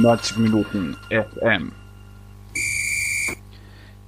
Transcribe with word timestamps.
90 0.00 0.36
Minuten 0.38 0.96
FM. 1.08 1.72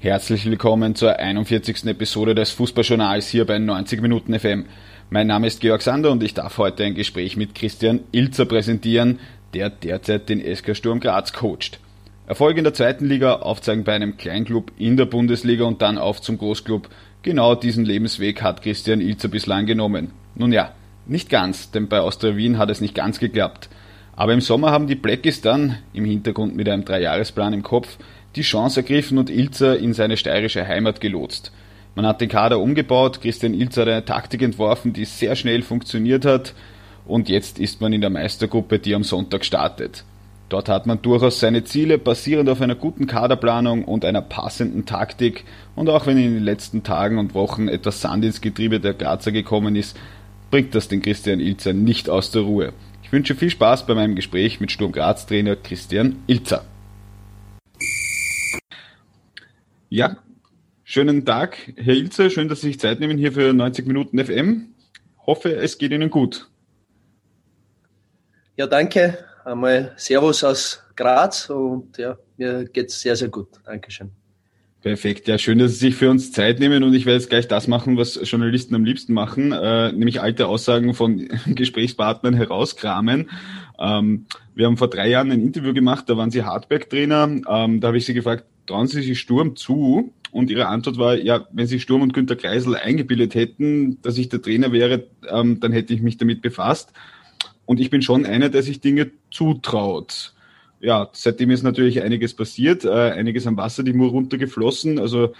Herzlich 0.00 0.44
willkommen 0.44 0.94
zur 0.94 1.16
41. 1.16 1.86
Episode 1.86 2.34
des 2.34 2.50
Fußballjournals 2.50 3.28
hier 3.28 3.46
bei 3.46 3.58
90 3.58 4.02
Minuten 4.02 4.38
FM. 4.38 4.66
Mein 5.08 5.26
Name 5.26 5.46
ist 5.46 5.60
Georg 5.60 5.80
Sander 5.80 6.10
und 6.10 6.22
ich 6.22 6.34
darf 6.34 6.58
heute 6.58 6.84
ein 6.84 6.94
Gespräch 6.94 7.38
mit 7.38 7.54
Christian 7.54 8.00
Ilzer 8.12 8.44
präsentieren, 8.44 9.18
der 9.54 9.70
derzeit 9.70 10.28
den 10.28 10.40
SK 10.54 10.76
Sturm 10.76 11.00
Graz 11.00 11.32
coacht. 11.32 11.80
Erfolg 12.26 12.58
in 12.58 12.64
der 12.64 12.74
zweiten 12.74 13.06
Liga, 13.06 13.36
aufzeigen 13.36 13.84
bei 13.84 13.94
einem 13.94 14.18
Kleinklub 14.18 14.70
in 14.76 14.98
der 14.98 15.06
Bundesliga 15.06 15.64
und 15.64 15.80
dann 15.80 15.96
auf 15.96 16.20
zum 16.20 16.36
Großklub. 16.36 16.90
Genau 17.22 17.54
diesen 17.54 17.86
Lebensweg 17.86 18.42
hat 18.42 18.60
Christian 18.60 19.00
Ilzer 19.00 19.28
bislang 19.28 19.64
genommen. 19.64 20.10
Nun 20.34 20.52
ja, 20.52 20.72
nicht 21.06 21.30
ganz, 21.30 21.70
denn 21.70 21.88
bei 21.88 22.00
Austria 22.00 22.36
Wien 22.36 22.58
hat 22.58 22.68
es 22.68 22.82
nicht 22.82 22.94
ganz 22.94 23.18
geklappt. 23.18 23.70
Aber 24.18 24.32
im 24.32 24.40
Sommer 24.40 24.72
haben 24.72 24.88
die 24.88 24.96
Blackies 24.96 25.42
dann, 25.42 25.78
im 25.92 26.04
Hintergrund 26.04 26.56
mit 26.56 26.68
einem 26.68 26.84
Dreijahresplan 26.84 27.52
im 27.52 27.62
Kopf, 27.62 27.98
die 28.34 28.42
Chance 28.42 28.80
ergriffen 28.80 29.16
und 29.16 29.30
Ilzer 29.30 29.78
in 29.78 29.94
seine 29.94 30.16
steirische 30.16 30.66
Heimat 30.66 31.00
gelotst. 31.00 31.52
Man 31.94 32.04
hat 32.04 32.20
den 32.20 32.28
Kader 32.28 32.58
umgebaut, 32.58 33.20
Christian 33.20 33.54
Ilzer 33.54 33.82
hat 33.82 33.88
eine 33.88 34.04
Taktik 34.04 34.42
entworfen, 34.42 34.92
die 34.92 35.04
sehr 35.04 35.36
schnell 35.36 35.62
funktioniert 35.62 36.24
hat 36.24 36.54
und 37.06 37.28
jetzt 37.28 37.60
ist 37.60 37.80
man 37.80 37.92
in 37.92 38.00
der 38.00 38.10
Meistergruppe, 38.10 38.80
die 38.80 38.92
am 38.96 39.04
Sonntag 39.04 39.44
startet. 39.44 40.02
Dort 40.48 40.68
hat 40.68 40.86
man 40.88 41.00
durchaus 41.00 41.38
seine 41.38 41.62
Ziele 41.62 41.96
basierend 41.96 42.48
auf 42.48 42.60
einer 42.60 42.74
guten 42.74 43.06
Kaderplanung 43.06 43.84
und 43.84 44.04
einer 44.04 44.22
passenden 44.22 44.84
Taktik 44.84 45.44
und 45.76 45.88
auch 45.88 46.06
wenn 46.06 46.18
in 46.18 46.34
den 46.34 46.42
letzten 46.42 46.82
Tagen 46.82 47.18
und 47.18 47.34
Wochen 47.34 47.68
etwas 47.68 48.00
Sand 48.00 48.24
ins 48.24 48.40
Getriebe 48.40 48.80
der 48.80 48.94
Grazer 48.94 49.30
gekommen 49.30 49.76
ist, 49.76 49.96
bringt 50.50 50.74
das 50.74 50.88
den 50.88 51.02
Christian 51.02 51.38
Ilzer 51.38 51.72
nicht 51.72 52.10
aus 52.10 52.32
der 52.32 52.42
Ruhe. 52.42 52.72
Ich 53.08 53.12
wünsche 53.12 53.34
viel 53.34 53.48
Spaß 53.48 53.86
bei 53.86 53.94
meinem 53.94 54.16
Gespräch 54.16 54.60
mit 54.60 54.70
Sturm 54.70 54.92
Graz 54.92 55.24
Trainer 55.24 55.56
Christian 55.56 56.22
Ilzer. 56.26 56.62
Ja, 59.88 60.18
schönen 60.84 61.24
Tag, 61.24 61.72
Herr 61.76 61.94
Ilzer. 61.94 62.28
Schön, 62.28 62.50
dass 62.50 62.60
Sie 62.60 62.66
sich 62.66 62.78
Zeit 62.78 63.00
nehmen 63.00 63.16
hier 63.16 63.32
für 63.32 63.54
90 63.54 63.86
Minuten 63.86 64.22
FM. 64.22 64.74
Hoffe, 65.26 65.56
es 65.56 65.78
geht 65.78 65.92
Ihnen 65.92 66.10
gut. 66.10 66.50
Ja, 68.58 68.66
danke. 68.66 69.24
Einmal 69.42 69.94
Servus 69.96 70.44
aus 70.44 70.82
Graz 70.94 71.48
und 71.48 71.96
ja, 71.96 72.18
mir 72.36 72.66
geht 72.66 72.90
es 72.90 73.00
sehr, 73.00 73.16
sehr 73.16 73.30
gut. 73.30 73.48
Dankeschön. 73.64 74.17
Perfekt, 74.80 75.26
ja, 75.26 75.38
schön, 75.38 75.58
dass 75.58 75.72
Sie 75.72 75.78
sich 75.78 75.96
für 75.96 76.08
uns 76.08 76.30
Zeit 76.30 76.60
nehmen 76.60 76.84
und 76.84 76.94
ich 76.94 77.04
werde 77.04 77.18
jetzt 77.18 77.28
gleich 77.28 77.48
das 77.48 77.66
machen, 77.66 77.96
was 77.96 78.20
Journalisten 78.30 78.76
am 78.76 78.84
liebsten 78.84 79.12
machen, 79.12 79.50
äh, 79.50 79.90
nämlich 79.90 80.20
alte 80.20 80.46
Aussagen 80.46 80.94
von 80.94 81.28
Gesprächspartnern 81.46 82.34
herauskramen. 82.34 83.28
Ähm, 83.80 84.26
wir 84.54 84.66
haben 84.66 84.76
vor 84.76 84.88
drei 84.88 85.08
Jahren 85.08 85.32
ein 85.32 85.42
Interview 85.42 85.74
gemacht, 85.74 86.04
da 86.08 86.16
waren 86.16 86.30
Sie 86.30 86.44
Hardback-Trainer, 86.44 87.24
ähm, 87.48 87.80
da 87.80 87.88
habe 87.88 87.98
ich 87.98 88.06
Sie 88.06 88.14
gefragt, 88.14 88.44
trauen 88.68 88.86
Sie 88.86 89.02
sich 89.02 89.18
Sturm 89.18 89.56
zu? 89.56 90.12
Und 90.30 90.50
Ihre 90.50 90.66
Antwort 90.66 90.96
war, 90.98 91.16
ja, 91.16 91.48
wenn 91.50 91.66
Sie 91.66 91.80
Sturm 91.80 92.02
und 92.02 92.12
Günter 92.12 92.36
Kreisel 92.36 92.76
eingebildet 92.76 93.34
hätten, 93.34 94.00
dass 94.02 94.16
ich 94.16 94.28
der 94.28 94.42
Trainer 94.42 94.70
wäre, 94.70 95.08
ähm, 95.28 95.58
dann 95.58 95.72
hätte 95.72 95.92
ich 95.92 96.02
mich 96.02 96.18
damit 96.18 96.40
befasst. 96.40 96.92
Und 97.66 97.80
ich 97.80 97.90
bin 97.90 98.02
schon 98.02 98.26
einer, 98.26 98.48
der 98.48 98.62
sich 98.62 98.80
Dinge 98.80 99.10
zutraut. 99.32 100.34
Ja, 100.80 101.08
seitdem 101.12 101.50
ist 101.50 101.62
natürlich 101.62 102.02
einiges 102.02 102.34
passiert, 102.34 102.84
äh, 102.84 102.90
einiges 102.90 103.46
am 103.46 103.56
Wasser 103.56 103.82
die 103.82 103.92
Mur 103.92 104.10
runtergeflossen. 104.10 104.98
Also 104.98 105.34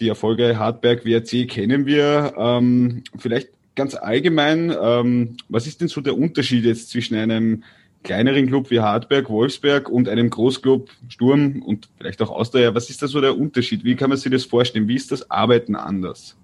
die 0.00 0.08
Erfolge 0.08 0.58
Hartberg, 0.58 1.04
WRC 1.04 1.48
kennen 1.48 1.86
wir. 1.86 2.34
Ähm, 2.36 3.04
vielleicht 3.16 3.48
ganz 3.74 3.94
allgemein, 3.94 4.74
ähm, 4.78 5.36
was 5.48 5.66
ist 5.66 5.80
denn 5.80 5.88
so 5.88 6.00
der 6.00 6.18
Unterschied 6.18 6.64
jetzt 6.64 6.90
zwischen 6.90 7.14
einem 7.14 7.62
kleineren 8.02 8.48
Club 8.48 8.70
wie 8.70 8.80
Hartberg, 8.80 9.30
Wolfsberg 9.30 9.88
und 9.88 10.08
einem 10.08 10.28
Großclub 10.28 10.90
Sturm 11.08 11.62
und 11.62 11.88
vielleicht 11.96 12.20
auch 12.20 12.30
Austria? 12.30 12.74
Was 12.74 12.90
ist 12.90 13.00
da 13.00 13.08
so 13.08 13.20
der 13.20 13.38
Unterschied? 13.38 13.84
Wie 13.84 13.96
kann 13.96 14.10
man 14.10 14.18
sich 14.18 14.30
das 14.30 14.44
vorstellen? 14.44 14.88
Wie 14.88 14.96
ist 14.96 15.12
das 15.12 15.30
Arbeiten 15.30 15.74
anders? 15.74 16.36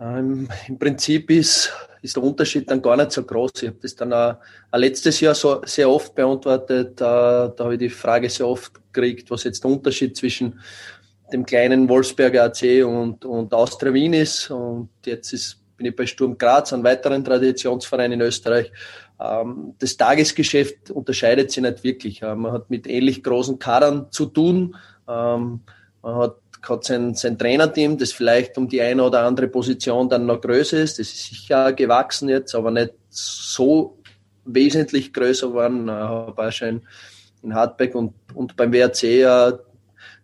Ähm, 0.00 0.48
Im 0.68 0.78
Prinzip 0.78 1.30
ist, 1.30 1.72
ist 2.02 2.16
der 2.16 2.22
Unterschied 2.22 2.70
dann 2.70 2.82
gar 2.82 2.96
nicht 2.96 3.12
so 3.12 3.22
groß. 3.22 3.62
Ich 3.62 3.68
habe 3.68 3.78
das 3.80 3.94
dann 3.94 4.12
auch, 4.12 4.36
auch 4.70 4.78
letztes 4.78 5.20
Jahr 5.20 5.34
so 5.34 5.62
sehr 5.64 5.88
oft 5.88 6.14
beantwortet. 6.14 7.00
Da, 7.00 7.48
da 7.48 7.64
habe 7.64 7.74
ich 7.74 7.80
die 7.80 7.90
Frage 7.90 8.28
sehr 8.28 8.46
oft 8.46 8.72
gekriegt, 8.92 9.30
was 9.30 9.44
jetzt 9.44 9.64
der 9.64 9.70
Unterschied 9.70 10.16
zwischen 10.16 10.60
dem 11.32 11.46
kleinen 11.46 11.88
Wolfsberger 11.88 12.44
AC 12.44 12.84
und, 12.84 13.24
und 13.24 13.54
Austria 13.54 13.92
Wien 13.94 14.12
ist. 14.12 14.50
Und 14.50 14.90
jetzt 15.04 15.32
ist, 15.32 15.60
bin 15.76 15.86
ich 15.86 15.96
bei 15.96 16.06
Sturm 16.06 16.36
Graz, 16.36 16.72
einem 16.72 16.84
weiteren 16.84 17.24
Traditionsverein 17.24 18.12
in 18.12 18.20
Österreich. 18.20 18.70
Ähm, 19.20 19.74
das 19.78 19.96
Tagesgeschäft 19.96 20.90
unterscheidet 20.90 21.50
sich 21.50 21.62
nicht 21.62 21.84
wirklich. 21.84 22.22
Man 22.22 22.52
hat 22.52 22.68
mit 22.68 22.86
ähnlich 22.86 23.22
großen 23.22 23.58
Kadern 23.58 24.08
zu 24.10 24.26
tun. 24.26 24.76
Ähm, 25.08 25.60
man 26.02 26.14
hat 26.16 26.36
hat 26.68 26.84
sein, 26.84 27.14
sein 27.14 27.38
Trainerteam, 27.38 27.98
das 27.98 28.12
vielleicht 28.12 28.56
um 28.58 28.68
die 28.68 28.80
eine 28.80 29.02
oder 29.02 29.22
andere 29.22 29.48
Position 29.48 30.08
dann 30.08 30.26
noch 30.26 30.40
größer 30.40 30.78
ist. 30.78 30.98
Das 30.98 31.08
ist 31.08 31.26
sicher 31.26 31.72
gewachsen 31.72 32.28
jetzt, 32.28 32.54
aber 32.54 32.70
nicht 32.70 32.94
so 33.08 33.98
wesentlich 34.44 35.12
größer 35.12 35.48
geworden. 35.48 35.90
Habe 35.90 36.48
auch 36.48 36.52
schon 36.52 36.82
in 37.42 37.54
Hartberg 37.54 37.94
und, 37.94 38.14
und 38.34 38.56
beim 38.56 38.72
WRC 38.72 39.02
ja 39.02 39.52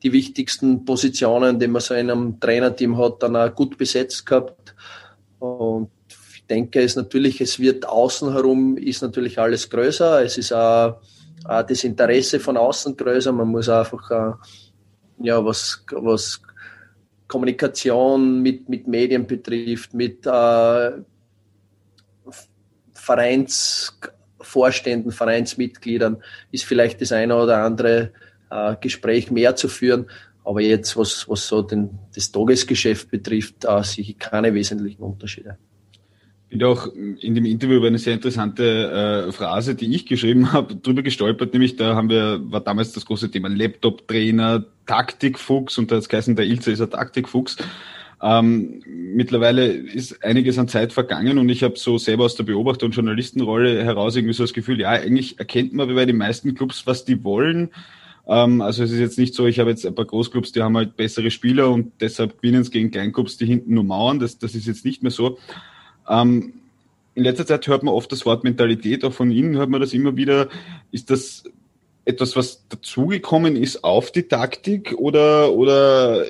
die 0.03 0.13
wichtigsten 0.13 0.85
Positionen, 0.85 1.59
die 1.59 1.69
man 1.69 1.83
so 1.83 1.95
in 1.95 2.11
einem 2.11 2.41
Trainerteam 2.41 2.97
hat, 2.97 3.23
dann 3.23 3.37
auch 3.37 3.55
gut 3.55 3.77
besetzt 3.77 4.25
gehabt. 4.25 4.75
Und 5.39 5.91
ich 6.35 6.47
denke, 6.47 6.83
es 6.83 6.97
natürlich, 6.97 7.41
es 7.41 7.59
wird 7.59 7.87
außen 7.87 8.33
herum 8.33 8.77
ist 8.77 9.03
natürlich 9.03 9.39
alles 9.39 9.69
größer. 9.69 10.25
Es 10.25 10.39
ist 10.39 10.53
auch, 10.53 11.01
auch 11.45 11.63
das 11.63 11.85
Interesse 11.85 12.41
von 12.41 12.57
außen 12.57 12.97
größer. 12.97 13.33
Man 13.33 13.49
muss 13.49 13.69
einfach 13.69 14.11
auch 14.11 14.35
ja, 15.21 15.45
was, 15.45 15.85
was 15.93 16.43
Kommunikation 17.29 18.43
mit, 18.43 18.69
mit 18.69 18.89
Medien 18.89 19.27
betrifft, 19.27 19.95
mit 19.95 20.27
äh, 20.27 20.91
Vereinsvorständen, 22.93 25.13
Vereinsmitgliedern, 25.13 26.23
ist 26.51 26.65
vielleicht 26.65 27.01
das 27.01 27.13
eine 27.13 27.37
oder 27.37 27.63
andere 27.63 28.13
äh, 28.51 28.75
Gespräch 28.81 29.31
mehr 29.31 29.55
zu 29.57 29.69
führen. 29.69 30.11
Aber 30.45 30.61
jetzt, 30.61 30.97
was, 30.97 31.29
was 31.29 31.47
so 31.47 31.63
den, 31.63 31.99
das 32.15 32.33
Tagesgeschäft 32.33 33.11
betrifft, 33.11 33.65
äh, 33.65 33.83
sehe 33.85 34.05
ich 34.05 34.19
keine 34.19 34.53
wesentlichen 34.55 35.03
Unterschiede 35.03 35.59
bin 36.51 36.65
auch 36.65 36.89
in 36.93 37.35
dem 37.35 37.47
Interview 37.47 37.77
über 37.77 37.87
eine 37.87 37.99
sehr 37.99 38.15
interessante 38.15 39.29
äh, 39.29 39.33
Phrase, 39.33 39.77
die 39.77 39.95
ich 39.95 40.05
geschrieben 40.05 40.53
habe, 40.53 40.77
drüber 40.77 41.03
gestolpert, 41.03 41.53
nämlich 41.53 41.77
da 41.77 41.95
haben 41.95 42.11
wir, 42.11 42.41
war 42.43 42.61
damals 42.61 42.93
das 42.93 43.07
große 43.07 43.31
Thema 43.31 43.49
Laptop-Trainer, 43.49 44.67
Taktikfuchs 44.91 45.79
und 45.79 45.91
da 45.91 45.97
hat 45.97 46.03
es 46.03 46.09
geheißen, 46.09 46.35
der 46.35 46.47
Ilse 46.47 46.73
ist 46.73 46.81
ein 46.81 46.91
Taktikfuchs. 46.91 47.57
Ähm, 48.21 48.83
mittlerweile 48.87 49.69
ist 49.69 50.25
einiges 50.25 50.59
an 50.59 50.67
Zeit 50.67 50.93
vergangen 50.93 51.39
und 51.39 51.49
ich 51.49 51.63
habe 51.63 51.79
so 51.79 51.97
selber 51.97 52.25
aus 52.25 52.35
der 52.35 52.43
Beobachter- 52.43 52.87
und 52.87 52.93
Journalistenrolle 52.93 53.85
heraus 53.85 54.17
irgendwie 54.17 54.35
so 54.35 54.43
das 54.43 54.53
Gefühl, 54.53 54.81
ja, 54.81 54.91
eigentlich 54.91 55.39
erkennt 55.39 55.73
man 55.73 55.95
bei 55.95 56.07
den 56.07 56.17
meisten 56.17 56.57
Clubs, 56.57 56.89
was 56.89 57.05
die 57.05 57.23
wollen. 57.23 57.71
Ähm, 58.27 58.61
also 58.61 58.83
es 58.83 58.91
ist 58.91 58.99
jetzt 58.99 59.17
nicht 59.17 59.33
so, 59.35 59.47
ich 59.47 59.61
habe 59.61 59.71
jetzt 59.71 59.87
ein 59.87 59.95
paar 59.95 60.07
Großclubs, 60.07 60.51
die 60.51 60.61
haben 60.61 60.77
halt 60.77 60.97
bessere 60.97 61.31
Spieler 61.31 61.71
und 61.71 61.93
deshalb 62.01 62.43
gewinnen 62.43 62.63
es 62.63 62.73
gegen 62.73 62.91
Kleinclubs, 62.91 63.37
die 63.37 63.47
hinten 63.47 63.75
nur 63.75 63.85
mauern. 63.85 64.19
Das, 64.19 64.39
das 64.39 64.57
ist 64.57 64.67
jetzt 64.67 64.85
nicht 64.85 65.05
mehr 65.05 65.13
so. 65.13 65.39
Ähm, 66.09 66.55
in 67.15 67.23
letzter 67.23 67.47
Zeit 67.47 67.67
hört 67.69 67.85
man 67.85 67.95
oft 67.95 68.11
das 68.11 68.27
Wort 68.27 68.43
Mentalität, 68.43 69.05
auch 69.05 69.13
von 69.13 69.31
Ihnen 69.31 69.57
hört 69.57 69.71
man 69.71 69.81
das 69.81 69.93
immer 69.93 70.17
wieder. 70.17 70.49
Ist 70.91 71.11
das 71.11 71.45
etwas, 72.11 72.37
was 72.37 72.67
dazugekommen 72.69 73.57
ist 73.57 73.85
auf 73.85 74.13
die 74.13 74.25
Taktik 74.25 74.95
oder, 74.99 75.53
oder 75.53 76.25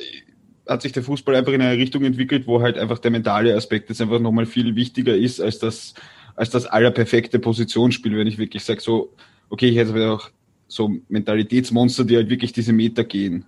hat 0.68 0.82
sich 0.82 0.92
der 0.92 1.02
Fußball 1.02 1.34
einfach 1.34 1.52
in 1.52 1.62
eine 1.62 1.76
Richtung 1.76 2.04
entwickelt, 2.04 2.46
wo 2.46 2.62
halt 2.62 2.78
einfach 2.78 2.98
der 2.98 3.10
mentale 3.10 3.54
Aspekt 3.54 3.88
jetzt 3.88 4.00
einfach 4.00 4.20
nochmal 4.20 4.46
viel 4.46 4.76
wichtiger 4.76 5.16
ist 5.16 5.40
als 5.40 5.58
das, 5.58 5.94
als 6.36 6.50
das 6.50 6.66
allerperfekte 6.66 7.38
Positionsspiel, 7.38 8.16
wenn 8.16 8.28
ich 8.28 8.38
wirklich 8.38 8.64
sage, 8.64 8.80
so, 8.80 9.12
okay, 9.48 9.68
ich 9.68 9.76
hätte 9.76 10.12
auch 10.12 10.30
so 10.68 10.96
Mentalitätsmonster, 11.08 12.04
die 12.04 12.16
halt 12.16 12.30
wirklich 12.30 12.52
diese 12.52 12.72
Meter 12.72 13.02
gehen. 13.02 13.44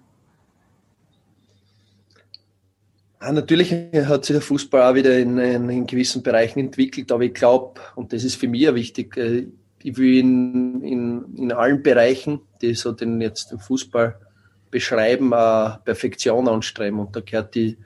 Ja, 3.21 3.31
natürlich 3.33 3.73
hat 3.73 4.25
sich 4.25 4.35
der 4.35 4.43
Fußball 4.43 4.91
auch 4.91 4.97
wieder 4.97 5.17
in, 5.17 5.39
in, 5.39 5.71
in 5.71 5.87
gewissen 5.87 6.25
Bereichen 6.25 6.59
entwickelt, 6.59 7.13
aber 7.13 7.23
ich 7.23 7.35
glaube, 7.35 7.81
und 7.95 8.13
das 8.13 8.25
ist 8.25 8.35
für 8.35 8.49
mich 8.49 8.75
wichtig, 8.75 9.17
äh, 9.17 9.47
ich 9.85 9.97
will 9.97 10.19
in, 10.19 10.83
in, 10.83 11.25
in 11.37 11.53
allen 11.53 11.83
Bereichen, 11.83 12.41
die 12.61 12.75
so 12.75 12.93
den 12.93 13.21
jetzt 13.21 13.51
den 13.51 13.59
Fußball 13.59 14.17
beschreiben, 14.71 15.31
Perfektion 15.85 16.49
anstreben. 16.49 17.01
Und 17.01 17.15
da 17.15 17.21
gehört 17.21 17.55
die, 17.55 17.77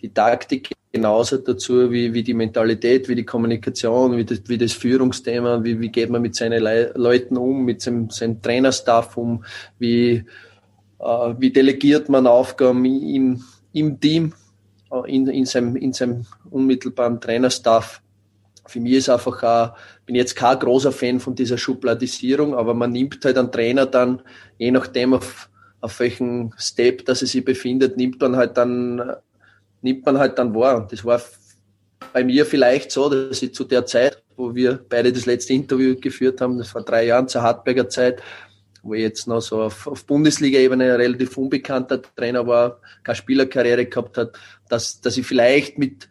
die 0.00 0.12
Taktik 0.12 0.72
genauso 0.92 1.38
dazu 1.38 1.90
wie, 1.90 2.14
wie 2.14 2.22
die 2.22 2.34
Mentalität, 2.34 3.08
wie 3.08 3.14
die 3.14 3.24
Kommunikation, 3.24 4.16
wie 4.16 4.24
das, 4.24 4.40
wie 4.46 4.58
das 4.58 4.72
Führungsthema, 4.72 5.62
wie, 5.62 5.78
wie 5.80 5.90
geht 5.90 6.10
man 6.10 6.22
mit 6.22 6.34
seinen 6.34 6.62
Le 6.62 6.92
Leuten 6.94 7.36
um, 7.36 7.64
mit 7.64 7.82
seinem, 7.82 8.08
seinem 8.10 8.40
Trainerstaff 8.40 9.16
um, 9.16 9.44
wie, 9.78 10.24
äh, 10.98 11.34
wie 11.38 11.50
delegiert 11.50 12.08
man 12.08 12.26
Aufgaben 12.26 12.84
im, 12.84 13.42
im 13.72 14.00
Team 14.00 14.32
in, 15.06 15.26
in, 15.28 15.44
seinem, 15.44 15.76
in 15.76 15.92
seinem 15.92 16.24
unmittelbaren 16.50 17.20
Trainerstaff. 17.20 18.00
für 18.66 18.80
mich 18.80 18.94
ist 18.94 19.10
einfach, 19.10 19.42
auch, 19.42 19.76
bin 20.08 20.16
jetzt 20.16 20.36
kein 20.36 20.58
großer 20.58 20.90
Fan 20.90 21.20
von 21.20 21.34
dieser 21.34 21.58
Schubladisierung, 21.58 22.54
aber 22.54 22.72
man 22.72 22.92
nimmt 22.92 23.22
halt 23.26 23.36
einen 23.36 23.52
Trainer 23.52 23.84
dann, 23.84 24.22
je 24.56 24.70
nachdem 24.70 25.12
auf, 25.12 25.50
auf 25.82 26.00
welchen 26.00 26.54
Step, 26.56 27.04
dass 27.04 27.20
er 27.20 27.28
sich 27.28 27.44
befindet, 27.44 27.98
nimmt 27.98 28.18
man 28.18 28.34
halt 28.34 28.56
dann, 28.56 29.12
nimmt 29.82 30.06
man 30.06 30.18
halt 30.18 30.38
dann 30.38 30.54
wahr. 30.54 30.88
Das 30.90 31.04
war 31.04 31.20
bei 32.14 32.24
mir 32.24 32.46
vielleicht 32.46 32.90
so, 32.90 33.10
dass 33.10 33.42
ich 33.42 33.52
zu 33.52 33.64
der 33.64 33.84
Zeit, 33.84 34.22
wo 34.34 34.54
wir 34.54 34.80
beide 34.88 35.12
das 35.12 35.26
letzte 35.26 35.52
Interview 35.52 35.94
geführt 36.00 36.40
haben, 36.40 36.56
das 36.56 36.74
war 36.74 36.82
drei 36.82 37.04
Jahren 37.04 37.28
zur 37.28 37.42
Hartberger 37.42 37.90
Zeit, 37.90 38.22
wo 38.82 38.94
ich 38.94 39.02
jetzt 39.02 39.28
noch 39.28 39.42
so 39.42 39.60
auf, 39.60 39.86
auf 39.86 40.06
Bundesliga-Ebene 40.06 40.98
relativ 40.98 41.36
unbekannter 41.36 42.00
Trainer 42.00 42.46
war, 42.46 42.80
keine 43.02 43.16
Spielerkarriere 43.16 43.84
gehabt 43.84 44.16
hat, 44.16 44.38
dass, 44.70 45.02
dass 45.02 45.18
ich 45.18 45.26
vielleicht 45.26 45.76
mit 45.76 46.08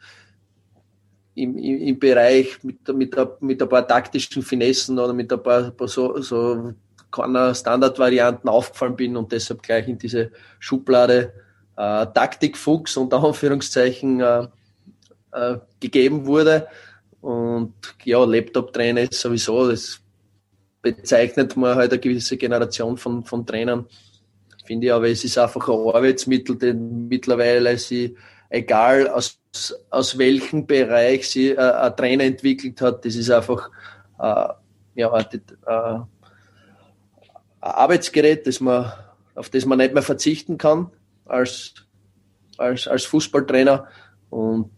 im, 1.38 1.57
im, 1.57 2.00
Bereich 2.00 2.63
mit, 2.63 2.88
mit, 2.88 3.16
mit 3.42 3.62
ein 3.62 3.69
paar 3.69 3.88
taktischen 3.88 4.42
Finessen 4.42 4.98
oder 4.98 5.13
mit 5.13 5.31
ein 5.31 5.42
paar, 5.42 5.72
paar 5.72 5.88
so, 5.88 6.19
so 6.22 6.74
Standardvarianten 7.13 8.50
aufgefallen 8.50 8.95
bin 8.95 9.16
und 9.16 9.31
deshalb 9.31 9.62
gleich 9.62 9.88
in 9.88 9.98
diese 9.98 10.31
Schublade 10.60 11.34
äh, 11.75 12.07
Taktikfuchs 12.07 12.98
unter 12.98 13.24
Anführungszeichen 13.24 14.19
äh, 14.19 14.48
äh, 15.31 15.57
gegeben 15.80 16.25
wurde. 16.25 16.68
Und 17.22 17.74
ja, 18.04 18.24
Laptop-Trainer 18.24 19.01
ist 19.01 19.22
sowieso, 19.22 19.69
das 19.69 20.00
bezeichnet 20.81 21.56
man 21.56 21.75
halt 21.75 21.92
eine 21.92 22.00
gewisse 22.00 22.38
Generation 22.38 22.98
von, 22.98 23.24
von 23.24 23.45
Trainern. 23.45 23.86
Finde 24.66 24.88
ich 24.88 24.94
aber, 24.94 25.07
es 25.07 25.24
ist 25.24 25.38
einfach 25.38 25.68
ein 25.69 25.95
Arbeitsmittel, 25.95 26.57
den 26.57 27.07
mittlerweile 27.07 27.78
sie, 27.78 28.16
egal 28.49 29.07
aus, 29.07 29.39
aus 29.89 30.17
welchem 30.17 30.65
Bereich 30.67 31.29
sie 31.29 31.51
äh, 31.51 31.57
ein 31.57 31.95
Trainer 31.95 32.23
entwickelt 32.23 32.81
hat, 32.81 33.05
das 33.05 33.15
ist 33.15 33.29
einfach 33.29 33.69
äh, 34.19 34.47
ja, 34.95 35.13
ein, 35.13 35.25
äh, 35.31 35.39
ein 35.69 36.07
Arbeitsgerät, 37.61 38.47
das 38.47 38.59
man, 38.59 38.91
auf 39.35 39.49
das 39.49 39.65
man 39.65 39.77
nicht 39.77 39.94
mehr 39.94 40.03
verzichten 40.03 40.57
kann 40.57 40.91
als, 41.25 41.73
als, 42.57 42.88
als 42.88 43.05
Fußballtrainer. 43.05 43.88
Und 44.29 44.71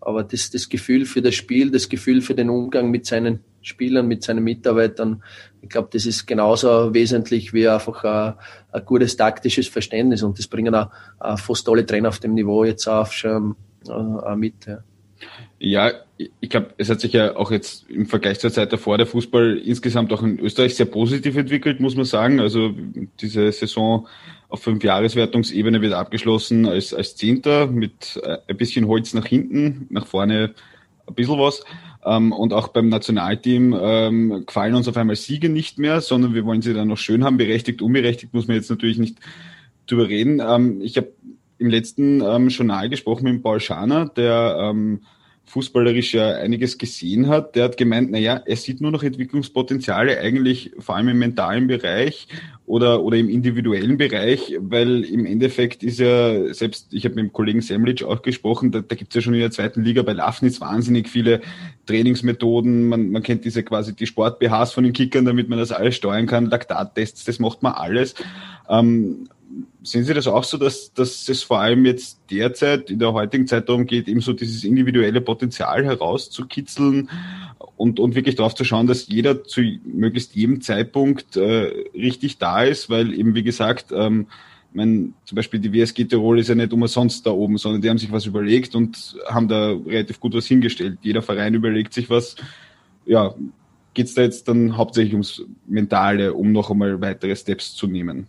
aber 0.00 0.22
das, 0.22 0.50
das 0.50 0.68
Gefühl 0.68 1.04
für 1.04 1.20
das 1.20 1.34
Spiel, 1.34 1.70
das 1.70 1.88
Gefühl 1.88 2.22
für 2.22 2.34
den 2.34 2.48
Umgang 2.48 2.90
mit 2.90 3.06
seinen 3.06 3.42
Spielern, 3.66 4.06
mit 4.06 4.22
seinen 4.22 4.44
Mitarbeitern, 4.44 5.22
ich 5.60 5.68
glaube, 5.68 5.88
das 5.92 6.06
ist 6.06 6.26
genauso 6.26 6.94
wesentlich 6.94 7.52
wie 7.52 7.68
einfach 7.68 8.04
ein, 8.04 8.34
ein 8.72 8.84
gutes 8.84 9.16
taktisches 9.16 9.66
Verständnis 9.66 10.22
und 10.22 10.38
das 10.38 10.46
bringen 10.46 10.74
auch, 10.74 10.90
auch 11.18 11.38
fast 11.38 11.68
alle 11.68 11.84
Trainer 11.84 12.10
auf 12.10 12.20
dem 12.20 12.34
Niveau 12.34 12.64
jetzt 12.64 12.86
auch 12.86 13.10
schon 13.10 13.56
äh, 13.88 14.36
mit. 14.36 14.66
Ja. 14.66 14.78
Ja, 15.58 15.90
ich 16.18 16.50
glaube, 16.50 16.74
es 16.76 16.90
hat 16.90 17.00
sich 17.00 17.12
ja 17.12 17.34
auch 17.34 17.50
jetzt 17.50 17.88
im 17.88 18.06
Vergleich 18.06 18.38
zur 18.38 18.52
Zeit 18.52 18.72
davor 18.72 18.98
der 18.98 19.06
Fußball 19.06 19.58
insgesamt 19.58 20.12
auch 20.12 20.22
in 20.22 20.38
Österreich 20.38 20.74
sehr 20.74 20.86
positiv 20.86 21.36
entwickelt, 21.36 21.80
muss 21.80 21.96
man 21.96 22.04
sagen. 22.04 22.40
Also 22.40 22.74
diese 23.20 23.50
Saison 23.52 24.06
auf 24.48 24.62
Fünfjahreswertungsebene 24.62 25.80
wird 25.80 25.94
abgeschlossen 25.94 26.66
als, 26.66 26.92
als 26.94 27.16
Zehnter 27.16 27.66
mit 27.66 28.20
äh, 28.22 28.38
ein 28.46 28.56
bisschen 28.56 28.86
Holz 28.86 29.14
nach 29.14 29.26
hinten, 29.26 29.86
nach 29.90 30.06
vorne 30.06 30.54
ein 31.06 31.14
bisschen 31.14 31.38
was. 31.38 31.64
Ähm, 32.04 32.32
und 32.32 32.52
auch 32.52 32.68
beim 32.68 32.88
Nationalteam 32.88 33.76
ähm, 33.78 34.44
gefallen 34.46 34.74
uns 34.74 34.88
auf 34.88 34.96
einmal 34.96 35.16
Siege 35.16 35.48
nicht 35.48 35.78
mehr, 35.78 36.00
sondern 36.00 36.34
wir 36.34 36.44
wollen 36.44 36.62
sie 36.62 36.74
dann 36.74 36.88
noch 36.88 36.98
schön 36.98 37.24
haben. 37.24 37.36
Berechtigt, 37.36 37.82
unberechtigt 37.82 38.32
muss 38.32 38.46
man 38.46 38.56
jetzt 38.56 38.70
natürlich 38.70 38.98
nicht 38.98 39.18
drüber 39.86 40.08
reden. 40.08 40.40
Ähm, 40.40 40.80
ich 40.80 40.96
habe 40.96 41.12
im 41.58 41.68
letzten 41.68 42.20
ähm, 42.20 42.48
Journal 42.48 42.88
gesprochen 42.88 43.24
mit 43.24 43.42
Paul 43.42 43.60
Schaner, 43.60 44.06
der 44.06 44.56
ähm, 44.60 45.02
fußballerisch 45.46 46.14
ja 46.14 46.34
einiges 46.34 46.76
gesehen 46.76 47.28
hat, 47.28 47.54
der 47.54 47.64
hat 47.64 47.76
gemeint, 47.76 48.10
na 48.10 48.18
ja, 48.18 48.42
er 48.44 48.56
sieht 48.56 48.80
nur 48.80 48.90
noch 48.90 49.04
Entwicklungspotenziale 49.04 50.18
eigentlich 50.18 50.72
vor 50.78 50.96
allem 50.96 51.08
im 51.08 51.18
mentalen 51.18 51.68
Bereich 51.68 52.26
oder, 52.66 53.02
oder 53.02 53.16
im 53.16 53.28
individuellen 53.28 53.96
Bereich, 53.96 54.56
weil 54.58 55.04
im 55.04 55.24
Endeffekt 55.24 55.84
ist 55.84 56.00
ja, 56.00 56.52
selbst 56.52 56.92
ich 56.92 57.04
habe 57.04 57.14
mit 57.14 57.24
dem 57.26 57.32
Kollegen 57.32 57.62
Semlic 57.62 58.02
auch 58.02 58.22
gesprochen, 58.22 58.72
da, 58.72 58.80
da 58.80 58.96
gibt 58.96 59.12
es 59.12 59.14
ja 59.14 59.20
schon 59.20 59.34
in 59.34 59.40
der 59.40 59.52
zweiten 59.52 59.84
Liga 59.84 60.02
bei 60.02 60.12
Lafnitz 60.12 60.60
wahnsinnig 60.60 61.08
viele 61.08 61.40
Trainingsmethoden, 61.86 62.88
man, 62.88 63.10
man 63.10 63.22
kennt 63.22 63.44
diese 63.44 63.62
quasi 63.62 63.94
die 63.94 64.06
Sport-BHs 64.06 64.72
von 64.72 64.82
den 64.82 64.92
Kickern, 64.92 65.24
damit 65.24 65.48
man 65.48 65.60
das 65.60 65.70
alles 65.70 65.94
steuern 65.94 66.26
kann, 66.26 66.46
Laktattests, 66.46 67.24
das 67.24 67.38
macht 67.38 67.62
man 67.62 67.72
alles. 67.72 68.16
Ähm, 68.68 69.28
Sehen 69.86 70.04
Sie 70.04 70.14
das 70.14 70.26
auch 70.26 70.42
so, 70.42 70.58
dass, 70.58 70.92
dass 70.92 71.28
es 71.28 71.44
vor 71.44 71.60
allem 71.60 71.86
jetzt 71.86 72.18
derzeit 72.28 72.90
in 72.90 72.98
der 72.98 73.12
heutigen 73.12 73.46
Zeit 73.46 73.68
darum 73.68 73.86
geht, 73.86 74.08
eben 74.08 74.20
so 74.20 74.32
dieses 74.32 74.64
individuelle 74.64 75.20
Potenzial 75.20 75.84
herauszukitzeln 75.84 77.08
und, 77.76 78.00
und 78.00 78.16
wirklich 78.16 78.34
darauf 78.34 78.56
zu 78.56 78.64
schauen, 78.64 78.88
dass 78.88 79.06
jeder 79.06 79.44
zu 79.44 79.60
möglichst 79.84 80.34
jedem 80.34 80.60
Zeitpunkt 80.60 81.36
äh, 81.36 81.72
richtig 81.94 82.38
da 82.38 82.64
ist, 82.64 82.90
weil 82.90 83.14
eben 83.14 83.36
wie 83.36 83.44
gesagt, 83.44 83.92
ähm, 83.92 84.26
mein, 84.72 85.14
zum 85.24 85.36
Beispiel 85.36 85.60
die 85.60 85.72
WSG 85.72 86.04
Tirol 86.04 86.40
ist 86.40 86.48
ja 86.48 86.56
nicht 86.56 86.72
umsonst 86.72 87.24
da 87.24 87.30
oben, 87.30 87.56
sondern 87.56 87.80
die 87.80 87.88
haben 87.88 87.98
sich 87.98 88.10
was 88.10 88.26
überlegt 88.26 88.74
und 88.74 89.16
haben 89.28 89.46
da 89.46 89.70
relativ 89.70 90.18
gut 90.18 90.34
was 90.34 90.46
hingestellt. 90.46 90.98
Jeder 91.02 91.22
Verein 91.22 91.54
überlegt 91.54 91.94
sich 91.94 92.10
was. 92.10 92.34
Ja, 93.06 93.34
geht 93.94 94.06
es 94.06 94.14
da 94.14 94.22
jetzt 94.22 94.48
dann 94.48 94.76
hauptsächlich 94.76 95.14
ums 95.14 95.44
Mentale, 95.66 96.34
um 96.34 96.50
noch 96.50 96.72
einmal 96.72 97.00
weitere 97.00 97.36
Steps 97.36 97.74
zu 97.74 97.86
nehmen? 97.86 98.26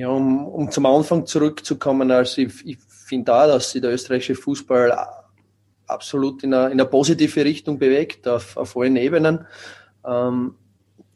Ja, 0.00 0.08
um, 0.08 0.46
um 0.46 0.70
zum 0.70 0.86
Anfang 0.86 1.26
zurückzukommen, 1.26 2.10
also 2.10 2.40
ich, 2.40 2.64
ich 2.64 2.78
finde 2.88 3.26
da, 3.26 3.46
dass 3.46 3.70
sich 3.70 3.82
der 3.82 3.92
österreichische 3.92 4.34
Fußball 4.34 4.96
absolut 5.86 6.42
in 6.42 6.54
eine, 6.54 6.68
in 6.68 6.80
eine 6.80 6.86
positive 6.86 7.44
Richtung 7.44 7.78
bewegt, 7.78 8.26
auf, 8.26 8.56
auf 8.56 8.78
allen 8.78 8.96
Ebenen. 8.96 9.44
Ähm, 10.08 10.54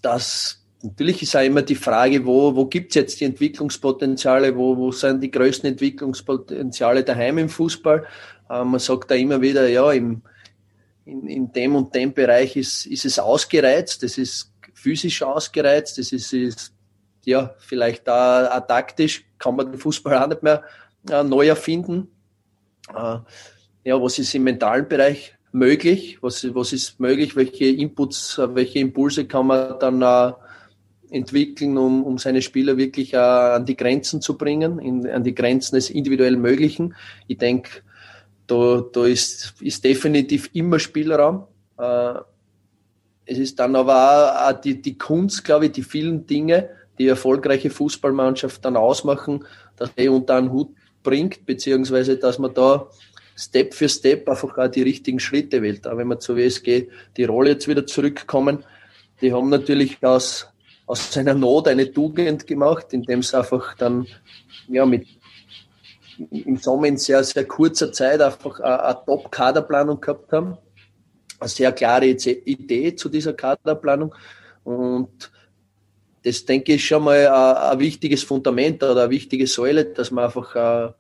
das 0.03 0.67
natürlich 0.83 1.23
ist 1.23 1.35
auch 1.35 1.41
immer 1.41 1.63
die 1.63 1.77
Frage, 1.77 2.27
wo, 2.27 2.55
wo 2.55 2.67
gibt 2.67 2.91
es 2.91 2.97
jetzt 2.97 3.21
die 3.21 3.25
Entwicklungspotenziale, 3.25 4.55
wo, 4.55 4.77
wo 4.77 4.93
sind 4.93 5.23
die 5.23 5.31
größten 5.31 5.71
Entwicklungspotenziale 5.71 7.05
daheim 7.05 7.39
im 7.39 7.49
Fußball? 7.49 8.05
Ähm, 8.51 8.69
man 8.69 8.81
sagt 8.81 9.11
da 9.11 9.15
immer 9.15 9.41
wieder, 9.41 9.67
ja, 9.67 9.93
im, 9.93 10.21
in, 11.07 11.27
in 11.27 11.53
dem 11.53 11.75
und 11.75 11.95
dem 11.95 12.13
Bereich 12.13 12.55
ist, 12.55 12.85
ist 12.85 13.07
es 13.07 13.19
ausgereizt, 13.19 14.03
das 14.03 14.19
ist 14.19 14.53
physisch 14.75 15.23
ausgereizt, 15.23 15.97
das 15.97 16.13
ist, 16.13 16.35
ist 16.35 16.74
ja, 17.27 17.55
vielleicht 17.59 18.07
da 18.07 18.61
taktisch 18.61 19.25
kann 19.39 19.57
man 19.57 19.73
den 19.73 19.81
Fußball 19.81 20.17
auch 20.17 20.29
nicht 20.29 20.43
mehr 20.43 20.63
äh, 21.11 21.23
neu 21.23 21.49
erfinden. 21.49 22.09
Äh, 22.91 23.19
ja, 23.85 24.01
was 24.01 24.19
ist 24.19 24.35
im 24.35 24.45
mentalen 24.45 24.89
Bereich 24.89 25.35
möglich? 25.53 26.19
Was, 26.21 26.55
was 26.55 26.73
ist 26.73 27.01
möglich? 27.01 27.37
Welche 27.37 27.67
Inputs, 27.67 28.39
welche 28.39 28.79
Impulse 28.79 29.27
kann 29.27 29.47
man 29.47 29.79
dann 29.79 30.03
äh, 30.03 30.33
entwickeln, 31.11 31.77
um, 31.79 32.05
um 32.05 32.19
seine 32.19 32.43
Spieler 32.43 32.77
wirklich 32.77 33.15
äh, 33.15 33.19
an 33.19 33.67
die 33.67 33.77
Grenzen 33.77 34.21
zu 34.21 34.37
bringen, 34.37 34.79
in, 34.79 35.09
an 35.09 35.23
die 35.23 35.35
Grenzen 35.35 35.77
des 35.77 35.91
individuell 35.91 36.37
Möglichen? 36.37 36.95
Ich 37.27 37.39
denke, 37.39 37.83
da, 38.47 38.83
da 38.93 39.05
ist, 39.07 39.55
ist 39.61 39.85
definitiv 39.85 40.51
immer 40.53 40.79
Spielraum. 40.79 41.45
Äh, 41.79 42.15
es 43.27 43.39
ist 43.39 43.59
dann 43.59 43.75
aber 43.77 44.49
auch 44.49 44.61
die, 44.61 44.81
die 44.81 44.99
Kunst, 44.99 45.45
glaube 45.45 45.67
ich, 45.67 45.73
die 45.73 45.83
vielen 45.83 46.27
Dinge, 46.27 46.69
die 46.99 47.09
erfolgreiche 47.09 47.71
Fußballmannschaft 47.71 48.65
dann 48.65 48.77
ausmachen, 48.77 49.45
dass 49.77 49.91
er 49.97 50.13
unter 50.13 50.37
einen 50.37 50.53
Hut 50.53 50.71
bringt, 51.03 51.47
beziehungsweise 51.47 52.17
dass 52.17 52.39
man 52.39 52.55
da 52.55 52.89
Step 53.37 53.75
für 53.75 53.89
Step 53.89 54.29
einfach 54.29 54.57
auch 54.57 54.69
die 54.69 54.83
richtigen 54.83 55.19
Schritte 55.19 55.63
wählt. 55.63 55.87
Aber 55.87 55.99
wenn 55.99 56.09
wir 56.09 56.21
zur 56.21 56.37
WSG 56.37 56.89
die 57.17 57.25
Rolle 57.25 57.51
jetzt 57.51 57.69
wieder 57.69 57.87
zurückkommen, 57.87 58.65
die 59.21 59.33
haben 59.33 59.49
natürlich 59.49 60.03
aus, 60.03 60.49
aus 60.87 61.13
seiner 61.13 61.35
Not 61.35 61.69
eine 61.69 61.93
Tugend 61.93 62.47
gemacht, 62.47 62.93
indem 62.93 63.23
sie 63.23 63.37
einfach 63.37 63.75
dann 63.75 64.07
ja, 64.69 64.87
mit 64.87 65.07
im 66.31 66.57
Sommer 66.57 66.87
in 66.87 66.97
sehr, 66.97 67.25
sehr 67.25 67.45
kurzer 67.45 67.93
Zeit 67.93 68.21
einfach 68.21 68.61
eine, 68.61 68.85
eine 68.85 69.05
Top-Kaderplanung 69.05 70.01
gehabt 70.01 70.33
haben. 70.33 70.59
Eine 71.41 71.49
sehr 71.49 71.73
klare 71.73 72.07
Idee 72.07 72.95
zu 72.95 73.09
dieser 73.09 73.33
Kaderplanung. 73.33 74.15
Und 74.63 75.33
das 76.25 76.45
denke 76.45 76.75
ich 76.75 76.87
schon 76.87 77.05
mal 77.05 77.27
ein, 77.27 77.79
wichtiges 77.79 78.23
Fundament 78.23 78.83
oder 78.83 79.03
eine 79.03 79.11
wichtige 79.11 79.47
Säule, 79.47 79.85
dass 79.85 80.11
man 80.11 80.25
einfach 80.25 80.57
äh, 80.57 80.93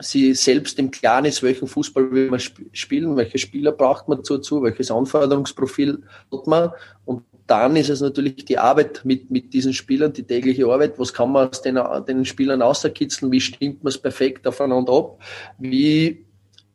sie 0.00 0.34
selbst 0.34 0.78
im 0.78 0.90
Klaren 0.90 1.24
ist, 1.24 1.42
welchen 1.42 1.68
Fußball 1.68 2.10
will 2.10 2.30
man 2.30 2.40
sp 2.42 2.66
spielen, 2.72 3.16
welche 3.16 3.38
Spieler 3.38 3.72
braucht 3.72 4.08
man 4.08 4.22
dazu, 4.22 4.62
welches 4.62 4.90
Anforderungsprofil 4.90 6.02
hat 6.32 6.46
man 6.46 6.70
und 7.04 7.22
dann 7.48 7.76
ist 7.76 7.88
es 7.88 8.00
natürlich 8.00 8.44
die 8.44 8.58
Arbeit 8.58 9.02
mit, 9.04 9.30
mit 9.30 9.54
diesen 9.54 9.72
Spielern, 9.72 10.12
die 10.12 10.22
tägliche 10.22 10.66
Arbeit. 10.66 10.98
Was 10.98 11.14
kann 11.14 11.32
man 11.32 11.48
aus 11.48 11.62
den, 11.62 11.80
den 12.06 12.26
Spielern 12.26 12.60
außerkitzeln? 12.60 13.32
Wie 13.32 13.40
stimmt 13.40 13.82
man 13.82 13.88
es 13.88 13.96
perfekt 13.96 14.46
aufeinander 14.46 14.92
ab? 14.92 15.22
Wie 15.58 16.26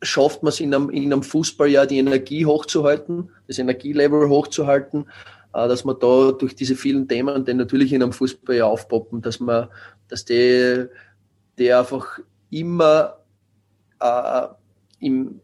schafft 0.02 0.42
man 0.42 0.48
es 0.48 0.58
in 0.58 0.74
einem, 0.74 0.90
in 0.90 1.12
einem 1.12 1.22
Fußballjahr, 1.22 1.86
die 1.86 1.98
Energie 1.98 2.44
hochzuhalten, 2.44 3.30
das 3.46 3.60
Energielevel 3.60 4.28
hochzuhalten? 4.28 5.06
Äh, 5.54 5.68
dass 5.68 5.84
man 5.84 5.96
da 6.00 6.32
durch 6.32 6.56
diese 6.56 6.74
vielen 6.74 7.06
Themen, 7.06 7.44
die 7.44 7.54
natürlich 7.54 7.92
in 7.92 8.02
einem 8.02 8.12
Fußball 8.12 8.56
ja 8.56 8.66
aufpoppen, 8.66 9.22
dass 9.22 9.38
man, 9.38 9.68
dass 10.08 10.24
die, 10.24 10.86
die 11.58 11.72
einfach 11.72 12.18
immer 12.50 13.18
äh, 14.00 14.48
im, 14.98 15.40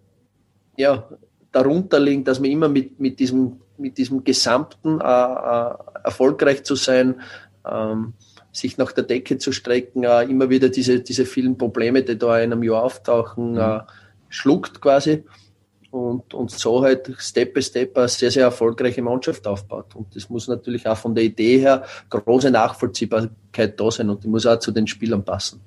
ja, 0.76 1.08
darunter 1.52 2.00
liegen, 2.00 2.24
dass 2.24 2.40
man 2.40 2.50
immer 2.50 2.68
mit, 2.68 2.98
mit, 2.98 3.20
diesem, 3.20 3.60
mit 3.78 3.98
diesem 3.98 4.24
Gesamten 4.24 5.00
äh, 5.00 5.04
äh, 5.04 5.74
erfolgreich 6.04 6.64
zu 6.64 6.74
sein, 6.74 7.20
ähm, 7.64 8.14
sich 8.52 8.78
nach 8.78 8.90
der 8.90 9.04
Decke 9.04 9.38
zu 9.38 9.52
strecken, 9.52 10.02
äh, 10.02 10.24
immer 10.24 10.50
wieder 10.50 10.70
diese, 10.70 11.00
diese 11.00 11.24
vielen 11.24 11.56
Probleme, 11.56 12.02
die 12.02 12.18
da 12.18 12.40
in 12.40 12.52
einem 12.52 12.64
Jahr 12.64 12.82
auftauchen, 12.82 13.52
mhm. 13.52 13.58
äh, 13.58 13.80
schluckt 14.28 14.80
quasi 14.80 15.24
und, 15.90 16.34
und 16.34 16.50
so 16.50 16.82
halt 16.82 17.12
Step 17.18 17.54
by 17.54 17.62
Step 17.62 17.96
eine 17.96 18.08
sehr, 18.08 18.30
sehr 18.30 18.44
erfolgreiche 18.44 19.02
Mannschaft 19.02 19.46
aufbaut. 19.46 19.94
Und 19.94 20.14
das 20.14 20.30
muss 20.30 20.48
natürlich 20.48 20.86
auch 20.86 20.96
von 20.96 21.14
der 21.14 21.24
Idee 21.24 21.58
her 21.58 21.84
große 22.08 22.50
Nachvollziehbarkeit 22.50 23.78
da 23.78 23.90
sein 23.90 24.10
und 24.10 24.24
die 24.24 24.28
muss 24.28 24.46
auch 24.46 24.58
zu 24.58 24.70
den 24.72 24.86
Spielern 24.86 25.24
passen. 25.24 25.60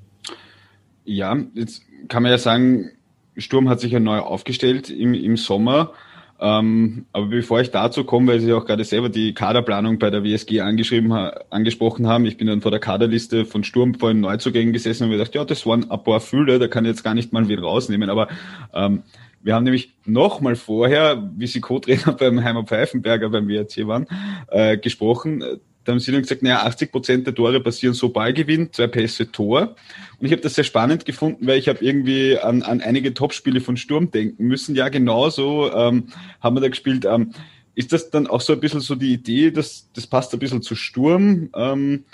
Ja, 1.06 1.38
jetzt 1.54 1.84
kann 2.08 2.24
man 2.24 2.32
ja 2.32 2.38
sagen, 2.38 2.92
Sturm 3.36 3.68
hat 3.70 3.80
sich 3.80 3.92
ja 3.92 4.00
neu 4.00 4.20
aufgestellt 4.20 4.90
im, 4.90 5.14
im 5.14 5.38
Sommer. 5.38 5.94
Ähm, 6.40 7.06
aber 7.14 7.28
bevor 7.28 7.62
ich 7.62 7.72
dazu 7.72 8.04
komme, 8.04 8.34
weil 8.34 8.40
Sie 8.40 8.52
auch 8.52 8.66
gerade 8.66 8.84
selber 8.84 9.08
die 9.10 9.34
Kaderplanung 9.34 10.00
bei 10.00 10.10
der 10.10 10.24
WSG 10.24 10.62
angeschrieben, 10.62 11.12
angesprochen 11.12 12.08
haben, 12.08 12.26
ich 12.26 12.38
bin 12.38 12.48
dann 12.48 12.62
vor 12.62 12.72
der 12.72 12.82
Kaderliste 12.82 13.46
von 13.46 13.64
Sturm 13.64 13.94
vor 13.94 14.10
den 14.10 14.20
Neuzugängen 14.20 14.74
gesessen 14.74 15.04
und 15.04 15.10
mir 15.10 15.18
gedacht, 15.18 15.36
ja, 15.36 15.46
das 15.46 15.66
waren 15.66 15.90
ein 15.90 16.04
paar 16.04 16.20
Fülle, 16.20 16.60
da 16.60 16.68
kann 16.68 16.86
ich 16.86 16.90
jetzt 16.90 17.04
gar 17.04 17.14
nicht 17.14 17.32
mal 17.32 17.48
wieder 17.48 17.62
rausnehmen. 17.62 18.10
Aber 18.10 18.28
ähm, 18.74 19.04
wir 19.44 19.56
haben 19.56 19.64
nämlich 19.66 19.94
noch 20.06 20.42
mal 20.42 20.56
vorher, 20.56 21.32
wie 21.36 21.48
Sie 21.48 21.62
Co-Trainer 21.62 22.14
beim 22.20 22.44
Heimer 22.44 22.64
Pfeifenberger, 22.64 23.30
beim 23.30 23.50
hier 23.50 23.88
waren, 23.88 24.08
äh, 24.48 24.78
gesprochen. 24.78 25.44
Da 25.84 25.92
haben 25.92 26.00
sie 26.00 26.14
dann 26.14 26.22
gesagt, 26.22 26.44
naja, 26.44 26.64
80 26.64 26.92
Prozent 26.94 27.28
der 27.28 27.36
Tore 27.36 27.60
passieren 27.60 27.94
so 27.94 28.08
Ballgewinn, 28.08 28.72
zwei 28.72 28.88
Pässe 28.88 29.32
Tor. 29.32 29.76
Und 30.18 30.26
ich 30.26 30.32
habe 30.32 30.42
das 30.42 30.56
sehr 30.56 30.64
spannend 30.64 31.06
gefunden, 31.06 31.46
weil 31.46 31.60
ich 31.60 31.68
habe 31.68 31.84
irgendwie 31.84 32.40
an, 32.40 32.62
an 32.62 32.80
einige 32.80 33.14
Topspiele 33.14 33.60
von 33.60 33.76
Sturm 33.76 34.10
denken 34.10 34.46
müssen. 34.46 34.76
Ja, 34.76 34.88
genauso 34.88 35.70
ähm, 35.74 36.08
haben 36.40 36.56
wir 36.56 36.62
da 36.62 36.70
gespielt. 36.70 37.04
Ähm, 37.04 37.34
ist 37.76 37.92
das 37.92 38.10
dann 38.10 38.28
auch 38.28 38.40
so 38.40 38.54
ein 38.54 38.62
bisschen 38.62 38.80
so 38.80 38.96
die 38.96 39.12
Idee, 39.12 39.52
dass 39.52 39.90
das 39.94 40.08
passt 40.08 40.32
ein 40.34 40.40
bisschen 40.40 40.62
zu 40.62 40.76
Sturm? 40.76 41.50
Ähm, 41.54 42.06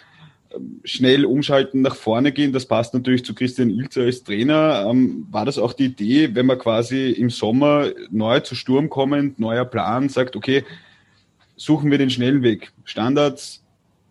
schnell 0.83 1.25
umschalten, 1.25 1.81
nach 1.81 1.95
vorne 1.95 2.31
gehen. 2.31 2.51
Das 2.53 2.65
passt 2.65 2.93
natürlich 2.93 3.23
zu 3.23 3.33
Christian 3.33 3.69
Ilzer 3.69 4.03
als 4.03 4.23
Trainer. 4.23 4.87
Ähm, 4.89 5.27
war 5.29 5.45
das 5.45 5.57
auch 5.57 5.73
die 5.73 5.85
Idee, 5.85 6.33
wenn 6.33 6.45
man 6.45 6.57
quasi 6.57 7.11
im 7.11 7.29
Sommer 7.29 7.87
neu 8.09 8.39
zu 8.39 8.55
Sturm 8.55 8.89
kommend, 8.89 9.39
neuer 9.39 9.65
Plan, 9.65 10.09
sagt, 10.09 10.35
okay, 10.35 10.63
suchen 11.55 11.91
wir 11.91 11.97
den 11.97 12.09
schnellen 12.09 12.41
Weg. 12.41 12.71
Standards, 12.83 13.63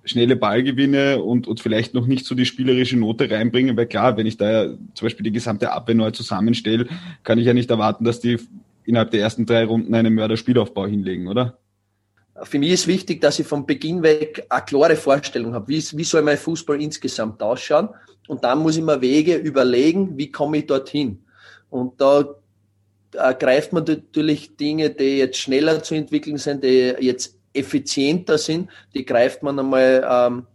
schnelle 0.04 0.36
Ballgewinne 0.36 1.22
und, 1.22 1.48
und 1.48 1.60
vielleicht 1.60 1.94
noch 1.94 2.06
nicht 2.06 2.24
so 2.24 2.34
die 2.34 2.46
spielerische 2.46 2.96
Note 2.96 3.30
reinbringen, 3.30 3.76
weil 3.76 3.86
klar, 3.86 4.16
wenn 4.16 4.26
ich 4.26 4.36
da 4.36 4.50
ja 4.50 4.74
zum 4.94 5.06
Beispiel 5.06 5.24
die 5.24 5.32
gesamte 5.32 5.72
Abwehr 5.72 5.94
neu 5.94 6.10
zusammenstelle, 6.10 6.86
kann 7.24 7.38
ich 7.38 7.46
ja 7.46 7.54
nicht 7.54 7.70
erwarten, 7.70 8.04
dass 8.04 8.20
die 8.20 8.38
innerhalb 8.84 9.10
der 9.10 9.20
ersten 9.20 9.44
drei 9.44 9.64
Runden 9.64 9.94
einen 9.94 10.14
Mörderspielaufbau 10.14 10.86
hinlegen, 10.86 11.28
oder? 11.28 11.58
Für 12.42 12.58
mich 12.58 12.72
ist 12.72 12.86
wichtig, 12.86 13.20
dass 13.20 13.38
ich 13.38 13.46
von 13.46 13.66
Beginn 13.66 14.02
weg 14.02 14.46
eine 14.48 14.64
klare 14.64 14.96
Vorstellung 14.96 15.54
habe. 15.54 15.68
Wie, 15.68 15.82
wie 15.92 16.04
soll 16.04 16.22
mein 16.22 16.38
Fußball 16.38 16.80
insgesamt 16.80 17.42
ausschauen? 17.42 17.88
Und 18.28 18.44
dann 18.44 18.58
muss 18.58 18.76
ich 18.76 18.82
mir 18.82 19.00
Wege 19.00 19.36
überlegen, 19.36 20.16
wie 20.16 20.30
komme 20.30 20.58
ich 20.58 20.66
dorthin? 20.66 21.24
Und 21.70 22.00
da 22.00 22.34
greift 23.10 23.72
man 23.72 23.84
natürlich 23.84 24.56
Dinge, 24.56 24.90
die 24.90 25.18
jetzt 25.18 25.38
schneller 25.38 25.82
zu 25.82 25.94
entwickeln 25.94 26.38
sind, 26.38 26.62
die 26.62 26.94
jetzt 27.00 27.38
effizienter 27.54 28.38
sind, 28.38 28.70
die 28.94 29.04
greift 29.04 29.42
man 29.42 29.58
einmal 29.58 30.06
ähm, 30.08 30.46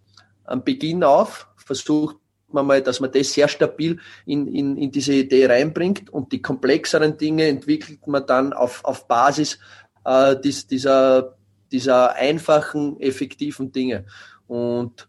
am 0.45 0.63
Beginn 0.63 1.03
auf, 1.03 1.47
versucht 1.57 2.17
man 2.47 2.67
mal, 2.67 2.81
dass 2.81 2.99
man 2.99 3.11
das 3.11 3.33
sehr 3.33 3.47
stabil 3.47 3.99
in, 4.25 4.47
in, 4.47 4.77
in 4.77 4.91
diese 4.91 5.13
Idee 5.13 5.47
reinbringt 5.47 6.11
und 6.11 6.31
die 6.31 6.41
komplexeren 6.41 7.17
Dinge 7.17 7.47
entwickelt 7.47 8.05
man 8.05 8.25
dann 8.27 8.53
auf, 8.53 8.85
auf 8.85 9.07
Basis 9.07 9.57
äh, 10.05 10.35
dies, 10.41 10.67
dieser 10.67 11.35
dieser 11.73 12.15
einfachen, 12.15 12.99
effektiven 13.01 13.71
Dinge. 13.71 14.05
Und 14.47 15.07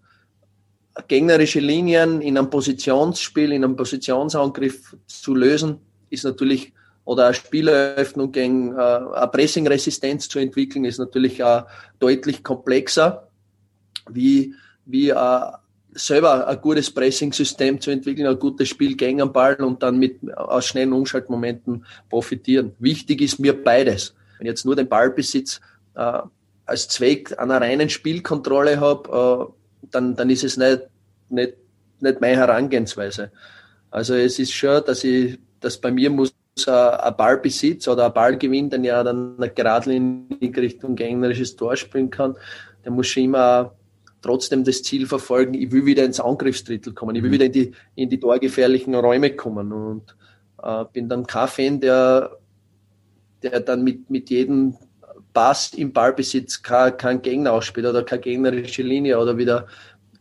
gegnerische 1.07 1.61
Linien 1.61 2.21
in 2.21 2.39
einem 2.39 2.51
Positionsspiel, 2.51 3.53
in 3.53 3.65
einem 3.65 3.77
Positionsangriff 3.77 4.97
zu 5.07 5.35
lösen, 5.35 5.79
ist 6.11 6.25
natürlich, 6.25 6.73
oder 7.05 7.27
eine 7.27 7.35
Spieleröffnung 7.35 8.33
gegen 8.33 8.73
äh, 8.73 8.81
eine 8.81 9.29
Pressingresistenz 9.29 10.29
zu 10.29 10.39
entwickeln, 10.39 10.85
ist 10.85 10.99
natürlich 10.99 11.41
äh, 11.41 11.63
deutlich 11.99 12.43
komplexer, 12.43 13.29
wie, 14.09 14.55
wie 14.87 15.11
äh, 15.11 15.41
selber 15.95 16.47
ein 16.47 16.61
gutes 16.61 16.91
Pressing-System 16.91 17.81
zu 17.81 17.91
entwickeln, 17.91 18.27
ein 18.27 18.39
gutes 18.39 18.69
Spiel 18.69 18.97
gegen 18.97 19.19
den 19.19 19.33
Ball 19.33 19.55
und 19.57 19.83
dann 19.83 19.99
mit 19.99 20.19
aus 20.37 20.67
schnellen 20.67 20.93
Umschaltmomenten 20.93 21.85
profitieren. 22.09 22.73
Wichtig 22.79 23.21
ist 23.21 23.39
mir 23.39 23.53
beides. 23.63 24.15
Wenn 24.39 24.47
ich 24.47 24.51
jetzt 24.51 24.65
nur 24.65 24.77
den 24.77 24.89
Ballbesitz 24.89 25.61
äh, 25.95 26.21
als 26.67 26.89
Zweck 26.89 27.39
einer 27.39 27.61
reinen 27.61 27.89
Spielkontrolle 27.89 28.81
habe, 28.81 29.51
äh, 29.51 29.87
dann, 29.91 30.17
dann 30.17 30.31
ist 30.31 30.45
es 30.45 30.57
nicht, 30.57 30.83
nicht, 31.29 31.55
nicht 32.01 32.21
meine 32.21 32.37
Herangehensweise. 32.37 33.31
Also 33.91 34.15
es 34.15 34.39
ist 34.39 34.53
schon, 34.53 34.83
dass 34.85 35.05
ich, 35.05 35.39
dass 35.61 35.79
bei 35.79 35.91
mir 35.91 36.11
muss 36.11 36.35
ein 36.67 37.17
Ballbesitz 37.17 37.89
oder 37.89 38.07
ein 38.07 38.15
Ballgewinn, 38.15 38.71
den 38.71 38.85
ja 38.85 39.03
dann 39.03 39.37
geradlinig 39.55 40.57
Richtung 40.57 40.95
gegnerisches 40.95 41.57
Tor 41.57 41.77
springen 41.77 42.11
kann, 42.11 42.37
der 42.85 42.93
muss 42.93 43.09
schon 43.09 43.25
immer 43.25 43.75
trotzdem 44.23 44.65
das 44.65 44.83
Ziel 44.83 45.07
verfolgen, 45.07 45.55
ich 45.55 45.71
will 45.71 45.85
wieder 45.85 46.05
ins 46.05 46.21
Angriffsdrittel 46.21 46.95
kommen, 46.95 47.15
ich 47.17 47.23
will 47.23 47.29
mhm. 47.29 47.35
wieder 47.35 47.45
in 47.47 47.53
die, 47.53 47.73
in 47.95 48.09
die 48.09 48.21
torgefährlichen 48.21 48.95
Räume 48.95 49.37
kommen 49.37 49.73
und 49.73 50.17
äh, 50.63 50.85
bin 50.93 51.09
dann 51.09 51.27
kein 51.27 51.49
Fan, 51.49 51.81
der, 51.81 52.39
der 53.43 53.61
dann 53.61 53.85
mit, 53.85 54.09
mit 54.09 54.31
jedem 54.31 54.77
passt 55.35 55.77
im 55.77 55.93
Ballbesitz 55.93 56.63
kein, 56.63 56.97
kein 56.97 57.21
Gegner 57.21 57.53
ausspielt 57.53 57.87
oder 57.87 58.05
keine 58.05 58.23
gegnerische 58.23 58.83
Linie 58.83 59.19
oder 59.19 59.37
wieder, 59.37 59.67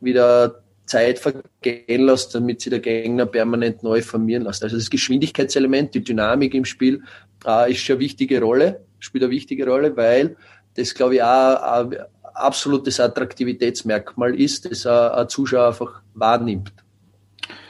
wieder 0.02 0.64
Zeit 0.86 1.20
vergehen 1.20 2.06
lässt, 2.06 2.36
damit 2.36 2.62
sich 2.62 2.72
der 2.72 2.80
Gegner 2.80 3.26
permanent 3.26 3.84
neu 3.84 4.02
formieren 4.02 4.44
lässt. 4.44 4.64
Also 4.64 4.76
das 4.76 4.90
Geschwindigkeitselement, 4.90 5.94
die 5.94 6.04
Dynamik 6.04 6.54
im 6.54 6.66
Spiel 6.66 7.02
äh, 7.46 7.72
ist 7.72 7.80
schon 7.80 7.96
eine 7.96 8.02
wichtige 8.02 8.42
Rolle, 8.42 8.82
spielt 9.00 9.24
eine 9.24 9.32
wichtige 9.32 9.66
Rolle, 9.66 9.96
weil 9.96 10.36
das, 10.76 10.94
glaube 10.94 11.16
ich, 11.16 11.24
auch 11.24 11.62
ein 11.62 11.96
absolutes 12.34 13.00
Attraktivitätsmerkmal 13.00 14.40
ist, 14.40 14.70
das 14.70 14.86
ein 14.86 15.30
Zuschauer 15.30 15.68
einfach 15.68 16.02
wahrnimmt. 16.16 16.74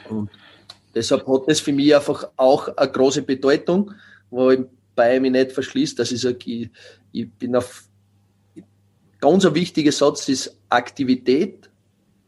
Und 0.08 0.30
deshalb 0.94 1.26
hat 1.26 1.42
das 1.46 1.60
für 1.60 1.72
mich 1.72 1.94
einfach 1.94 2.30
auch 2.36 2.74
eine 2.76 2.90
große 2.90 3.22
Bedeutung, 3.22 3.92
wo 4.30 4.52
ich 4.94 4.96
bei 4.96 5.20
mir 5.20 5.30
nicht 5.30 5.52
verschließt, 5.52 5.98
dass 5.98 6.12
ich 6.12 6.20
sage, 6.20 6.38
ich, 6.46 6.70
ich 7.12 7.30
bin 7.30 7.56
auf 7.56 7.88
ganz 9.20 9.44
ein 9.44 9.54
wichtiger 9.54 9.92
Satz 9.92 10.28
ist 10.28 10.58
Aktivität 10.68 11.70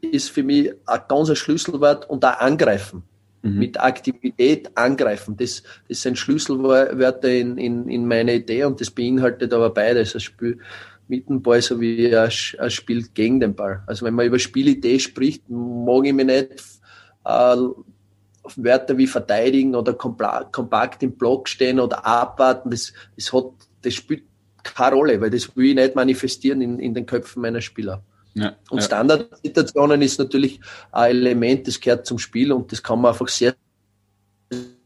ist 0.01 0.29
für 0.29 0.43
mich 0.43 0.71
ein 0.85 1.01
ganz 1.07 1.29
ein 1.29 1.35
Schlüsselwort 1.35 2.09
und 2.09 2.23
auch 2.23 2.39
angreifen. 2.39 3.03
Mhm. 3.41 3.59
Mit 3.59 3.79
Aktivität 3.79 4.75
angreifen. 4.75 5.35
Das, 5.37 5.63
das 5.87 6.01
sind 6.01 6.17
Schlüsselwörter 6.17 7.29
in, 7.29 7.57
in, 7.57 7.87
in 7.87 8.07
meiner 8.07 8.33
Idee 8.33 8.63
und 8.63 8.79
das 8.81 8.91
beinhaltet 8.91 9.53
aber 9.53 9.69
beides. 9.69 10.15
Ein 10.15 10.21
Spiel 10.21 10.59
mit 11.07 11.29
dem 11.29 11.41
Ball 11.41 11.61
sowie 11.61 12.15
ein, 12.15 12.31
ein 12.59 12.71
Spiel 12.71 13.07
gegen 13.13 13.39
den 13.39 13.55
Ball. 13.55 13.83
Also 13.87 14.05
wenn 14.05 14.13
man 14.13 14.25
über 14.25 14.39
Spielidee 14.39 14.99
spricht, 14.99 15.49
mag 15.49 16.05
ich 16.05 16.13
mich 16.13 16.25
nicht 16.25 16.63
äh, 17.25 17.57
Wörter 18.55 18.97
wie 18.97 19.07
verteidigen 19.07 19.75
oder 19.75 19.93
kompakt 19.93 21.03
im 21.03 21.13
Block 21.13 21.49
stehen 21.49 21.79
oder 21.79 22.05
abwarten. 22.05 22.69
Das, 22.69 22.93
das 23.15 23.33
hat, 23.33 23.51
das 23.81 23.93
spielt 23.93 24.23
keine 24.63 24.95
Rolle, 24.95 25.21
weil 25.21 25.29
das 25.29 25.55
will 25.55 25.67
ich 25.67 25.75
nicht 25.75 25.95
manifestieren 25.95 26.61
in, 26.61 26.79
in 26.79 26.93
den 26.93 27.05
Köpfen 27.05 27.41
meiner 27.41 27.61
Spieler. 27.61 28.03
Ja, 28.33 28.55
und 28.69 28.79
ja. 28.79 28.85
Standardsituationen 28.85 30.01
ist 30.01 30.19
natürlich 30.19 30.59
ein 30.91 31.09
Element, 31.09 31.67
das 31.67 31.79
gehört 31.79 32.05
zum 32.05 32.19
Spiel 32.19 32.51
und 32.51 32.71
das 32.71 32.83
kann 32.83 33.01
man 33.01 33.11
einfach 33.11 33.27
sehr, 33.29 33.55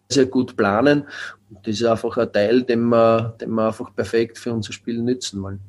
sehr 0.10 0.26
gut 0.26 0.56
planen. 0.56 1.06
Und 1.50 1.68
das 1.68 1.76
ist 1.76 1.84
einfach 1.84 2.16
ein 2.18 2.32
Teil, 2.32 2.64
den 2.64 2.86
wir, 2.86 3.36
den 3.42 3.52
wir 3.52 3.68
einfach 3.68 3.94
perfekt 3.94 4.38
für 4.38 4.54
unser 4.54 4.72
Spiel 4.72 5.02
nützen 5.02 5.42
wollen. 5.42 5.60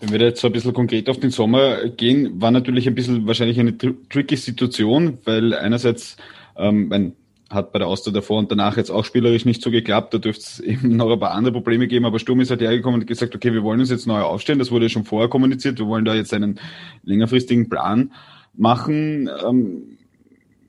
Wenn 0.00 0.12
wir 0.12 0.20
jetzt 0.20 0.40
so 0.40 0.48
ein 0.48 0.52
bisschen 0.52 0.74
konkret 0.74 1.08
auf 1.08 1.18
den 1.18 1.30
Sommer 1.30 1.88
gehen, 1.88 2.40
war 2.40 2.50
natürlich 2.50 2.86
ein 2.86 2.94
bisschen 2.94 3.26
wahrscheinlich 3.26 3.58
eine 3.58 3.76
tricky 3.78 4.36
Situation, 4.36 5.18
weil 5.24 5.54
einerseits, 5.54 6.18
ähm, 6.58 6.88
mein, 6.88 7.12
hat 7.50 7.72
bei 7.72 7.78
der 7.78 7.88
Austria 7.88 8.12
davor 8.12 8.38
und 8.38 8.50
danach 8.50 8.76
jetzt 8.76 8.90
auch 8.90 9.04
spielerisch 9.04 9.44
nicht 9.44 9.62
so 9.62 9.70
geklappt. 9.70 10.14
Da 10.14 10.18
dürfte 10.18 10.42
es 10.42 10.60
eben 10.60 10.96
noch 10.96 11.10
ein 11.10 11.20
paar 11.20 11.32
andere 11.32 11.52
Probleme 11.52 11.86
geben. 11.86 12.04
Aber 12.04 12.18
Sturm 12.18 12.40
ist 12.40 12.50
halt 12.50 12.60
hergekommen 12.60 13.00
und 13.00 13.06
gesagt, 13.06 13.34
okay, 13.34 13.52
wir 13.52 13.62
wollen 13.62 13.80
uns 13.80 13.90
jetzt 13.90 14.06
neu 14.06 14.20
aufstellen. 14.20 14.58
Das 14.58 14.70
wurde 14.70 14.88
schon 14.88 15.04
vorher 15.04 15.28
kommuniziert. 15.28 15.78
Wir 15.78 15.86
wollen 15.86 16.04
da 16.04 16.14
jetzt 16.14 16.34
einen 16.34 16.58
längerfristigen 17.04 17.68
Plan 17.68 18.12
machen. 18.54 19.30
Ähm, 19.46 19.98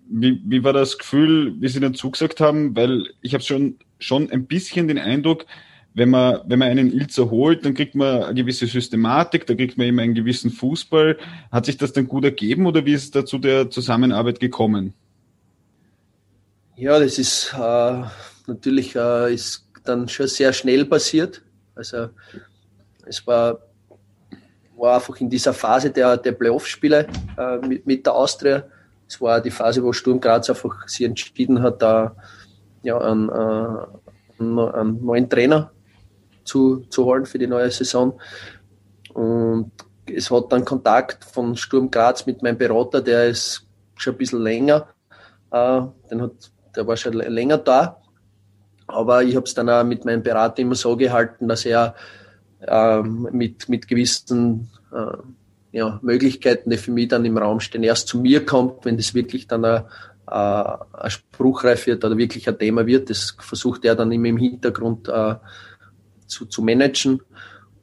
wie, 0.09 0.41
wie 0.45 0.63
war 0.63 0.73
das 0.73 0.97
Gefühl, 0.97 1.55
wie 1.59 1.67
Sie 1.67 1.79
den 1.79 1.93
zugesagt 1.93 2.39
haben? 2.39 2.75
Weil 2.75 3.05
ich 3.21 3.33
habe 3.33 3.43
schon, 3.43 3.75
schon 3.99 4.29
ein 4.31 4.45
bisschen 4.45 4.87
den 4.87 4.99
Eindruck, 4.99 5.45
wenn 5.93 6.11
man, 6.11 6.41
wenn 6.45 6.59
man 6.59 6.69
einen 6.69 6.93
Ilzer 6.93 7.31
holt, 7.31 7.65
dann 7.65 7.73
kriegt 7.73 7.95
man 7.95 8.23
eine 8.23 8.35
gewisse 8.35 8.67
Systematik, 8.67 9.47
da 9.47 9.55
kriegt 9.55 9.79
man 9.79 9.87
eben 9.87 9.99
einen 9.99 10.13
gewissen 10.13 10.51
Fußball. 10.51 11.17
Hat 11.51 11.65
sich 11.65 11.77
das 11.77 11.91
dann 11.91 12.07
gut 12.07 12.23
ergeben 12.23 12.67
oder 12.67 12.85
wie 12.85 12.93
ist 12.93 13.05
es 13.05 13.11
da 13.11 13.25
zu 13.25 13.39
der 13.39 13.71
Zusammenarbeit 13.71 14.39
gekommen? 14.39 14.93
Ja, 16.79 16.99
das 16.99 17.17
ist 17.17 17.55
äh, 17.57 18.03
natürlich 18.45 18.95
äh, 18.95 19.33
ist 19.33 19.67
dann 19.83 20.07
schon 20.07 20.27
sehr 20.27 20.53
schnell 20.53 20.85
passiert. 20.85 21.41
Also 21.73 22.09
es 23.03 23.25
war, 23.25 23.57
war 24.75 24.93
einfach 24.93 25.19
in 25.19 25.27
dieser 25.27 25.53
Phase 25.53 25.89
der, 25.89 26.17
der 26.17 26.33
Playoff-Spiele 26.33 27.07
äh, 27.35 27.57
mit, 27.65 27.87
mit 27.87 28.05
der 28.05 28.13
Austria. 28.13 28.63
Es 29.07 29.19
war 29.19 29.41
die 29.41 29.49
Phase, 29.49 29.83
wo 29.83 29.91
Sturm 29.91 30.21
Graz 30.21 30.51
einfach 30.51 30.87
sich 30.87 31.03
entschieden 31.07 31.63
hat, 31.63 31.81
da 31.81 32.15
ja, 32.83 32.99
einen, 32.99 33.29
äh, 33.29 34.43
einen 34.43 35.03
neuen 35.03 35.27
Trainer 35.27 35.71
zu, 36.43 36.85
zu 36.91 37.05
holen 37.05 37.25
für 37.25 37.39
die 37.39 37.47
neue 37.47 37.71
Saison. 37.71 38.21
Und 39.15 39.71
es 40.05 40.29
hat 40.29 40.51
dann 40.51 40.63
Kontakt 40.63 41.23
von 41.25 41.55
Sturm 41.55 41.89
Graz 41.89 42.27
mit 42.27 42.43
meinem 42.43 42.59
Berater, 42.59 43.01
der 43.01 43.29
ist 43.29 43.65
schon 43.95 44.13
ein 44.13 44.17
bisschen 44.19 44.43
länger, 44.43 44.89
äh, 45.49 45.81
den 46.11 46.21
hat, 46.21 46.51
der 46.77 46.87
war 46.87 46.95
schon 46.95 47.13
länger 47.13 47.57
da. 47.57 48.01
Aber 48.85 49.23
ich 49.23 49.35
habe 49.35 49.45
es 49.45 49.53
dann 49.53 49.69
auch 49.69 49.83
mit 49.83 50.05
meinem 50.05 50.23
Berater 50.23 50.61
immer 50.61 50.75
so 50.75 50.95
gehalten, 50.95 51.49
dass 51.49 51.65
er 51.65 51.95
ähm, 52.65 53.27
mit, 53.31 53.67
mit 53.67 53.87
gewissen 53.87 54.69
äh, 54.93 55.17
ja, 55.71 55.99
Möglichkeiten, 56.01 56.69
die 56.69 56.77
für 56.77 56.91
mich 56.91 57.09
dann 57.09 57.25
im 57.25 57.37
Raum 57.37 57.59
stehen, 57.59 57.83
erst 57.83 58.07
zu 58.07 58.19
mir 58.19 58.45
kommt, 58.45 58.85
wenn 58.85 58.95
das 58.95 59.13
wirklich 59.13 59.47
dann 59.47 59.65
ein, 59.65 59.83
ein 60.25 61.09
spruchreif 61.09 61.85
wird 61.87 62.05
oder 62.05 62.17
wirklich 62.17 62.47
ein 62.47 62.57
Thema 62.57 62.85
wird. 62.85 63.09
Das 63.09 63.35
versucht 63.39 63.83
er 63.83 63.95
dann 63.95 64.11
immer 64.11 64.27
im 64.27 64.37
Hintergrund 64.37 65.09
äh, 65.09 65.35
zu, 66.25 66.45
zu 66.45 66.61
managen. 66.61 67.21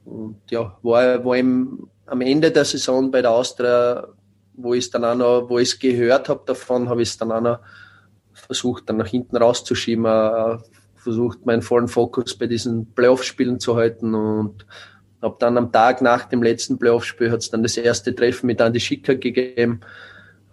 Und 0.05 0.41
ja, 0.51 0.77
war, 0.83 1.25
war 1.25 1.37
im, 1.37 1.89
am 2.07 2.21
Ende 2.23 2.51
der 2.51 2.65
Saison 2.65 3.11
bei 3.11 3.21
der 3.21 3.31
Austria, 3.31 4.09
wo 4.55 4.75
ich 4.75 4.85
es 4.85 4.91
dann 4.91 5.05
auch 5.05 5.15
noch, 5.15 5.51
wo 5.51 5.59
ich 5.59 5.71
es 5.71 5.79
gehört 5.79 6.29
habe 6.29 6.43
davon, 6.47 6.89
habe 6.89 7.03
ich 7.03 7.11
es 7.11 7.19
dann 7.19 7.33
auch 7.33 7.41
noch 7.41 7.59
versucht, 8.47 8.89
dann 8.89 8.97
nach 8.97 9.09
hinten 9.09 9.37
rauszuschieben, 9.37 10.05
äh, 10.05 10.59
versucht, 10.97 11.45
meinen 11.45 11.63
vollen 11.63 11.89
Fokus 11.89 12.37
bei 12.37 12.47
diesen 12.47 12.93
Playoff-Spielen 12.95 13.61
zu 13.61 13.77
halten 13.77 14.15
und 14.15 14.67
habe 15.21 15.37
dann 15.39 15.57
am 15.59 15.73
Tag 15.73 16.03
nach 16.03 16.25
dem 16.25 16.43
letzten 16.43 16.79
Playoff-Spiel 16.79 17.31
hat 17.31 17.41
es 17.41 17.51
dann 17.51 17.63
das 17.63 17.77
erste 17.77 18.15
Treffen 18.15 18.47
mit 18.47 18.61
Andy 18.61 18.81
Schicker 18.81 19.15
gegeben. 19.15 19.81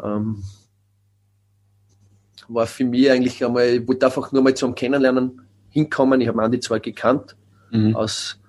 Ähm, 0.01 0.43
war 2.53 2.67
für 2.67 2.83
mich 2.85 3.09
eigentlich 3.09 3.43
einmal, 3.43 3.67
ich 3.67 3.87
wollte 3.87 4.05
einfach 4.05 4.31
nur 4.31 4.41
mal 4.41 4.53
zum 4.53 4.75
Kennenlernen 4.75 5.41
hinkommen. 5.69 6.21
Ich 6.21 6.27
habe 6.27 6.41
Andi 6.41 6.59
zwar 6.59 6.79
gekannt, 6.79 7.35
mhm. 7.71 7.95
aus, 7.95 8.39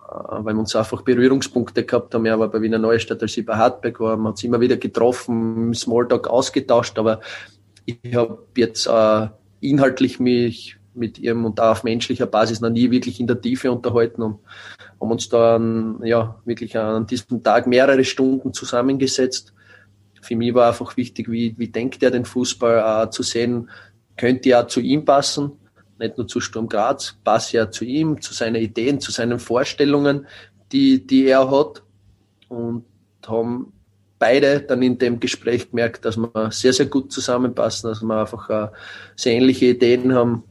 äh, 0.00 0.14
weil 0.14 0.54
wir 0.54 0.60
uns 0.60 0.74
einfach 0.76 1.02
Berührungspunkte 1.02 1.84
gehabt 1.84 2.14
haben. 2.14 2.24
Er 2.24 2.38
war 2.38 2.48
bei 2.48 2.62
Wiener 2.62 2.78
Neustadt, 2.78 3.22
als 3.22 3.36
ich 3.36 3.44
bei 3.44 3.56
Hartberg 3.56 4.00
war. 4.00 4.16
Man 4.16 4.28
hat 4.32 4.38
sich 4.38 4.46
immer 4.46 4.60
wieder 4.60 4.76
getroffen, 4.76 5.56
im 5.56 5.74
Smalltalk 5.74 6.28
ausgetauscht, 6.28 6.98
aber 6.98 7.20
ich 7.86 8.14
habe 8.14 8.46
jetzt 8.56 8.86
äh, 8.86 9.28
inhaltlich 9.60 10.20
mich 10.20 10.76
mit 10.94 11.18
ihm 11.18 11.44
und 11.44 11.60
auch 11.60 11.70
auf 11.70 11.84
menschlicher 11.84 12.26
Basis 12.26 12.60
noch 12.60 12.70
nie 12.70 12.90
wirklich 12.90 13.18
in 13.20 13.26
der 13.26 13.40
Tiefe 13.40 13.72
unterhalten 13.72 14.22
und 14.22 14.40
haben 15.00 15.10
uns 15.10 15.28
dann 15.28 16.00
ja 16.04 16.40
wirklich 16.44 16.76
an 16.76 17.06
diesem 17.06 17.42
Tag 17.42 17.66
mehrere 17.66 18.04
Stunden 18.04 18.52
zusammengesetzt. 18.52 19.54
Für 20.20 20.36
mich 20.36 20.54
war 20.54 20.68
einfach 20.68 20.96
wichtig, 20.96 21.30
wie, 21.30 21.54
wie 21.58 21.68
denkt 21.68 22.02
er 22.02 22.10
den 22.10 22.24
Fußball 22.24 23.06
äh, 23.06 23.10
zu 23.10 23.22
sehen, 23.22 23.70
könnte 24.16 24.50
ja 24.50 24.68
zu 24.68 24.80
ihm 24.80 25.04
passen, 25.04 25.52
nicht 25.98 26.18
nur 26.18 26.28
zu 26.28 26.40
Sturm 26.40 26.68
Graz, 26.68 27.16
passt 27.24 27.52
ja 27.52 27.70
zu 27.70 27.84
ihm, 27.84 28.20
zu 28.20 28.34
seinen 28.34 28.56
Ideen, 28.56 29.00
zu 29.00 29.10
seinen 29.10 29.38
Vorstellungen, 29.38 30.26
die, 30.70 31.06
die 31.06 31.26
er 31.26 31.50
hat 31.50 31.82
und 32.48 32.84
haben 33.26 33.72
beide 34.22 34.60
dann 34.60 34.82
in 34.82 34.96
dem 34.98 35.18
Gespräch 35.18 35.68
gemerkt, 35.68 36.04
dass 36.04 36.16
wir 36.16 36.52
sehr, 36.52 36.72
sehr 36.72 36.86
gut 36.86 37.10
zusammenpassen, 37.10 37.90
dass 37.90 38.02
wir 38.02 38.20
einfach 38.20 38.48
äh, 38.50 38.68
sehr 39.16 39.32
ähnliche 39.32 39.66
Ideen 39.66 40.14
haben, 40.14 40.44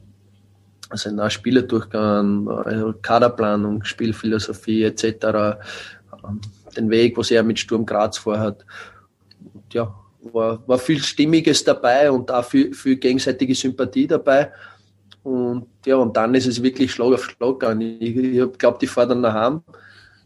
also 0.90 1.10
ein 1.10 1.30
Spielerdurchgang, 1.30 2.50
also 2.50 2.94
Kaderplanung, 3.02 3.86
Spielphilosophie 3.86 4.84
etc., 4.84 5.06
ähm, 5.06 6.42
den 6.76 6.90
Weg, 6.90 7.18
was 7.18 7.32
er 7.32 7.44
mit 7.44 7.60
Sturm 7.60 7.86
Graz 7.86 8.18
vorhat. 8.18 8.66
Und 9.40 9.74
ja, 9.74 9.96
war, 10.34 10.62
war 10.68 10.78
viel 10.78 11.02
Stimmiges 11.02 11.64
dabei 11.64 12.12
und 12.12 12.30
auch 12.30 12.44
viel, 12.44 12.74
viel 12.74 12.98
gegenseitige 12.98 13.56
Sympathie 13.56 14.06
dabei. 14.06 14.52
Und 15.24 15.68
ja, 15.86 15.96
und 15.96 16.18
dann 16.18 16.36
ist 16.36 16.48
es 16.48 16.62
wirklich 16.62 16.92
Schlag 16.92 17.14
auf 17.14 17.24
Schlag 17.24 17.58
gegangen. 17.60 17.98
Ich, 18.02 18.18
ich 18.18 18.58
glaube, 18.58 18.80
ich 18.82 18.90
fahre 18.90 19.08
dann 19.08 19.22
nach 19.22 19.34
Hause, 19.34 19.62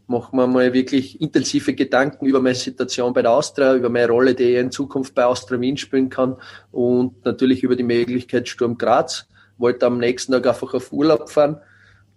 mache 0.08 0.36
mir 0.36 0.48
mal 0.48 0.74
wirklich 0.74 1.20
intensive 1.20 1.74
Gedanken 1.74 2.26
über 2.26 2.40
meine 2.40 2.56
Situation 2.56 3.14
bei 3.14 3.22
der 3.22 3.32
Austria, 3.32 3.76
über 3.76 3.90
meine 3.90 4.10
Rolle, 4.10 4.36
die 4.36 4.44
ich 4.44 4.58
in 4.58 4.72
Zukunft 4.72 5.16
bei 5.16 5.26
Austria 5.26 5.60
Wien 5.60 5.78
spielen 5.78 6.10
kann 6.10 6.38
und 6.72 7.26
natürlich 7.26 7.64
über 7.64 7.76
die 7.76 7.84
Möglichkeit 7.84 8.48
Sturm 8.48 8.78
Graz 8.78 9.28
wollte 9.58 9.86
am 9.86 9.98
nächsten 9.98 10.34
Tag 10.34 10.48
einfach 10.48 10.74
auf 10.74 10.92
Urlaub 10.92 11.30
fahren. 11.30 11.58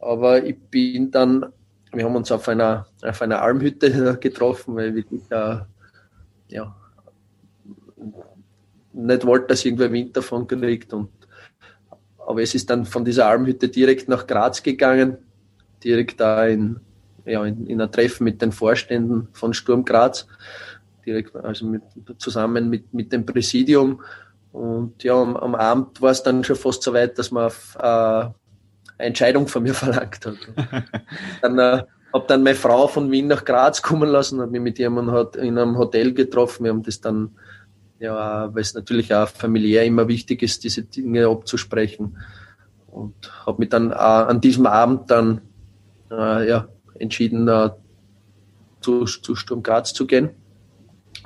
Aber 0.00 0.44
ich 0.44 0.58
bin 0.58 1.10
dann, 1.10 1.46
wir 1.92 2.04
haben 2.04 2.16
uns 2.16 2.30
auf 2.30 2.48
einer, 2.48 2.86
auf 3.02 3.22
einer 3.22 3.42
Almhütte 3.42 4.18
getroffen, 4.20 4.76
weil 4.76 4.98
ich 4.98 5.06
äh, 5.30 5.58
ja, 6.48 6.76
nicht 8.92 9.26
wollte, 9.26 9.48
dass 9.48 9.64
irgendwer 9.64 9.92
Wind 9.92 10.16
davon 10.16 10.46
kriegt. 10.46 10.92
Und, 10.92 11.10
aber 12.18 12.42
es 12.42 12.54
ist 12.54 12.68
dann 12.70 12.84
von 12.84 13.04
dieser 13.04 13.26
Almhütte 13.26 13.68
direkt 13.68 14.08
nach 14.08 14.26
Graz 14.26 14.62
gegangen, 14.62 15.18
direkt 15.82 16.20
da 16.20 16.46
in, 16.46 16.80
ja, 17.28 17.44
in, 17.44 17.66
in 17.66 17.80
ein 17.80 17.92
Treffen 17.92 18.24
mit 18.24 18.42
den 18.42 18.52
Vorständen 18.52 19.28
von 19.32 19.54
Sturm 19.54 19.84
Graz, 19.84 20.26
direkt, 21.04 21.34
also 21.36 21.66
mit, 21.66 21.82
zusammen 22.18 22.68
mit, 22.68 22.92
mit 22.92 23.12
dem 23.12 23.24
Präsidium 23.24 24.00
und 24.52 25.02
ja, 25.04 25.14
am, 25.14 25.36
am 25.36 25.54
Abend 25.54 26.00
war 26.00 26.10
es 26.10 26.22
dann 26.22 26.42
schon 26.44 26.56
fast 26.56 26.82
so 26.82 26.92
weit, 26.92 27.18
dass 27.18 27.30
man 27.30 27.50
äh, 27.78 27.82
eine 27.82 28.32
Entscheidung 28.98 29.46
von 29.46 29.62
mir 29.62 29.74
verlangt 29.74 30.26
hat. 30.26 30.36
dann 31.42 31.58
äh, 31.58 31.82
habe 32.12 32.24
dann 32.26 32.42
meine 32.42 32.56
Frau 32.56 32.88
von 32.88 33.10
Wien 33.10 33.26
nach 33.26 33.44
Graz 33.44 33.82
kommen 33.82 34.08
lassen, 34.08 34.40
habe 34.40 34.50
mich 34.50 34.60
mit 34.60 34.78
jemandem 34.78 35.42
in 35.42 35.58
einem 35.58 35.76
Hotel 35.76 36.14
getroffen. 36.14 36.64
Wir 36.64 36.70
haben 36.70 36.82
das 36.82 37.00
dann, 37.00 37.36
ja, 37.98 38.52
weil 38.52 38.62
es 38.62 38.74
natürlich 38.74 39.14
auch 39.14 39.28
familiär 39.28 39.84
immer 39.84 40.08
wichtig 40.08 40.42
ist, 40.42 40.64
diese 40.64 40.82
Dinge 40.82 41.26
abzusprechen. 41.28 42.16
Und 42.86 43.14
habe 43.44 43.58
mich 43.58 43.68
dann 43.68 43.90
äh, 43.90 43.94
an 43.94 44.40
diesem 44.40 44.66
Abend 44.66 45.10
dann 45.10 45.42
äh, 46.10 46.48
ja, 46.48 46.68
entschieden, 46.98 47.48
äh, 47.48 47.70
zu, 48.80 49.04
zu 49.04 49.34
Sturm 49.34 49.62
Graz 49.62 49.92
zu 49.92 50.06
gehen. 50.06 50.30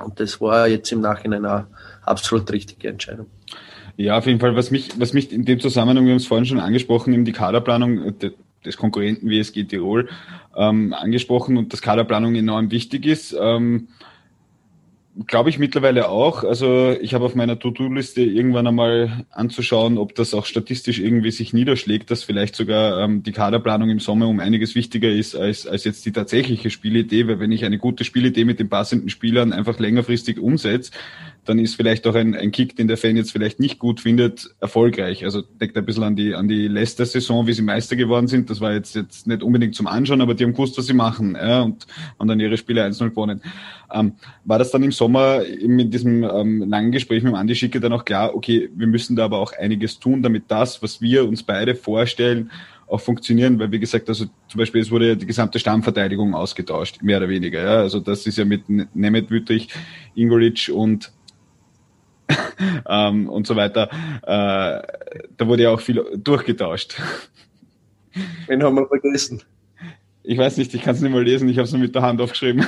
Und 0.03 0.19
das 0.19 0.41
war 0.41 0.67
jetzt 0.67 0.91
im 0.91 1.01
Nachhinein 1.01 1.45
auch 1.45 1.63
absolut 2.03 2.51
richtige 2.51 2.89
Entscheidung. 2.89 3.27
Ja, 3.95 4.17
auf 4.17 4.25
jeden 4.25 4.39
Fall. 4.39 4.55
Was 4.55 4.71
mich, 4.71 4.99
was 4.99 5.13
mich 5.13 5.31
in 5.31 5.45
dem 5.45 5.59
Zusammenhang, 5.59 6.05
wir 6.05 6.11
haben 6.11 6.17
es 6.17 6.25
vorhin 6.25 6.45
schon 6.45 6.59
angesprochen, 6.59 7.13
eben 7.13 7.25
die 7.25 7.31
Kaderplanung 7.31 8.15
des 8.65 8.77
Konkurrenten 8.77 9.29
WSG 9.29 9.65
Tirol 9.65 10.09
ähm, 10.55 10.93
angesprochen 10.93 11.57
und 11.57 11.73
dass 11.73 11.81
Kaderplanung 11.81 12.35
enorm 12.35 12.71
wichtig 12.71 13.05
ist. 13.05 13.35
Ähm, 13.39 13.89
Glaube 15.27 15.51
ich 15.51 15.59
mittlerweile 15.59 16.09
auch. 16.09 16.43
Also 16.43 16.89
ich 16.99 17.13
habe 17.13 17.25
auf 17.25 17.35
meiner 17.35 17.59
To-Do-Liste 17.59 18.21
irgendwann 18.21 18.65
einmal 18.65 19.25
anzuschauen, 19.29 19.99
ob 19.99 20.15
das 20.15 20.33
auch 20.33 20.47
statistisch 20.47 20.99
irgendwie 20.99 21.29
sich 21.29 21.53
niederschlägt, 21.53 22.09
dass 22.09 22.23
vielleicht 22.23 22.55
sogar 22.55 22.99
ähm, 22.99 23.21
die 23.21 23.31
Kaderplanung 23.31 23.91
im 23.91 23.99
Sommer 23.99 24.27
um 24.27 24.39
einiges 24.39 24.73
wichtiger 24.73 25.09
ist 25.11 25.35
als, 25.35 25.67
als 25.67 25.83
jetzt 25.83 26.03
die 26.07 26.13
tatsächliche 26.13 26.71
Spielidee, 26.71 27.27
weil 27.27 27.39
wenn 27.39 27.51
ich 27.51 27.63
eine 27.63 27.77
gute 27.77 28.05
Spielidee 28.05 28.43
mit 28.43 28.59
den 28.59 28.69
passenden 28.69 29.09
Spielern 29.09 29.53
einfach 29.53 29.77
längerfristig 29.77 30.39
umsetze, 30.39 30.91
dann 31.45 31.59
ist 31.59 31.75
vielleicht 31.75 32.07
auch 32.07 32.15
ein, 32.15 32.35
ein 32.35 32.51
Kick, 32.51 32.75
den 32.75 32.87
der 32.87 32.97
Fan 32.97 33.17
jetzt 33.17 33.31
vielleicht 33.31 33.59
nicht 33.59 33.79
gut 33.79 33.99
findet, 33.99 34.55
erfolgreich. 34.59 35.25
Also 35.25 35.41
deckt 35.41 35.77
ein 35.77 35.85
bisschen 35.85 36.03
an 36.03 36.15
die, 36.15 36.35
an 36.35 36.47
die 36.47 36.67
letzte 36.67 37.05
Saison, 37.05 37.47
wie 37.47 37.53
sie 37.53 37.61
Meister 37.61 37.95
geworden 37.95 38.27
sind. 38.27 38.49
Das 38.49 38.61
war 38.61 38.73
jetzt, 38.73 38.95
jetzt 38.95 39.27
nicht 39.27 39.43
unbedingt 39.43 39.75
zum 39.75 39.87
Anschauen, 39.87 40.21
aber 40.21 40.33
die 40.33 40.43
haben 40.43 40.53
gewusst, 40.53 40.77
was 40.77 40.85
sie 40.85 40.93
machen 40.93 41.35
ja, 41.35 41.61
und 41.61 41.85
haben 42.19 42.27
dann 42.27 42.39
ihre 42.39 42.57
Spiele 42.57 42.85
1-0 42.85 43.09
gewonnen. 43.09 43.41
Ähm, 43.91 44.13
war 44.45 44.57
das 44.57 44.71
dann 44.71 44.83
im 44.83 44.91
Sommer 44.91 45.45
eben 45.45 45.77
in 45.79 45.91
diesem 45.91 46.23
ähm, 46.23 46.69
langen 46.69 46.91
Gespräch 46.91 47.23
mit 47.23 47.33
dem 47.33 47.35
Andi 47.35 47.55
Schicke 47.55 47.79
dann 47.79 47.93
auch 47.93 48.05
klar, 48.05 48.33
okay, 48.33 48.69
wir 48.73 48.87
müssen 48.87 49.15
da 49.15 49.25
aber 49.25 49.39
auch 49.39 49.53
einiges 49.53 49.99
tun, 49.99 50.23
damit 50.23 50.45
das, 50.47 50.81
was 50.81 51.01
wir 51.01 51.27
uns 51.27 51.43
beide 51.43 51.75
vorstellen, 51.75 52.49
auch 52.87 53.01
funktionieren, 53.01 53.59
weil 53.59 53.71
wie 53.71 53.79
gesagt, 53.79 54.07
also 54.09 54.25
zum 54.47 54.59
Beispiel 54.59 54.81
es 54.81 54.91
wurde 54.91 55.09
ja 55.09 55.15
die 55.15 55.25
gesamte 55.25 55.57
Stammverteidigung 55.57 56.35
ausgetauscht, 56.35 57.01
mehr 57.01 57.17
oder 57.17 57.29
weniger. 57.29 57.63
Ja? 57.63 57.79
Also 57.79 57.99
das 57.99 58.27
ist 58.27 58.37
ja 58.37 58.45
mit 58.45 58.63
Nemeth 58.67 59.31
Wüttrich, 59.31 59.69
Ingolic 60.15 60.69
und 60.73 61.11
ähm, 62.87 63.29
und 63.29 63.47
so 63.47 63.55
weiter. 63.55 63.89
Äh, 64.21 64.81
da 65.37 65.47
wurde 65.47 65.63
ja 65.63 65.69
auch 65.71 65.81
viel 65.81 66.03
durchgetauscht. 66.15 67.01
Wen 68.47 68.63
haben 68.63 68.75
wir 68.75 68.87
vergessen? 68.87 69.41
Ich 70.23 70.37
weiß 70.37 70.57
nicht, 70.57 70.73
ich 70.73 70.81
kann 70.81 70.95
es 70.95 71.01
nicht 71.01 71.11
mal 71.11 71.23
lesen, 71.23 71.49
ich 71.49 71.57
habe 71.57 71.65
es 71.65 71.71
nur 71.71 71.81
mit 71.81 71.93
der 71.95 72.01
Hand 72.01 72.21
aufgeschrieben. 72.21 72.65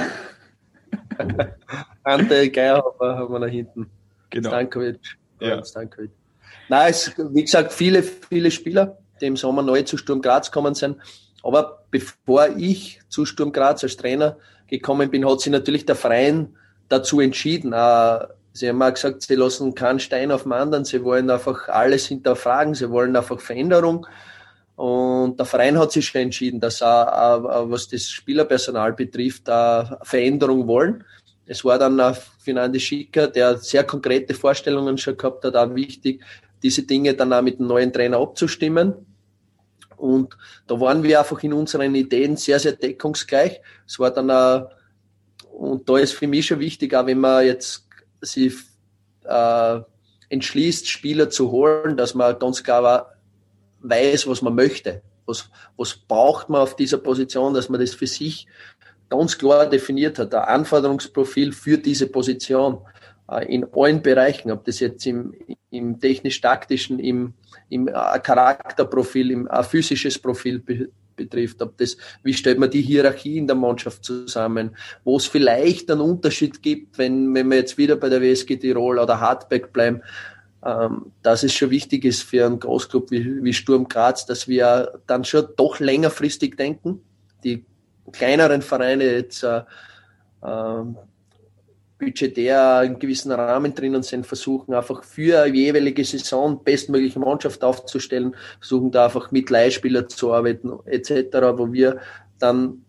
Ante 2.04 2.50
Geierhofer 2.50 3.18
haben 3.18 3.34
wir 3.34 3.40
da 3.40 3.48
hinten. 3.48 3.90
Genau. 4.30 4.50
Stankovic. 4.50 5.00
Ja. 5.40 5.64
Stankovic. 5.64 6.12
Nein, 6.68 6.90
es, 6.90 7.14
wie 7.18 7.44
gesagt, 7.44 7.72
viele, 7.72 8.04
viele 8.04 8.52
Spieler, 8.52 8.98
die 9.22 9.26
im 9.26 9.38
Sommer 9.38 9.62
neu 9.62 9.84
zu 9.84 9.98
Sturm 9.98 10.22
Graz 10.22 10.52
gekommen 10.52 10.76
sind. 10.76 10.98
Aber 11.44 11.86
bevor 11.92 12.50
ich 12.58 13.02
zu 13.08 13.26
Sturm 13.26 13.52
Graz 13.52 13.84
als 13.84 13.98
Trainer 13.98 14.38
gekommen 14.68 15.10
bin, 15.10 15.30
hat 15.30 15.42
sich 15.42 15.52
natürlich 15.52 15.86
der 15.86 15.96
Verein 15.96 16.56
dazu 16.90 17.20
entschieden, 17.20 17.72
äh, 17.74 18.20
Sie 18.56 18.70
haben 18.70 18.82
auch 18.82 18.94
gesagt, 18.94 19.22
sie 19.24 19.36
lassen 19.36 19.76
keinen 19.76 20.00
Stein 20.00 20.32
auf 20.32 20.44
dem 20.44 20.54
anderen, 20.54 20.86
sie 20.86 21.04
wollen 21.04 21.30
einfach 21.30 21.68
alles 21.68 22.06
hinterfragen, 22.08 22.74
sie 22.74 22.90
wollen 22.90 23.14
einfach 23.14 23.42
Veränderung. 23.42 24.08
Und 24.78 25.38
der 25.38 25.46
Verein 25.46 25.78
hat 25.78 25.92
sich 25.92 26.06
schon 26.06 26.22
entschieden, 26.22 26.62
dass 26.62 26.82
er, 26.82 27.66
was 27.70 27.90
das 27.90 28.08
Spielerpersonal 28.08 28.94
betrifft, 28.94 29.48
Veränderung 30.04 30.68
wollen. 30.68 31.04
Es 31.46 31.66
war 31.66 31.78
dann 31.78 32.16
Fernandes 32.40 32.84
Schicker, 32.84 33.28
der 33.28 33.58
sehr 33.58 33.84
konkrete 33.84 34.34
Vorstellungen 34.34 34.98
schon 34.98 35.18
gehabt 35.18 35.44
hat, 35.44 35.58
auch 35.58 35.76
wichtig, 35.76 36.24
diese 36.64 36.84
Dinge 36.84 37.14
dann 37.14 37.34
auch 37.34 37.42
mit 37.42 37.60
dem 37.60 37.68
neuen 37.68 37.92
Trainer 37.92 38.20
abzustimmen. 38.20 38.94
Und 39.98 40.38
da 40.66 40.80
waren 40.80 41.04
wir 41.04 41.20
einfach 41.20 41.44
in 41.44 41.52
unseren 41.52 41.94
Ideen 41.94 42.38
sehr, 42.38 42.60
sehr 42.60 42.72
deckungsgleich. 42.72 43.60
Es 43.86 44.00
war 44.00 44.12
dann 44.12 44.32
auch, 44.32 44.70
und 45.52 45.90
da 45.90 45.98
ist 45.98 46.14
für 46.14 46.28
mich 46.28 46.48
schon 46.48 46.60
wichtig, 46.60 46.94
auch 46.94 47.06
wenn 47.06 47.20
man 47.20 47.46
jetzt 47.46 47.85
sich 48.26 48.54
äh, 49.24 49.80
entschließt, 50.30 50.90
Spieler 50.90 51.30
zu 51.30 51.52
holen, 51.52 51.98
dass 51.98 52.16
man 52.16 52.38
ganz 52.40 52.64
klar 52.64 53.16
weiß, 53.82 54.28
was 54.28 54.42
man 54.42 54.56
möchte. 54.56 55.02
Was, 55.26 55.50
was 55.78 55.96
braucht 55.96 56.50
man 56.50 56.62
auf 56.62 56.76
dieser 56.76 56.98
Position, 56.98 57.54
dass 57.54 57.70
man 57.70 57.80
das 57.80 57.94
für 57.96 58.08
sich 58.08 58.48
ganz 59.10 59.38
klar 59.38 59.68
definiert 59.68 60.20
hat, 60.20 60.34
ein 60.34 60.44
Anforderungsprofil 60.44 61.52
für 61.52 61.78
diese 61.78 62.08
Position 62.08 62.80
äh, 63.30 63.46
in 63.54 63.66
allen 63.74 64.02
Bereichen, 64.02 64.52
ob 64.52 64.66
das 64.66 64.80
jetzt 64.80 65.06
im, 65.06 65.34
im 65.70 66.00
technisch-taktischen, 66.00 67.00
im, 67.00 67.34
im 67.70 67.88
äh, 67.88 67.92
Charakterprofil, 67.92 69.32
im 69.32 69.48
äh, 69.48 69.64
physisches 69.64 70.20
Profil 70.20 70.60
be 70.60 70.90
betrifft, 71.16 71.62
ob 71.62 71.78
das, 71.78 71.98
wie 72.24 72.34
stellt 72.34 72.60
man 72.60 72.70
die 72.70 72.82
Hierarchie 72.82 73.38
in 73.38 73.48
der 73.48 73.56
Mannschaft 73.56 74.04
zusammen, 74.04 74.76
wo 75.04 75.18
es 75.18 75.26
vielleicht 75.26 75.90
einen 75.92 76.02
Unterschied 76.02 76.62
gibt, 76.62 76.98
wenn, 76.98 77.34
wenn 77.34 77.50
wir 77.50 77.58
jetzt 77.58 77.78
wieder 77.78 77.96
bei 77.96 78.10
der 78.10 78.22
WSG 78.22 78.58
Tirol 78.58 79.00
oder 79.00 79.20
Hardback 79.20 79.74
bleiben, 79.74 80.02
ähm, 80.66 81.12
dass 81.22 81.44
es 81.44 81.54
schon 81.54 81.70
wichtig 81.70 82.06
ist 82.06 82.24
für 82.24 82.46
einen 82.46 82.60
Großclub 82.60 83.12
wie, 83.12 83.44
wie 83.44 83.54
Sturm 83.54 83.88
Graz, 83.88 84.26
dass 84.26 84.48
wir 84.48 85.00
dann 85.06 85.24
schon 85.24 85.48
doch 85.56 85.80
längerfristig 85.80 86.58
denken. 86.58 87.02
Die 87.44 87.64
kleineren 88.12 88.62
Vereine 88.62 89.04
jetzt 89.04 89.44
äh, 89.44 89.62
äh, 90.42 90.84
budgetär 91.98 92.78
einen 92.78 93.00
gewissen 93.00 93.32
Rahmen 93.32 93.74
drinnen 93.74 94.04
sind, 94.04 94.26
versuchen 94.28 94.74
einfach 94.74 95.04
für 95.04 95.44
eine 95.44 95.56
jeweilige 95.56 96.04
Saison 96.04 96.64
bestmögliche 96.64 97.20
Mannschaft 97.20 97.64
aufzustellen, 97.64 98.36
versuchen 98.60 98.92
da 98.92 99.06
einfach 99.06 99.32
mit 99.32 99.50
Leihspieler 99.50 100.08
zu 100.08 100.34
arbeiten 100.34 100.74
etc., 100.86 101.38
wo 101.56 101.72
wir 101.72 102.00
dann 102.40 102.86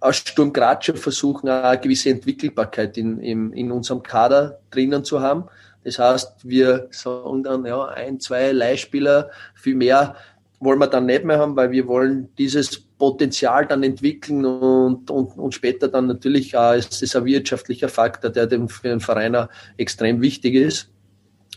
aus 0.00 0.16
Sturm 0.16 0.52
Graz 0.52 0.84
schon 0.84 0.96
versuchen, 0.96 1.48
eine 1.48 1.78
gewisse 1.78 2.10
Entwickelbarkeit 2.10 2.96
in, 2.98 3.18
in, 3.20 3.52
in 3.52 3.72
unserem 3.72 4.02
Kader 4.02 4.60
drinnen 4.70 5.04
zu 5.04 5.20
haben. 5.20 5.44
Das 5.84 5.98
heißt, 5.98 6.48
wir 6.48 6.88
sagen 6.90 7.42
dann, 7.42 7.64
ja, 7.64 7.84
ein, 7.86 8.20
zwei 8.20 8.52
Leihspieler, 8.52 9.30
viel 9.54 9.74
mehr 9.74 10.16
wollen 10.60 10.78
wir 10.78 10.88
dann 10.88 11.06
nicht 11.06 11.24
mehr 11.24 11.38
haben, 11.38 11.56
weil 11.56 11.70
wir 11.70 11.86
wollen 11.86 12.34
dieses 12.36 12.87
Potenzial 12.98 13.66
dann 13.66 13.84
entwickeln 13.84 14.44
und, 14.44 15.10
und, 15.10 15.38
und 15.38 15.54
später 15.54 15.88
dann 15.88 16.06
natürlich 16.06 16.54
ist 16.54 17.02
es 17.02 17.14
ein 17.14 17.24
wirtschaftlicher 17.24 17.88
Faktor, 17.88 18.30
der 18.30 18.46
dem 18.46 18.68
für 18.68 18.88
den 18.88 19.00
Verein 19.00 19.48
extrem 19.76 20.20
wichtig 20.20 20.54
ist. 20.54 20.90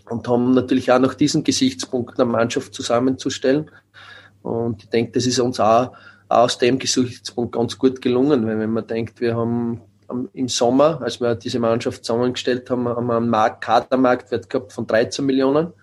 Und 0.10 0.27
haben 0.27 0.54
natürlich 0.54 0.91
auch 0.91 0.99
noch 0.99 1.13
diesen 1.13 1.43
Gesichtspunkt 1.43 2.19
eine 2.19 2.30
Mannschaft 2.30 2.73
zusammenzustellen. 2.73 3.71
Und 4.41 4.84
ich 4.84 4.89
denke, 4.89 5.13
das 5.13 5.25
ist 5.25 5.39
uns 5.39 5.60
auch, 5.60 5.93
auch 6.27 6.43
aus 6.43 6.58
dem 6.58 6.80
Gesichtspunkt 6.80 7.54
ganz 7.54 7.77
gut 7.77 8.01
gelungen, 8.01 8.45
weil 8.45 8.60
wenn 8.60 8.71
man 8.71 8.88
denkt, 8.88 9.21
wir 9.21 9.36
haben 9.36 9.82
im 10.34 10.47
Sommer, 10.47 11.01
als 11.01 11.21
wir 11.21 11.36
diese 11.36 11.60
Mannschaft 11.60 12.04
zusammengestellt 12.04 12.69
haben, 12.69 12.88
haben 12.88 13.08
wir 13.08 13.17
einen 13.17 13.30
Markt, 13.30 13.63
Kadermarktwert 13.63 14.49
gehabt 14.49 14.73
von 14.73 14.86
13 14.86 15.25
Millionen. 15.25 15.73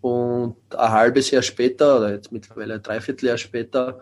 Und 0.00 0.56
ein 0.76 0.90
halbes 0.90 1.30
Jahr 1.30 1.42
später, 1.42 1.98
oder 1.98 2.12
jetzt 2.12 2.32
mittlerweile 2.32 2.74
ein 2.74 2.82
Dreivierteljahr 2.82 3.38
später, 3.38 4.00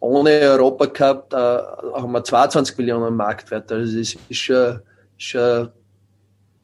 ohne 0.00 0.30
Europa 0.30 0.86
Cup, 0.86 1.30
da 1.30 1.78
haben 1.94 2.12
wir 2.12 2.24
22 2.24 2.78
Millionen 2.78 3.16
Marktwert. 3.16 3.70
Also 3.70 3.98
das 3.98 4.16
ist 4.28 4.38
schon, 4.38 4.80
schon 5.18 5.68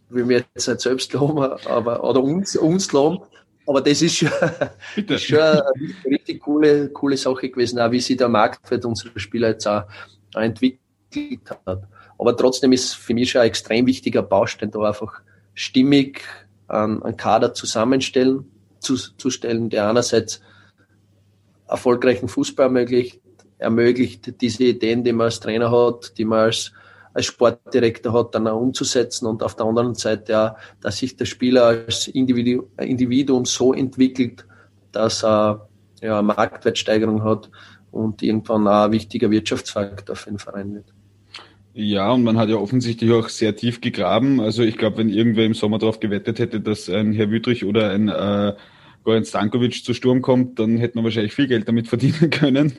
will 0.08 0.24
mir 0.24 0.38
jetzt 0.54 0.68
nicht 0.68 0.80
selbst 0.80 1.12
loben, 1.12 1.42
aber, 1.66 2.02
oder 2.02 2.22
uns, 2.22 2.56
uns 2.56 2.92
loben. 2.92 3.20
Aber 3.66 3.80
das 3.80 4.00
ist 4.00 4.16
schon, 4.16 4.30
ist 4.96 5.24
schon 5.24 5.38
eine 5.38 5.62
richtig 6.06 6.40
coole, 6.40 6.88
coole 6.88 7.16
Sache 7.16 7.50
gewesen, 7.50 7.78
auch 7.78 7.90
wie 7.90 8.00
sich 8.00 8.16
der 8.16 8.28
Marktwert 8.28 8.84
unserer 8.84 9.18
Spieler 9.18 9.48
jetzt 9.48 9.66
auch, 9.66 9.84
auch 10.34 10.40
entwickelt 10.40 11.50
hat. 11.66 11.82
Aber 12.18 12.36
trotzdem 12.36 12.72
ist 12.72 12.94
für 12.94 13.12
mich 13.12 13.30
schon 13.30 13.42
ein 13.42 13.48
extrem 13.48 13.86
wichtiger 13.86 14.22
Baustein, 14.22 14.70
da 14.70 14.80
einfach 14.80 15.20
stimmig 15.54 16.22
einen, 16.68 17.02
einen 17.02 17.16
Kader 17.16 17.52
zusammenstellen, 17.52 18.50
zu, 18.78 18.96
zu 18.96 19.30
stellen, 19.30 19.68
der 19.68 19.88
einerseits 19.88 20.40
erfolgreichen 21.66 22.28
Fußball 22.28 22.66
ermöglicht, 22.66 23.20
ermöglicht, 23.58 24.40
diese 24.40 24.64
Ideen, 24.64 25.04
die 25.04 25.12
man 25.12 25.26
als 25.26 25.40
Trainer 25.40 25.70
hat, 25.70 26.16
die 26.18 26.24
man 26.24 26.40
als, 26.40 26.72
als 27.14 27.26
Sportdirektor 27.26 28.12
hat, 28.12 28.34
dann 28.34 28.46
auch 28.46 28.60
umzusetzen 28.60 29.26
und 29.26 29.42
auf 29.42 29.56
der 29.56 29.66
anderen 29.66 29.94
Seite 29.94 30.38
auch, 30.38 30.56
dass 30.80 30.98
sich 30.98 31.16
der 31.16 31.24
Spieler 31.24 31.64
als 31.64 32.08
Individu 32.08 32.68
Individuum 32.78 33.44
so 33.44 33.72
entwickelt, 33.72 34.46
dass 34.92 35.24
er 35.24 35.68
ja, 36.02 36.18
eine 36.18 36.26
Marktwertsteigerung 36.26 37.22
hat 37.22 37.50
und 37.90 38.22
irgendwann 38.22 38.68
auch 38.68 38.84
ein 38.84 38.92
wichtiger 38.92 39.30
Wirtschaftsfaktor 39.30 40.16
für 40.16 40.30
den 40.30 40.38
Verein 40.38 40.74
wird. 40.74 40.92
Ja, 41.78 42.10
und 42.10 42.24
man 42.24 42.38
hat 42.38 42.48
ja 42.48 42.56
offensichtlich 42.56 43.12
auch 43.12 43.28
sehr 43.28 43.54
tief 43.54 43.82
gegraben. 43.82 44.40
Also 44.40 44.62
ich 44.62 44.78
glaube, 44.78 44.98
wenn 44.98 45.10
irgendwer 45.10 45.44
im 45.44 45.52
Sommer 45.52 45.78
darauf 45.78 46.00
gewettet 46.00 46.38
hätte, 46.38 46.60
dass 46.60 46.88
ein 46.88 47.12
Herr 47.12 47.30
Wüttrich 47.30 47.66
oder 47.66 47.90
ein 47.90 48.08
äh, 48.08 48.54
Goran 49.06 49.24
Stankovic 49.24 49.84
zu 49.84 49.94
Sturm 49.94 50.20
kommt, 50.20 50.58
dann 50.58 50.78
hätte 50.78 50.98
man 50.98 51.04
wahrscheinlich 51.04 51.32
viel 51.32 51.46
Geld 51.46 51.68
damit 51.68 51.86
verdienen 51.86 52.28
können. 52.30 52.72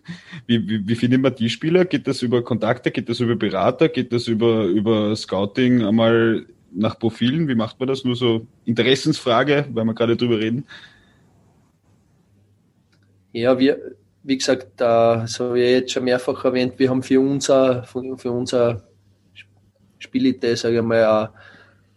Wie, 0.45 0.67
wie, 0.67 0.85
wie 0.85 0.95
findet 0.95 1.21
man 1.21 1.33
die 1.33 1.49
Spieler? 1.49 1.85
Geht 1.85 2.05
das 2.05 2.21
über 2.21 2.43
Kontakte? 2.43 2.91
Geht 2.91 3.07
das 3.07 3.21
über 3.21 3.37
Berater? 3.37 3.87
Geht 3.87 4.11
das 4.11 4.27
über, 4.27 4.65
über 4.65 5.15
Scouting 5.15 5.85
einmal 5.85 6.45
nach 6.73 6.99
Profilen? 6.99 7.47
Wie 7.47 7.55
macht 7.55 7.79
man 7.79 7.87
das? 7.87 8.03
Nur 8.03 8.17
so 8.17 8.45
Interessensfrage, 8.65 9.67
weil 9.71 9.85
wir 9.85 9.93
gerade 9.93 10.17
drüber 10.17 10.37
reden. 10.37 10.65
Ja, 13.31 13.57
wir, 13.57 13.79
wie 14.23 14.37
gesagt, 14.37 14.81
äh, 14.81 15.27
so 15.27 15.55
wie 15.55 15.61
jetzt 15.61 15.93
schon 15.93 16.03
mehrfach 16.03 16.43
erwähnt, 16.43 16.73
wir 16.77 16.89
haben 16.89 17.03
für 17.03 17.21
unser, 17.21 17.83
für 17.83 18.31
unser 18.31 18.83
Spielidee, 19.97 20.55
sage 20.55 20.79
ich 20.79 20.83
mal, 20.83 21.29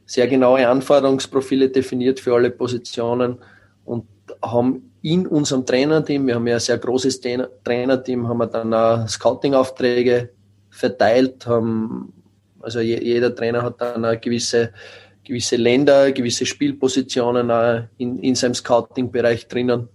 sehr 0.06 0.28
genaue 0.28 0.68
Anforderungsprofile 0.68 1.68
definiert 1.68 2.20
für 2.20 2.32
alle 2.32 2.52
Positionen 2.52 3.38
und 3.84 4.06
haben 4.42 4.92
in 5.02 5.26
unserem 5.26 5.64
Trainerteam, 5.64 6.26
wir 6.26 6.34
haben 6.34 6.46
ja 6.46 6.54
ein 6.54 6.60
sehr 6.60 6.78
großes 6.78 7.20
Trainerteam, 7.20 8.28
haben 8.28 8.38
wir 8.38 8.46
dann 8.46 8.74
auch 8.74 9.08
Scouting-Aufträge 9.08 10.30
verteilt, 10.70 11.46
haben, 11.46 12.12
also 12.60 12.80
jeder 12.80 13.34
Trainer 13.34 13.62
hat 13.62 13.80
dann 13.80 14.04
eine 14.04 14.18
gewisse, 14.18 14.72
gewisse 15.24 15.56
Länder, 15.56 16.12
gewisse 16.12 16.44
Spielpositionen 16.44 17.88
in, 17.96 18.18
in 18.18 18.34
seinem 18.34 18.54
Scouting-Bereich 18.54 19.48
drinnen. 19.48 19.88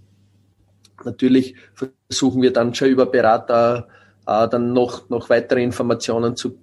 Natürlich 1.03 1.55
versuchen 1.73 2.41
wir 2.41 2.51
dann 2.51 2.73
schon 2.73 2.89
über 2.89 3.05
Berater 3.05 3.87
äh, 4.25 4.47
dann 4.47 4.73
noch, 4.73 5.07
noch 5.09 5.29
weitere 5.29 5.61
Informationen 5.61 6.35
zu 6.35 6.57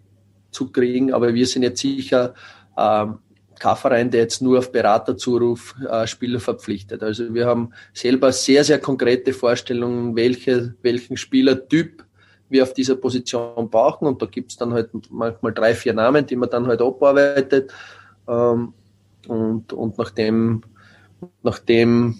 zu 0.52 0.70
kriegen. 0.70 1.12
Aber 1.12 1.34
wir 1.34 1.46
sind 1.46 1.62
jetzt 1.62 1.80
sicher 1.80 2.34
ähm, 2.78 3.18
kein 3.62 3.76
Verein, 3.76 4.10
der 4.10 4.22
jetzt 4.22 4.42
nur 4.42 4.58
auf 4.58 4.72
Beraterzuruf 4.72 5.76
äh, 5.88 6.04
Spieler 6.08 6.40
verpflichtet. 6.40 7.00
Also 7.00 7.32
wir 7.32 7.46
haben 7.46 7.70
selber 7.94 8.32
sehr, 8.32 8.64
sehr 8.64 8.80
konkrete 8.80 9.32
Vorstellungen, 9.32 10.16
welche, 10.16 10.74
welchen 10.82 11.16
Spielertyp 11.16 12.04
wir 12.48 12.64
auf 12.64 12.74
dieser 12.74 12.96
Position 12.96 13.70
brauchen. 13.70 14.08
Und 14.08 14.20
da 14.20 14.26
gibt's 14.26 14.56
dann 14.56 14.72
halt 14.72 14.90
manchmal 15.10 15.52
drei, 15.52 15.76
vier 15.76 15.94
Namen, 15.94 16.26
die 16.26 16.34
man 16.34 16.50
dann 16.50 16.66
halt 16.66 16.82
abarbeitet. 16.82 17.72
Ähm, 18.26 18.74
und, 19.28 19.72
und 19.72 19.96
nach 19.96 20.10
dem, 20.10 20.62
nach 21.44 21.60
dem 21.60 22.18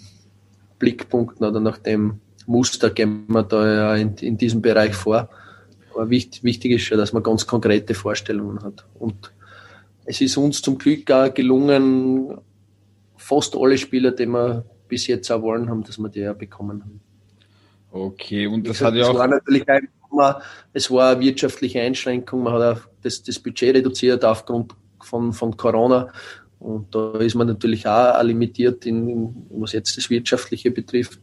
Blickpunkten 0.79 1.45
oder 1.45 1.59
nach 1.59 1.77
dem 1.77 2.21
Muster 2.45 2.89
gehen 2.89 3.25
wir 3.27 3.43
da 3.43 3.67
ja 3.67 3.95
in, 3.95 4.15
in 4.15 4.37
diesem 4.37 4.61
Bereich 4.61 4.95
vor. 4.95 5.29
Aber 5.93 6.09
wichtig, 6.09 6.45
wichtig 6.45 6.71
ist 6.71 6.83
schon, 6.83 6.97
dass 6.97 7.11
man 7.11 7.21
ganz 7.21 7.45
konkrete 7.45 7.93
Vorstellungen 7.93 8.63
hat. 8.63 8.85
Und 8.97 9.33
es 10.05 10.21
ist 10.21 10.37
uns 10.37 10.61
zum 10.61 10.77
Glück 10.77 11.09
auch 11.11 11.33
gelungen, 11.33 12.37
fast 13.15 13.55
alle 13.55 13.77
Spieler, 13.77 14.11
die 14.11 14.25
wir 14.25 14.65
bis 14.87 15.07
jetzt 15.07 15.31
auch 15.31 15.41
wollen 15.41 15.69
haben, 15.69 15.83
dass 15.83 15.97
wir 15.97 16.09
die 16.09 16.19
ja 16.19 16.33
bekommen 16.33 16.81
haben. 16.83 16.99
Okay, 17.91 18.47
und 18.47 18.67
das 18.67 18.81
hat 18.81 18.95
ja 18.95 19.07
auch. 19.07 19.17
War 19.17 19.27
natürlich 19.27 19.67
ein, 19.69 19.87
es 20.73 20.91
war 20.91 21.11
eine 21.11 21.21
wirtschaftliche 21.21 21.81
Einschränkung, 21.81 22.43
man 22.43 22.53
hat 22.53 22.77
auch 22.77 22.81
das, 23.01 23.23
das 23.23 23.39
Budget 23.39 23.75
reduziert 23.75 24.25
aufgrund 24.25 24.75
von, 25.01 25.33
von 25.33 25.55
Corona. 25.55 26.11
Und 26.63 26.95
da 26.95 27.17
ist 27.17 27.35
man 27.35 27.47
natürlich 27.47 27.85
auch 27.85 28.23
limitiert, 28.23 28.85
in, 28.85 29.35
was 29.49 29.73
jetzt 29.73 29.97
das 29.97 30.09
Wirtschaftliche 30.09 30.71
betrifft. 30.71 31.19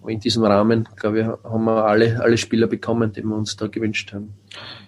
Aber 0.00 0.10
in 0.10 0.18
diesem 0.18 0.44
Rahmen, 0.44 0.88
glaube 0.96 1.20
ich, 1.20 1.26
haben 1.26 1.64
wir 1.64 1.84
alle, 1.84 2.18
alle 2.22 2.38
Spieler 2.38 2.66
bekommen, 2.66 3.12
die 3.12 3.22
wir 3.22 3.36
uns 3.36 3.54
da 3.56 3.66
gewünscht 3.66 4.14
haben. 4.14 4.32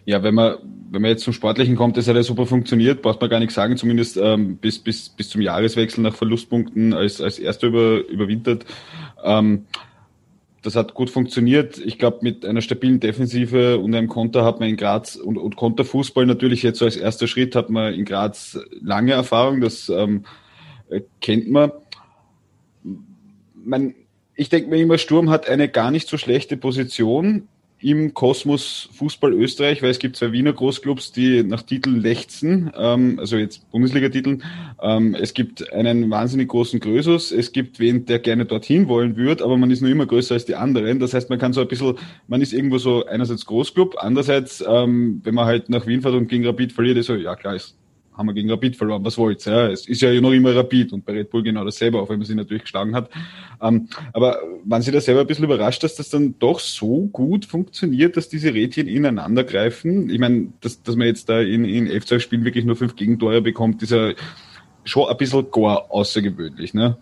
Ja, 0.06 0.22
wenn 0.22 0.34
man, 0.34 0.56
wenn 0.90 1.02
man 1.02 1.10
jetzt 1.10 1.24
zum 1.24 1.34
Sportlichen 1.34 1.76
kommt, 1.76 1.98
das 1.98 2.08
hat 2.08 2.16
ja 2.16 2.22
super 2.22 2.46
funktioniert, 2.46 3.02
braucht 3.02 3.20
man 3.20 3.28
gar 3.28 3.40
nichts 3.40 3.54
sagen, 3.54 3.76
zumindest 3.76 4.16
ähm, 4.16 4.56
bis, 4.56 4.78
bis, 4.78 5.10
bis 5.10 5.28
zum 5.28 5.42
Jahreswechsel 5.42 6.02
nach 6.02 6.14
Verlustpunkten 6.14 6.94
als, 6.94 7.20
als 7.20 7.38
Erster 7.38 7.66
über, 7.66 8.06
überwintert. 8.08 8.64
Ähm, 9.22 9.66
das 10.62 10.76
hat 10.76 10.94
gut 10.94 11.10
funktioniert. 11.10 11.78
Ich 11.78 11.98
glaube, 11.98 12.18
mit 12.22 12.44
einer 12.44 12.60
stabilen 12.60 13.00
Defensive 13.00 13.78
und 13.78 13.94
einem 13.94 14.08
Konter 14.08 14.44
hat 14.44 14.60
man 14.60 14.68
in 14.68 14.76
Graz 14.76 15.16
und, 15.16 15.38
und 15.38 15.56
Konterfußball 15.56 16.26
natürlich 16.26 16.62
jetzt 16.62 16.78
so 16.78 16.84
als 16.84 16.96
erster 16.96 17.26
Schritt 17.26 17.56
hat 17.56 17.70
man 17.70 17.94
in 17.94 18.04
Graz 18.04 18.58
lange 18.80 19.12
Erfahrung, 19.12 19.60
das 19.60 19.88
ähm, 19.88 20.24
kennt 21.20 21.50
man. 21.50 21.72
man 23.54 23.94
ich 24.34 24.48
denke 24.48 24.70
mir 24.70 24.78
immer, 24.78 24.96
Sturm 24.96 25.28
hat 25.28 25.48
eine 25.48 25.68
gar 25.68 25.90
nicht 25.90 26.08
so 26.08 26.16
schlechte 26.16 26.56
Position 26.56 27.48
im 27.82 28.14
Kosmos 28.14 28.88
Fußball 28.92 29.32
Österreich, 29.32 29.82
weil 29.82 29.90
es 29.90 29.98
gibt 29.98 30.16
zwei 30.16 30.32
Wiener 30.32 30.52
Großclubs, 30.52 31.12
die 31.12 31.42
nach 31.42 31.62
Titeln 31.62 32.00
lechzen, 32.00 32.70
ähm, 32.76 33.18
also 33.18 33.36
jetzt 33.36 33.70
Bundesliga-Titeln. 33.70 34.42
Ähm, 34.82 35.14
es 35.14 35.34
gibt 35.34 35.72
einen 35.72 36.10
wahnsinnig 36.10 36.48
großen 36.48 36.80
Grösus, 36.80 37.32
es 37.32 37.52
gibt 37.52 37.80
wen, 37.80 38.04
der 38.04 38.18
gerne 38.18 38.44
dorthin 38.44 38.88
wollen 38.88 39.16
würde, 39.16 39.44
aber 39.44 39.56
man 39.56 39.70
ist 39.70 39.80
nur 39.80 39.90
immer 39.90 40.06
größer 40.06 40.34
als 40.34 40.44
die 40.44 40.56
anderen. 40.56 41.00
Das 41.00 41.14
heißt, 41.14 41.30
man 41.30 41.38
kann 41.38 41.52
so 41.52 41.62
ein 41.62 41.68
bisschen, 41.68 41.96
man 42.28 42.42
ist 42.42 42.52
irgendwo 42.52 42.78
so 42.78 43.06
einerseits 43.06 43.46
Großclub, 43.46 43.96
andererseits, 43.98 44.62
ähm, 44.66 45.20
wenn 45.24 45.34
man 45.34 45.46
halt 45.46 45.70
nach 45.70 45.86
Wien 45.86 46.02
fährt 46.02 46.14
und 46.14 46.28
gegen 46.28 46.46
Rapid 46.46 46.72
verliert, 46.72 46.98
ist 46.98 47.06
so, 47.06 47.14
ja 47.14 47.34
klar, 47.34 47.56
ist 47.56 47.79
haben 48.20 48.26
wir 48.26 48.34
gegen 48.34 48.50
Rapid 48.50 48.76
verloren, 48.76 49.04
was 49.04 49.16
wollt's, 49.16 49.46
ja. 49.46 49.68
Es 49.68 49.88
ist 49.88 50.02
ja 50.02 50.12
noch 50.20 50.32
immer 50.32 50.54
Rapid 50.54 50.92
und 50.92 51.04
bei 51.04 51.12
Red 51.14 51.30
Bull 51.30 51.42
genau 51.42 51.64
dasselbe, 51.64 51.98
auch 51.98 52.08
wenn 52.10 52.18
man 52.18 52.26
sie 52.26 52.34
natürlich 52.34 52.62
geschlagen 52.62 52.94
hat. 52.94 53.10
Ähm, 53.62 53.88
aber 54.12 54.38
waren 54.64 54.82
Sie 54.82 54.92
da 54.92 55.00
selber 55.00 55.22
ein 55.22 55.26
bisschen 55.26 55.46
überrascht, 55.46 55.82
dass 55.82 55.96
das 55.96 56.10
dann 56.10 56.38
doch 56.38 56.60
so 56.60 57.08
gut 57.12 57.46
funktioniert, 57.46 58.16
dass 58.16 58.28
diese 58.28 58.52
Rädchen 58.52 58.86
ineinander 58.86 59.42
greifen? 59.42 60.10
Ich 60.10 60.18
meine, 60.18 60.52
dass, 60.60 60.82
dass 60.82 60.96
man 60.96 61.06
jetzt 61.06 61.28
da 61.30 61.40
in, 61.40 61.64
in 61.64 61.88
F2-Spielen 61.88 62.44
wirklich 62.44 62.66
nur 62.66 62.76
fünf 62.76 62.94
Gegentore 62.94 63.40
bekommt, 63.40 63.82
ist 63.82 63.90
ja 63.90 64.12
schon 64.84 65.08
ein 65.08 65.16
bisschen 65.16 65.50
gar 65.50 65.90
außergewöhnlich, 65.90 66.74
ne? 66.74 66.98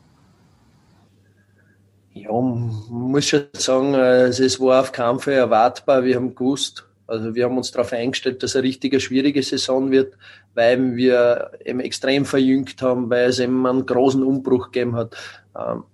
Ja, 2.14 2.33
muss 2.33 3.26
schon 3.26 3.44
sagen, 3.52 3.94
also 3.94 4.44
es 4.44 4.59
war 4.61 4.81
auf 4.81 4.92
keinen 4.92 5.18
Fall 5.18 5.35
erwartbar. 5.35 6.04
Wir 6.04 6.16
haben 6.16 6.35
gewusst, 6.35 6.88
also 7.09 7.35
wir 7.35 7.47
haben 7.47 7.57
uns 7.57 7.73
darauf 7.73 7.92
eingestellt, 7.92 8.42
dass 8.42 8.55
eine 8.55 8.64
richtige 8.64 9.01
schwierige 9.01 9.42
Saison 9.42 9.90
wird, 9.90 10.14
weil 10.55 10.94
wir 10.94 11.53
eben 11.64 11.81
extrem 11.81 12.27
verjüngt 12.27 12.81
haben, 12.83 13.09
weil 13.09 13.31
es 13.31 13.38
eben 13.38 13.66
einen 13.66 13.87
großen 13.87 14.23
Umbruch 14.23 14.71
gegeben 14.71 14.94
hat. 14.94 15.16
Ähm, 15.59 15.85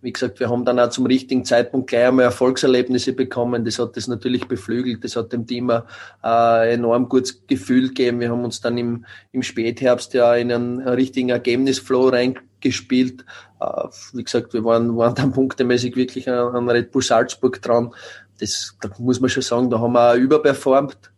wie 0.00 0.12
gesagt, 0.12 0.38
wir 0.38 0.48
haben 0.48 0.64
dann 0.64 0.78
auch 0.78 0.90
zum 0.90 1.06
richtigen 1.06 1.44
Zeitpunkt 1.44 1.88
gleich 1.88 2.06
einmal 2.06 2.26
Erfolgserlebnisse 2.26 3.14
bekommen. 3.14 3.64
Das 3.64 3.80
hat 3.80 3.96
das 3.96 4.06
natürlich 4.06 4.46
beflügelt. 4.46 5.02
Das 5.02 5.16
hat 5.16 5.32
dem 5.32 5.44
Team 5.44 5.70
ein 5.70 5.82
äh, 6.22 6.74
enorm 6.74 7.08
gutes 7.08 7.44
Gefühl 7.48 7.88
gegeben. 7.88 8.20
Wir 8.20 8.30
haben 8.30 8.44
uns 8.44 8.60
dann 8.60 8.78
im, 8.78 9.04
im 9.32 9.42
Spätherbst 9.42 10.14
ja 10.14 10.36
in 10.36 10.52
einen, 10.52 10.86
richtigen 10.86 11.30
Ergebnisflow 11.30 12.10
reingespielt. 12.10 13.24
Äh, 13.60 13.88
wie 14.12 14.22
gesagt, 14.22 14.54
wir 14.54 14.64
waren, 14.64 14.96
waren 14.96 15.16
dann 15.16 15.32
punktemäßig 15.32 15.96
wirklich 15.96 16.30
an 16.30 16.68
Red 16.70 16.92
Bull 16.92 17.02
Salzburg 17.02 17.60
dran 17.60 17.92
das, 18.40 18.76
da 18.80 18.90
muss 18.98 19.20
man 19.20 19.30
schon 19.30 19.42
sagen, 19.42 19.70
da 19.70 19.78
haben 19.80 19.92
wir 19.92 20.12
auch 20.12 20.16
überperformt. 20.16 21.12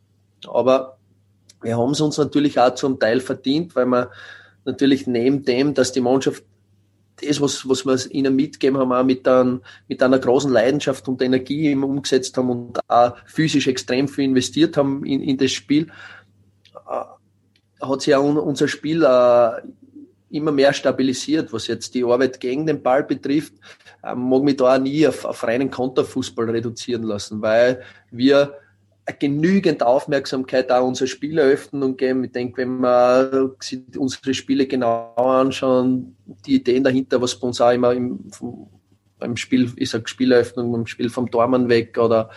Aber 0.47 0.99
wir 1.63 1.77
haben 1.77 1.91
es 1.91 2.01
uns 2.01 2.19
natürlich 2.19 2.59
auch 2.59 2.75
zum 2.75 2.99
Teil 2.99 3.21
verdient, 3.21 3.77
weil 3.77 3.87
wir 3.87 4.11
natürlich 4.65 5.07
neben 5.07 5.45
dem, 5.45 5.75
dass 5.75 5.93
die 5.93 6.01
Mannschaft 6.01 6.45
das, 7.23 7.41
was, 7.41 7.69
was 7.69 7.85
wir 7.85 8.15
ihnen 8.15 8.35
mitgeben 8.35 8.79
haben, 8.79 8.93
auch 8.93 9.05
mit, 9.05 9.29
ein, 9.29 9.61
mit 9.89 10.03
einer 10.03 10.19
großen 10.19 10.51
Leidenschaft 10.51 11.07
und 11.09 11.21
Energie 11.21 11.75
umgesetzt 11.75 12.37
haben 12.37 12.51
und 12.51 12.81
auch 12.89 13.15
physisch 13.27 13.67
extrem 13.67 14.09
viel 14.09 14.25
investiert 14.25 14.77
haben 14.77 15.05
in, 15.05 15.21
in 15.21 15.37
das 15.37 15.51
Spiel, 15.51 15.89
äh, 16.89 17.85
hat 17.87 18.01
sich 18.03 18.15
auch 18.15 18.25
unser 18.25 18.69
Spiel 18.69 19.03
äh, 19.03 19.51
immer 20.31 20.53
mehr 20.53 20.73
stabilisiert, 20.73 21.53
was 21.53 21.67
jetzt 21.67 21.95
die 21.95 22.05
Arbeit 22.05 22.41
gegen 22.41 22.67
den 22.67 22.83
Ball 22.83 23.05
betrifft, 23.05 23.55
ähm, 24.05 24.29
mag 24.29 24.43
mich 24.43 24.57
da 24.57 24.77
auch 24.77 24.81
nie 24.81 25.07
auf, 25.07 25.25
auf 25.25 25.45
reinen 25.45 25.71
Konterfußball 25.71 26.49
reduzieren 26.51 27.03
lassen, 27.03 27.43
weil 27.43 27.83
wir 28.11 28.55
genügend 29.19 29.83
Aufmerksamkeit 29.83 30.71
auch 30.71 30.87
unser 30.87 31.09
Spiel 31.09 31.39
eröffnen 31.39 31.83
und 31.83 31.99
geben. 31.99 32.23
Ich 32.25 32.33
denke, 32.33 32.59
wenn 32.59 32.81
wir 32.81 33.57
unsere 33.97 34.35
Spiele 34.35 34.67
genau 34.67 35.15
anschauen, 35.17 36.17
die 36.47 36.57
Ideen 36.57 36.85
dahinter, 36.85 37.21
was 37.21 37.35
bei 37.35 37.49
uns 37.49 37.61
auch 37.61 37.73
immer 37.73 37.93
im, 37.93 38.31
beim 39.19 39.37
Spiel, 39.37 39.73
ich 39.77 39.91
sag 39.91 40.09
Spieleröffnung, 40.09 40.71
beim 40.71 40.87
Spiel 40.87 41.11
vom 41.11 41.31
Tormann 41.31 41.69
weg 41.69 41.99
oder 41.99 42.31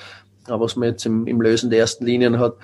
was 0.47 0.75
man 0.75 0.89
jetzt 0.89 1.06
im, 1.06 1.27
im 1.27 1.41
Lösen 1.41 1.69
der 1.69 1.79
ersten 1.79 2.06
Linien 2.06 2.39
hat, 2.39 2.58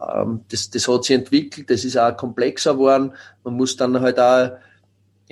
ähm, 0.00 0.40
das, 0.50 0.70
das 0.70 0.88
hat 0.88 1.04
sich 1.04 1.16
entwickelt, 1.16 1.70
das 1.70 1.84
ist 1.84 1.96
auch 1.96 2.16
komplexer 2.16 2.74
geworden. 2.74 3.12
Man 3.44 3.54
muss 3.54 3.76
dann 3.76 4.00
halt 4.00 4.18
auch 4.18 4.52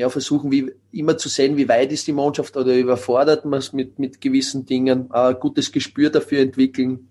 ja, 0.00 0.08
versuchen, 0.08 0.50
wie 0.50 0.72
immer 0.92 1.18
zu 1.18 1.28
sehen, 1.28 1.58
wie 1.58 1.68
weit 1.68 1.92
ist 1.92 2.06
die 2.06 2.14
Mannschaft 2.14 2.56
oder 2.56 2.74
überfordert 2.74 3.44
man 3.44 3.58
es 3.58 3.74
mit, 3.74 3.98
mit 3.98 4.18
gewissen 4.18 4.64
Dingen, 4.64 5.10
ein 5.10 5.38
gutes 5.38 5.70
Gespür 5.70 6.08
dafür 6.08 6.40
entwickeln. 6.40 7.10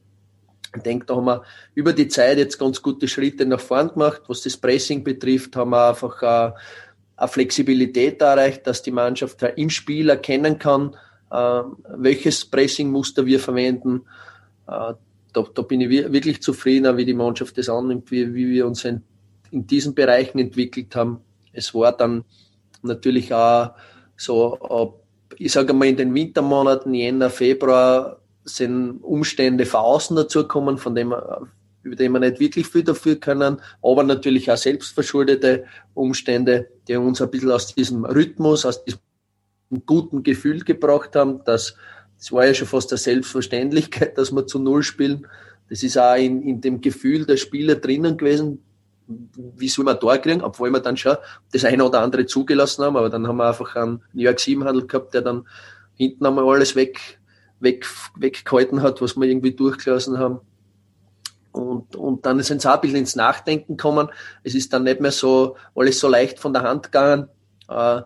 Ich 0.76 0.82
denke, 0.82 1.06
da 1.06 1.16
haben 1.16 1.26
wir 1.26 1.44
über 1.76 1.94
die 1.94 2.08
Zeit 2.08 2.40
jetzt 2.40 2.58
ganz 2.58 2.82
gute 2.82 3.08
Schritte 3.08 3.46
nach 3.46 3.60
vorn 3.60 3.90
gemacht. 3.90 4.24
Was 4.26 4.42
das 4.42 4.58
Pressing 4.58 5.04
betrifft, 5.04 5.56
haben 5.56 5.70
wir 5.70 5.90
einfach 5.90 6.20
eine, 6.24 6.56
eine 7.16 7.28
Flexibilität 7.28 8.24
erreicht, 8.24 8.66
dass 8.66 8.82
die 8.82 8.90
Mannschaft 8.90 9.44
im 9.56 9.70
Spiel 9.70 10.10
erkennen 10.10 10.58
kann, 10.58 10.96
äh, 11.30 11.62
welches 11.96 12.44
Pressingmuster 12.44 13.24
wir 13.28 13.40
verwenden. 13.40 14.02
Äh, 14.68 14.94
da, 15.34 15.46
da 15.54 15.62
bin 15.62 15.82
ich 15.82 15.92
wirklich 15.92 16.42
zufrieden, 16.42 16.98
wie 16.98 17.06
die 17.06 17.14
Mannschaft 17.14 17.56
das 17.60 17.70
annimmt, 17.70 18.10
wie, 18.10 18.34
wie 18.34 18.50
wir 18.50 18.66
uns 18.66 18.84
in, 18.84 19.04
in 19.52 19.68
diesen 19.68 19.94
Bereichen 19.94 20.40
entwickelt 20.40 20.96
haben. 20.96 21.20
Es 21.54 21.76
war 21.76 21.96
dann 21.96 22.26
natürlich 22.82 23.34
auch 23.34 23.72
so, 24.18 25.00
ich 25.38 25.52
sage 25.52 25.74
mal, 25.74 25.88
in 25.88 25.98
den 25.98 26.14
Wintermonaten, 26.14 26.94
Jänner, 26.94 27.30
Februar, 27.30 28.20
sind 28.44 29.00
Umstände 29.04 29.66
von 29.66 29.82
außen 29.82 30.16
dazukommen, 30.16 30.78
von 30.78 30.96
dem 30.96 31.14
über 31.84 31.96
die 31.96 32.10
wir 32.10 32.20
nicht 32.20 32.40
wirklich 32.40 32.68
viel 32.68 32.84
dafür 32.84 33.16
können, 33.16 33.62
aber 33.82 34.04
natürlich 34.04 34.52
auch 34.52 34.58
selbstverschuldete 34.58 35.66
Umstände, 35.94 36.68
die 36.88 36.96
uns 36.96 37.22
ein 37.22 37.32
bisschen 37.32 37.52
aus 37.52 37.74
diesem 37.74 38.06
Rhythmus, 38.06 38.66
aus 38.66 38.84
diesem 38.84 39.00
guten 39.86 40.24
Gefühl 40.24 40.60
gebracht 40.60 41.16
haben. 41.16 41.42
Das, 41.46 41.76
das 42.18 42.32
war 42.32 42.46
ja 42.46 42.54
schon 42.54 42.68
fast 42.68 42.92
eine 42.92 42.98
Selbstverständlichkeit, 42.98 44.18
dass 44.18 44.32
wir 44.32 44.46
zu 44.46 44.60
Null 44.60 44.84
spielen. 44.84 45.28
Das 45.70 45.84
ist 45.84 45.98
auch 45.98 46.16
in, 46.16 46.42
in 46.42 46.62
dem 46.62 46.82
Gefühl 46.82 47.26
der 47.26 47.38
Spieler 47.38 47.76
drinnen 47.76 48.18
gewesen, 48.18 48.64
wie 49.10 49.68
soll 49.68 49.86
man 49.86 49.98
da 50.00 50.18
kriegen, 50.18 50.42
obwohl 50.42 50.72
wir 50.72 50.80
dann 50.80 50.98
schon 50.98 51.18
das 51.52 51.66
eine 51.66 51.84
oder 51.84 52.02
andere 52.02 52.26
zugelassen 52.26 52.84
haben, 52.84 52.98
aber 52.98 53.10
dann 53.10 53.28
haben 53.28 53.38
wir 53.38 53.48
einfach 53.48 53.76
einen 53.76 54.04
New 54.14 54.24
York 54.24 54.40
7 54.40 54.64
Handel 54.64 54.86
gehabt, 54.86 55.14
der 55.14 55.22
dann 55.22 55.48
hinten 55.96 56.26
einmal 56.26 56.48
alles 56.48 56.76
weg, 56.76 57.20
weg, 57.60 57.86
weggehalten 58.16 58.82
hat, 58.82 59.02
was 59.02 59.16
wir 59.16 59.28
irgendwie 59.28 59.56
durchgelassen 59.56 60.20
haben. 60.20 60.42
Und, 61.52 61.96
und 61.96 62.26
dann 62.26 62.42
sind 62.44 62.62
sie 62.62 62.70
auch 62.70 62.76
ein 62.76 62.82
bisschen 62.82 63.00
ins 63.00 63.16
Nachdenken 63.16 63.76
gekommen. 63.76 64.10
Es 64.44 64.54
ist 64.54 64.72
dann 64.72 64.84
nicht 64.84 65.02
mehr 65.02 65.12
so, 65.12 65.58
alles 65.76 66.00
so 66.00 66.08
leicht 66.08 66.40
von 66.40 66.54
der 66.54 66.62
Hand 66.62 66.84
gegangen. 66.84 67.28
Äh, 67.68 68.02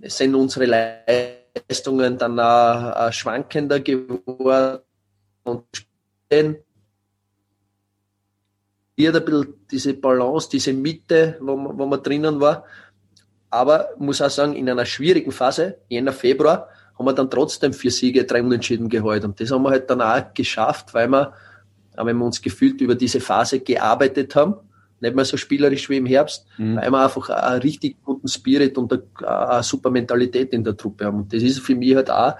es 0.00 0.18
sind 0.18 0.34
unsere 0.34 0.66
Leistungen 0.66 2.18
dann 2.18 2.38
auch, 2.40 2.96
auch 2.96 3.12
schwankender 3.12 3.80
geworden 3.80 4.82
und 5.44 5.64
verliert 9.00 9.16
ein 9.16 9.24
bisschen 9.24 9.54
diese 9.70 9.94
Balance, 9.94 10.48
diese 10.50 10.72
Mitte, 10.72 11.36
wo 11.40 11.56
man, 11.56 11.78
wo 11.78 11.86
man 11.86 12.02
drinnen 12.02 12.40
war. 12.40 12.64
Aber 13.48 13.88
muss 13.98 14.22
auch 14.22 14.30
sagen, 14.30 14.54
in 14.54 14.68
einer 14.68 14.84
schwierigen 14.84 15.32
Phase, 15.32 15.78
Jänner, 15.88 16.12
Februar, 16.12 16.68
haben 16.98 17.06
wir 17.06 17.14
dann 17.14 17.30
trotzdem 17.30 17.72
vier 17.72 17.90
Siege, 17.90 18.24
drei 18.24 18.42
Unentschieden 18.42 18.88
geholt. 18.88 19.24
Und 19.24 19.40
das 19.40 19.50
haben 19.50 19.62
wir 19.62 19.70
halt 19.70 19.88
dann 19.90 20.02
auch 20.02 20.34
geschafft, 20.34 20.94
weil 20.94 21.08
wir, 21.08 21.32
wenn 21.96 22.16
wir 22.16 22.24
uns 22.24 22.40
gefühlt 22.40 22.80
über 22.80 22.94
diese 22.94 23.20
Phase 23.20 23.60
gearbeitet 23.60 24.36
haben, 24.36 24.54
nicht 25.00 25.16
mehr 25.16 25.24
so 25.24 25.38
spielerisch 25.38 25.88
wie 25.88 25.96
im 25.96 26.04
Herbst, 26.06 26.46
mhm. 26.58 26.76
weil 26.76 26.90
wir 26.90 27.02
einfach 27.02 27.30
einen 27.30 27.62
richtig 27.62 27.96
guten 28.04 28.28
Spirit 28.28 28.76
und 28.76 28.92
eine, 28.92 29.02
eine 29.26 29.62
super 29.62 29.90
Mentalität 29.90 30.52
in 30.52 30.62
der 30.62 30.76
Truppe 30.76 31.06
haben. 31.06 31.20
Und 31.20 31.32
das 31.32 31.42
ist 31.42 31.60
für 31.60 31.74
mich 31.74 31.96
halt 31.96 32.10
auch 32.10 32.34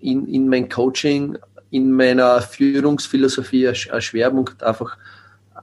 in, 0.00 0.26
in 0.26 0.48
mein 0.48 0.68
Coaching, 0.68 1.38
in 1.70 1.90
meiner 1.90 2.42
Führungsphilosophie 2.42 3.68
ein 3.68 4.02
Schwerpunkt, 4.02 4.62
einfach 4.62 4.98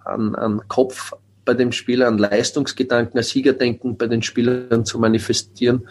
an, 0.06 0.36
an 0.36 0.62
Kopf 0.68 1.14
bei 1.46 1.54
dem 1.54 1.72
Spieler, 1.72 2.08
an 2.08 2.18
Leistungsgedanken, 2.18 3.18
an 3.18 3.24
Siegerdenken 3.24 3.98
bei 3.98 4.08
den 4.08 4.22
Spielern 4.22 4.86
zu 4.86 5.00
manifestieren. 5.00 5.88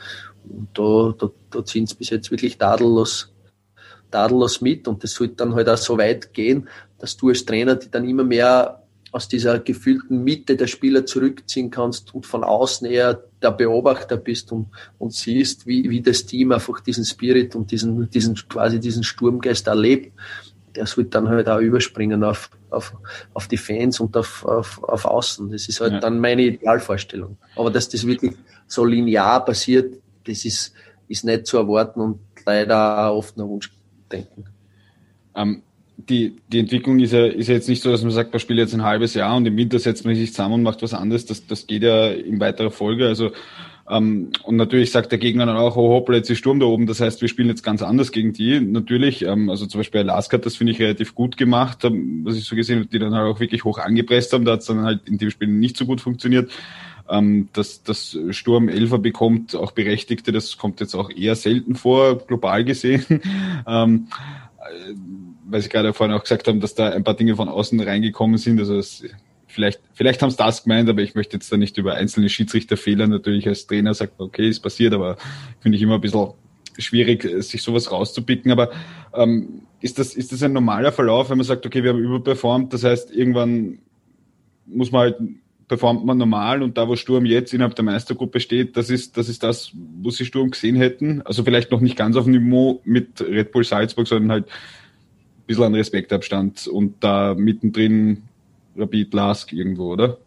Und 0.48 0.68
da, 0.74 1.14
da, 1.18 1.30
da 1.50 1.64
ziehen 1.64 1.86
sie 1.86 1.96
bis 1.96 2.10
jetzt 2.10 2.30
wirklich 2.30 2.56
tadellos, 2.58 3.32
tadellos 4.10 4.60
mit. 4.60 4.88
Und 4.88 5.02
das 5.02 5.12
sollte 5.12 5.34
dann 5.36 5.54
halt 5.54 5.68
auch 5.68 5.76
so 5.76 5.98
weit 5.98 6.32
gehen, 6.32 6.68
dass 6.98 7.16
du 7.16 7.28
als 7.28 7.44
Trainer 7.44 7.76
die 7.76 7.90
dann 7.90 8.08
immer 8.08 8.24
mehr 8.24 8.82
aus 9.12 9.26
dieser 9.26 9.58
gefühlten 9.58 10.22
Mitte 10.22 10.56
der 10.56 10.68
Spieler 10.68 11.04
zurückziehen 11.04 11.70
kannst 11.70 12.14
und 12.14 12.26
von 12.26 12.44
außen 12.44 12.86
eher 12.86 13.24
der 13.42 13.50
Beobachter 13.50 14.16
bist 14.16 14.52
und, 14.52 14.68
und 14.98 15.12
siehst, 15.12 15.66
wie, 15.66 15.90
wie 15.90 16.00
das 16.00 16.26
Team 16.26 16.52
einfach 16.52 16.80
diesen 16.80 17.04
Spirit 17.04 17.56
und 17.56 17.72
diesen, 17.72 18.08
diesen, 18.10 18.36
quasi 18.48 18.78
diesen 18.78 19.02
Sturmgeist 19.02 19.66
erlebt 19.66 20.12
das 20.72 20.96
wird 20.96 21.14
dann 21.14 21.28
halt 21.28 21.48
auch 21.48 21.60
überspringen 21.60 22.24
auf, 22.24 22.50
auf, 22.70 22.94
auf 23.34 23.48
die 23.48 23.56
Fans 23.56 24.00
und 24.00 24.16
auf, 24.16 24.44
auf, 24.44 24.82
auf 24.84 25.04
Außen. 25.04 25.50
Das 25.50 25.68
ist 25.68 25.80
halt 25.80 25.94
ja. 25.94 26.00
dann 26.00 26.18
meine 26.18 26.42
Idealvorstellung. 26.42 27.36
Aber 27.56 27.70
dass 27.70 27.88
das 27.88 28.06
wirklich 28.06 28.32
so 28.66 28.84
linear 28.84 29.44
passiert, 29.44 29.94
das 30.24 30.44
ist, 30.44 30.72
ist 31.08 31.24
nicht 31.24 31.46
zu 31.46 31.58
erwarten 31.58 32.00
und 32.00 32.20
leider 32.46 33.08
auch 33.08 33.18
oft 33.18 33.36
nur 33.36 33.48
Wunschdenken. 33.48 34.46
Ähm, 35.34 35.62
die, 35.96 36.36
die 36.48 36.60
Entwicklung 36.60 36.98
ist 37.00 37.12
ja, 37.12 37.26
ist 37.26 37.48
ja 37.48 37.54
jetzt 37.54 37.68
nicht 37.68 37.82
so, 37.82 37.90
dass 37.90 38.02
man 38.02 38.10
sagt, 38.10 38.32
man 38.32 38.40
spielt 38.40 38.58
jetzt 38.58 38.74
ein 38.74 38.84
halbes 38.84 39.14
Jahr 39.14 39.36
und 39.36 39.46
im 39.46 39.56
Winter 39.56 39.78
setzt 39.78 40.04
man 40.04 40.14
sich 40.14 40.30
zusammen 40.30 40.54
und 40.54 40.62
macht 40.62 40.82
was 40.82 40.94
anderes. 40.94 41.26
Das, 41.26 41.46
das 41.46 41.66
geht 41.66 41.82
ja 41.82 42.08
in 42.08 42.40
weiterer 42.40 42.70
Folge. 42.70 43.06
Also 43.06 43.32
ähm, 43.90 44.30
und 44.44 44.56
natürlich 44.56 44.92
sagt 44.92 45.10
der 45.10 45.18
Gegner 45.18 45.46
dann 45.46 45.56
auch, 45.56 45.76
oh 45.76 45.90
hoppla, 45.90 46.16
jetzt 46.16 46.30
ist 46.30 46.38
Sturm 46.38 46.60
da 46.60 46.66
oben. 46.66 46.86
Das 46.86 47.00
heißt, 47.00 47.20
wir 47.20 47.28
spielen 47.28 47.48
jetzt 47.48 47.64
ganz 47.64 47.82
anders 47.82 48.12
gegen 48.12 48.32
die. 48.32 48.60
Natürlich, 48.60 49.22
ähm, 49.22 49.50
also 49.50 49.66
zum 49.66 49.80
Beispiel 49.80 50.02
Alaska 50.02 50.36
hat 50.36 50.46
das, 50.46 50.56
finde 50.56 50.72
ich, 50.72 50.80
relativ 50.80 51.14
gut 51.14 51.36
gemacht, 51.36 51.84
ähm, 51.84 52.20
was 52.24 52.36
ich 52.36 52.44
so 52.44 52.54
gesehen 52.54 52.78
habe, 52.78 52.88
die 52.88 53.00
dann 53.00 53.14
halt 53.14 53.26
auch 53.26 53.40
wirklich 53.40 53.64
hoch 53.64 53.78
angepresst 53.78 54.32
haben. 54.32 54.44
Da 54.44 54.52
hat 54.52 54.60
es 54.60 54.66
dann 54.66 54.82
halt 54.82 55.08
in 55.08 55.18
dem 55.18 55.30
Spiel 55.30 55.48
nicht 55.48 55.76
so 55.76 55.86
gut 55.86 56.00
funktioniert. 56.00 56.50
Ähm, 57.08 57.48
dass 57.52 57.82
das 57.82 58.16
Sturm 58.30 58.68
Elfer 58.68 58.98
bekommt, 58.98 59.56
auch 59.56 59.72
Berechtigte, 59.72 60.30
das 60.30 60.56
kommt 60.56 60.78
jetzt 60.78 60.94
auch 60.94 61.10
eher 61.10 61.34
selten 61.34 61.74
vor, 61.74 62.18
global 62.18 62.64
gesehen. 62.64 63.04
ähm, 63.66 64.06
äh, 64.58 64.94
weil 65.48 65.60
Sie 65.62 65.68
gerade 65.68 65.92
vorhin 65.92 66.14
auch 66.14 66.22
gesagt 66.22 66.46
haben, 66.46 66.60
dass 66.60 66.76
da 66.76 66.90
ein 66.90 67.02
paar 67.02 67.14
Dinge 67.14 67.34
von 67.34 67.48
außen 67.48 67.80
reingekommen 67.80 68.38
sind. 68.38 68.60
Also 68.60 68.76
es, 68.76 69.02
vielleicht, 69.50 69.80
vielleicht 69.92 70.22
haben 70.22 70.30
sie 70.30 70.36
das 70.36 70.62
gemeint, 70.64 70.88
aber 70.88 71.02
ich 71.02 71.14
möchte 71.14 71.36
jetzt 71.36 71.52
da 71.52 71.56
nicht 71.56 71.76
über 71.78 71.94
einzelne 71.94 72.28
Schiedsrichterfehler 72.28 73.06
natürlich 73.06 73.46
als 73.48 73.66
Trainer 73.66 73.94
sagen, 73.94 74.12
okay, 74.18 74.48
ist 74.48 74.60
passiert, 74.60 74.94
aber 74.94 75.16
finde 75.60 75.76
ich 75.76 75.82
immer 75.82 75.96
ein 75.96 76.00
bisschen 76.00 76.32
schwierig, 76.78 77.28
sich 77.44 77.62
sowas 77.62 77.90
rauszupicken. 77.90 78.52
Aber 78.52 78.70
ähm, 79.14 79.62
ist, 79.80 79.98
das, 79.98 80.14
ist 80.14 80.32
das 80.32 80.42
ein 80.42 80.52
normaler 80.52 80.92
Verlauf, 80.92 81.30
wenn 81.30 81.38
man 81.38 81.46
sagt, 81.46 81.66
okay, 81.66 81.82
wir 81.82 81.90
haben 81.90 82.02
überperformt, 82.02 82.72
das 82.72 82.84
heißt, 82.84 83.14
irgendwann 83.14 83.78
muss 84.66 84.92
man 84.92 85.00
halt 85.00 85.16
performt 85.70 86.04
man 86.04 86.18
normal 86.18 86.64
und 86.64 86.76
da, 86.76 86.88
wo 86.88 86.96
Sturm 86.96 87.24
jetzt 87.26 87.54
innerhalb 87.54 87.76
der 87.76 87.84
Meistergruppe 87.84 88.40
steht, 88.40 88.76
das 88.76 88.90
ist, 88.90 89.16
das 89.16 89.28
ist 89.28 89.44
das, 89.44 89.70
wo 89.72 90.10
sie 90.10 90.24
Sturm 90.24 90.50
gesehen 90.50 90.74
hätten. 90.74 91.22
Also 91.22 91.44
vielleicht 91.44 91.70
noch 91.70 91.80
nicht 91.80 91.96
ganz 91.96 92.16
auf 92.16 92.26
Niveau 92.26 92.80
mit 92.82 93.20
Red 93.20 93.52
Bull 93.52 93.62
Salzburg, 93.62 94.08
sondern 94.08 94.32
halt 94.32 94.46
ein 94.46 95.46
bisschen 95.46 95.62
an 95.62 95.74
Respektabstand 95.76 96.66
und 96.66 97.04
da 97.04 97.36
mittendrin 97.38 98.24
Rapid 98.76 99.12
Lask 99.14 99.52
irgendwo, 99.52 99.92
oder? 99.92 100.18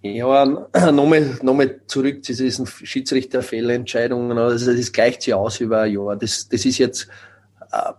Ja, 0.00 0.44
nochmal, 0.92 1.38
nochmal 1.42 1.80
zurück 1.86 2.24
zu 2.24 2.32
diesen 2.32 2.66
Schiedsrichterfehlentscheidungen. 2.66 4.38
Also 4.38 4.72
das 4.72 4.92
gleicht 4.92 5.22
sich 5.22 5.34
aus 5.34 5.60
über 5.60 5.82
ein 5.82 5.92
Jahr. 5.92 6.16
Das, 6.16 6.48
das 6.48 6.64
ist 6.64 6.78
jetzt, 6.78 7.08
äh, 7.72 7.92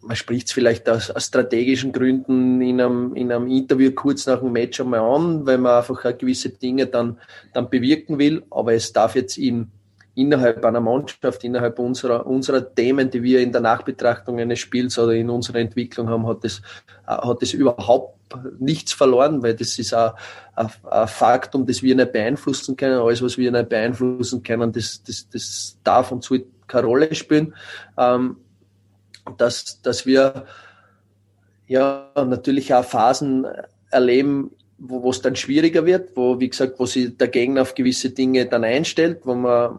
man 0.00 0.16
spricht 0.16 0.46
es 0.46 0.52
vielleicht 0.52 0.88
aus, 0.88 1.10
aus, 1.10 1.26
strategischen 1.26 1.92
Gründen 1.92 2.62
in 2.62 2.80
einem, 2.80 3.14
in 3.14 3.30
einem 3.30 3.46
Interview 3.46 3.92
kurz 3.92 4.26
nach 4.26 4.40
dem 4.40 4.52
Match 4.52 4.80
einmal 4.80 5.00
an, 5.00 5.46
weil 5.46 5.58
man 5.58 5.78
einfach 5.78 6.02
gewisse 6.16 6.48
Dinge 6.48 6.86
dann, 6.86 7.18
dann 7.52 7.68
bewirken 7.68 8.18
will. 8.18 8.42
Aber 8.50 8.72
es 8.72 8.92
darf 8.92 9.14
jetzt 9.14 9.36
in, 9.36 9.70
innerhalb 10.14 10.64
einer 10.64 10.80
Mannschaft, 10.80 11.42
innerhalb 11.44 11.78
unserer, 11.78 12.26
unserer 12.26 12.74
Themen, 12.74 13.10
die 13.10 13.22
wir 13.22 13.40
in 13.40 13.52
der 13.52 13.62
Nachbetrachtung 13.62 14.38
eines 14.38 14.58
Spiels 14.58 14.98
oder 14.98 15.12
in 15.12 15.30
unserer 15.30 15.58
Entwicklung 15.58 16.08
haben, 16.08 16.26
hat 16.26 16.44
es, 16.44 16.60
äh, 17.06 17.12
hat 17.12 17.42
es 17.42 17.54
überhaupt 17.54 18.18
nichts 18.58 18.92
verloren, 18.92 19.42
weil 19.42 19.54
das 19.54 19.78
ist 19.78 19.94
ein, 19.94 20.12
ein, 20.54 21.08
Faktum, 21.08 21.66
das 21.66 21.82
wir 21.82 21.94
nicht 21.94 22.12
beeinflussen 22.12 22.76
können. 22.76 22.98
Alles, 22.98 23.22
was 23.22 23.38
wir 23.38 23.50
nicht 23.50 23.68
beeinflussen 23.68 24.42
können, 24.42 24.72
das, 24.72 25.02
das, 25.02 25.28
das 25.30 25.78
darf 25.84 26.12
und 26.12 26.24
soll 26.24 26.46
keine 26.66 26.86
Rolle 26.86 27.14
spielen. 27.14 27.54
Ähm, 27.96 28.36
dass, 29.36 29.80
dass 29.82 30.04
wir 30.04 30.46
ja 31.66 32.10
natürlich 32.16 32.74
auch 32.74 32.84
Phasen 32.84 33.46
erleben, 33.90 34.50
wo 34.78 35.10
es 35.10 35.22
dann 35.22 35.36
schwieriger 35.36 35.86
wird, 35.86 36.16
wo, 36.16 36.40
wie 36.40 36.48
gesagt, 36.48 36.80
wo 36.80 36.86
sich 36.86 37.16
der 37.16 37.28
Gegner 37.28 37.62
auf 37.62 37.74
gewisse 37.74 38.10
Dinge 38.10 38.46
dann 38.46 38.64
einstellt, 38.64 39.20
wo 39.24 39.34
man 39.34 39.78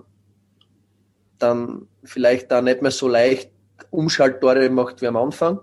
dann 1.44 1.88
vielleicht 2.04 2.52
da 2.52 2.62
nicht 2.62 2.82
mehr 2.82 2.92
so 2.92 3.08
leicht 3.08 3.52
Umschalttore 3.92 4.70
macht 4.70 5.02
wie 5.02 5.08
am 5.08 5.18
Anfang. 5.18 5.60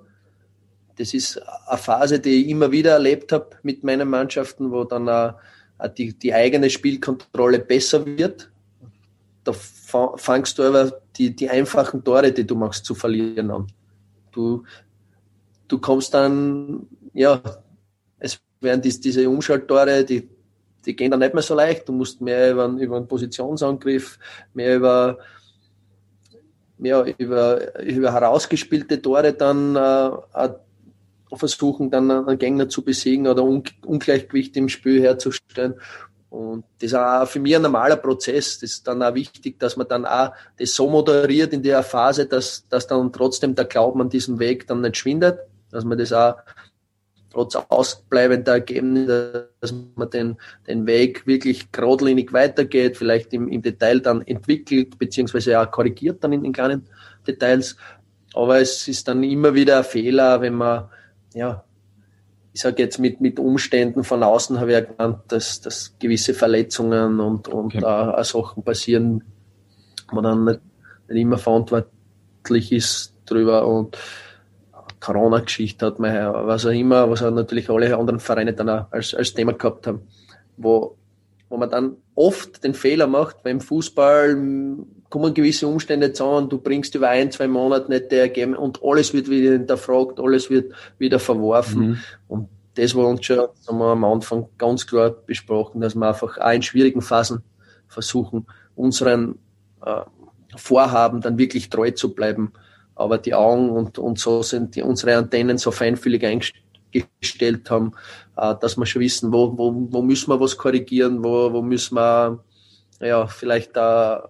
Das 0.96 1.14
ist 1.14 1.40
eine 1.66 1.78
Phase, 1.78 2.20
die 2.20 2.42
ich 2.42 2.48
immer 2.48 2.70
wieder 2.70 2.92
erlebt 2.92 3.32
habe 3.32 3.56
mit 3.62 3.82
meinen 3.84 4.08
Mannschaften, 4.08 4.70
wo 4.70 4.84
dann 4.84 5.08
auch 5.08 5.34
die, 5.96 6.12
die 6.12 6.34
eigene 6.34 6.68
Spielkontrolle 6.68 7.58
besser 7.60 8.04
wird. 8.04 8.50
Da 9.44 9.52
fangst 9.52 10.58
du 10.58 10.62
aber 10.64 11.00
die, 11.16 11.34
die 11.34 11.48
einfachen 11.48 12.04
Tore, 12.04 12.30
die 12.32 12.46
du 12.46 12.54
machst, 12.54 12.84
zu 12.84 12.94
verlieren 12.94 13.50
an. 13.50 13.66
Du, 14.32 14.64
du 15.66 15.78
kommst 15.78 16.12
dann, 16.12 16.86
ja, 17.14 17.40
es 18.18 18.38
werden 18.60 18.82
dies, 18.82 19.00
diese 19.00 19.28
Umschalttore, 19.28 20.04
die, 20.04 20.28
die 20.84 20.94
gehen 20.94 21.10
dann 21.10 21.20
nicht 21.20 21.32
mehr 21.32 21.42
so 21.42 21.54
leicht. 21.54 21.88
Du 21.88 21.92
musst 21.92 22.20
mehr 22.20 22.52
über, 22.52 22.66
über 22.66 22.96
einen 22.96 23.08
Positionsangriff, 23.08 24.18
mehr 24.52 24.76
über 24.76 25.18
ja, 26.82 27.04
über, 27.18 27.78
über 27.80 28.12
herausgespielte 28.12 29.00
Tore 29.00 29.32
dann 29.32 29.76
äh, 29.76 30.48
versuchen, 31.32 31.90
dann 31.90 32.10
einen 32.10 32.38
Gegner 32.38 32.68
zu 32.68 32.82
besiegen 32.82 33.26
oder 33.26 33.44
Un 33.44 33.62
Ungleichgewicht 33.84 34.56
im 34.56 34.68
Spiel 34.68 35.00
herzustellen. 35.00 35.74
Und 36.30 36.64
das 36.78 36.92
ist 36.92 36.94
auch 36.94 37.26
für 37.26 37.40
mich 37.40 37.56
ein 37.56 37.62
normaler 37.62 37.96
Prozess. 37.96 38.58
Das 38.60 38.70
ist 38.70 38.86
dann 38.86 39.02
auch 39.02 39.14
wichtig, 39.14 39.58
dass 39.58 39.76
man 39.76 39.88
dann 39.88 40.06
auch 40.06 40.32
das 40.58 40.74
so 40.74 40.88
moderiert 40.88 41.52
in 41.52 41.62
der 41.62 41.82
Phase, 41.82 42.26
dass, 42.26 42.66
dass 42.68 42.86
dann 42.86 43.12
trotzdem 43.12 43.54
der 43.54 43.64
Glauben 43.64 44.00
an 44.00 44.08
diesem 44.08 44.38
Weg 44.38 44.66
dann 44.68 44.80
nicht 44.80 44.96
schwindet, 44.96 45.40
dass 45.70 45.84
man 45.84 45.98
das 45.98 46.12
auch 46.12 46.36
trotz 47.30 47.56
ausbleibender 47.56 48.52
Ergebnisse, 48.52 49.50
dass 49.60 49.74
man 49.94 50.10
den, 50.10 50.36
den 50.66 50.86
Weg 50.86 51.26
wirklich 51.26 51.70
geradlinig 51.72 52.32
weitergeht, 52.32 52.96
vielleicht 52.96 53.32
im, 53.32 53.48
im 53.48 53.62
Detail 53.62 54.00
dann 54.00 54.22
entwickelt, 54.22 54.98
beziehungsweise 54.98 55.60
auch 55.60 55.70
korrigiert 55.70 56.22
dann 56.24 56.32
in 56.32 56.42
den 56.42 56.52
kleinen 56.52 56.88
Details. 57.26 57.76
Aber 58.34 58.60
es 58.60 58.86
ist 58.88 59.08
dann 59.08 59.22
immer 59.22 59.54
wieder 59.54 59.78
ein 59.78 59.84
Fehler, 59.84 60.40
wenn 60.40 60.54
man, 60.54 60.88
ja, 61.34 61.64
ich 62.52 62.60
sage 62.60 62.82
jetzt 62.82 62.98
mit, 62.98 63.20
mit 63.20 63.38
Umständen 63.38 64.02
von 64.02 64.22
außen 64.22 64.58
habe 64.58 64.72
ich 64.72 64.78
ja 64.78 64.84
genannt, 64.84 65.20
dass, 65.28 65.60
dass 65.60 65.96
gewisse 65.98 66.34
Verletzungen 66.34 67.20
und, 67.20 67.46
und 67.46 67.76
okay. 67.76 67.84
auch 67.84 68.24
Sachen 68.24 68.64
passieren, 68.64 69.22
man 70.12 70.24
dann 70.24 70.44
nicht, 70.44 70.60
nicht 71.08 71.20
immer 71.20 71.38
verantwortlich 71.38 72.72
ist 72.72 73.14
drüber 73.24 73.66
und 73.66 73.96
Corona-Geschichte 75.00 75.86
hat 75.86 75.98
man, 75.98 76.14
was 76.46 76.66
auch 76.66 76.70
immer, 76.70 77.10
was 77.10 77.22
auch 77.22 77.30
natürlich 77.30 77.70
alle 77.70 77.96
anderen 77.96 78.20
Vereine 78.20 78.52
dann 78.52 78.68
auch 78.68 78.86
als, 78.90 79.14
als 79.14 79.34
Thema 79.34 79.54
gehabt 79.54 79.86
haben, 79.86 80.02
wo, 80.56 80.96
wo 81.48 81.56
man 81.56 81.70
dann 81.70 81.96
oft 82.14 82.62
den 82.62 82.74
Fehler 82.74 83.06
macht, 83.06 83.42
beim 83.42 83.60
Fußball 83.60 84.36
kommen 85.08 85.34
gewisse 85.34 85.66
Umstände 85.66 86.12
zusammen, 86.12 86.48
du 86.48 86.58
bringst 86.58 86.94
über 86.94 87.08
ein, 87.08 87.30
zwei 87.32 87.48
Monate 87.48 87.90
nicht 87.90 88.12
der 88.12 88.22
Ergebnis 88.22 88.58
und 88.58 88.80
alles 88.84 89.12
wird 89.12 89.28
wieder 89.28 89.52
hinterfragt, 89.52 90.20
alles 90.20 90.50
wird 90.50 90.72
wieder 90.98 91.18
verworfen. 91.18 91.80
Mhm. 91.80 91.98
Und 92.28 92.48
das 92.74 92.94
war 92.94 93.08
uns 93.08 93.24
schon 93.24 93.48
haben 93.66 93.78
wir 93.78 93.86
am 93.86 94.04
Anfang 94.04 94.46
ganz 94.56 94.86
klar 94.86 95.10
besprochen, 95.10 95.80
dass 95.80 95.94
wir 95.94 96.06
einfach 96.08 96.38
auch 96.38 96.52
in 96.52 96.62
schwierigen 96.62 97.02
Phasen 97.02 97.42
versuchen, 97.88 98.46
unseren 98.76 99.38
äh, 99.84 100.02
Vorhaben 100.56 101.20
dann 101.20 101.38
wirklich 101.38 101.70
treu 101.70 101.90
zu 101.90 102.14
bleiben 102.14 102.52
aber 103.00 103.16
die 103.16 103.34
Augen 103.34 103.70
und, 103.70 103.98
und 103.98 104.18
so 104.18 104.42
sind 104.42 104.76
die, 104.76 104.82
unsere 104.82 105.16
Antennen 105.16 105.56
so 105.56 105.70
feinfühlig 105.70 106.22
eingestellt 106.26 107.70
haben, 107.70 107.92
äh, 108.36 108.54
dass 108.60 108.76
wir 108.76 108.84
schon 108.84 109.00
wissen, 109.00 109.32
wo, 109.32 109.56
wo, 109.56 109.88
wo 109.90 110.02
müssen 110.02 110.28
wir 110.28 110.38
was 110.38 110.58
korrigieren, 110.58 111.24
wo, 111.24 111.50
wo 111.50 111.62
müssen 111.62 111.94
wir 111.94 112.44
ja, 113.00 113.26
vielleicht 113.26 113.74
da 113.74 114.28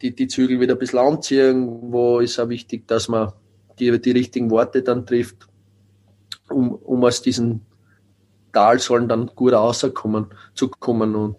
die, 0.00 0.14
die 0.14 0.28
Zügel 0.28 0.60
wieder 0.60 0.74
ein 0.74 0.78
bisschen 0.78 0.98
anziehen, 0.98 1.68
wo 1.92 2.20
ist 2.20 2.38
auch 2.40 2.48
wichtig, 2.48 2.88
dass 2.88 3.08
man 3.08 3.32
die, 3.78 4.00
die 4.00 4.12
richtigen 4.12 4.50
Worte 4.50 4.82
dann 4.82 5.04
trifft, 5.04 5.46
um, 6.48 6.72
um 6.72 7.04
aus 7.04 7.20
diesen 7.20 7.66
Talsäulen 8.52 9.08
dann 9.08 9.26
gut 9.26 9.52
rauskommen, 9.52 10.28
zu 10.54 10.68
kommen. 10.68 11.14
Und 11.14 11.36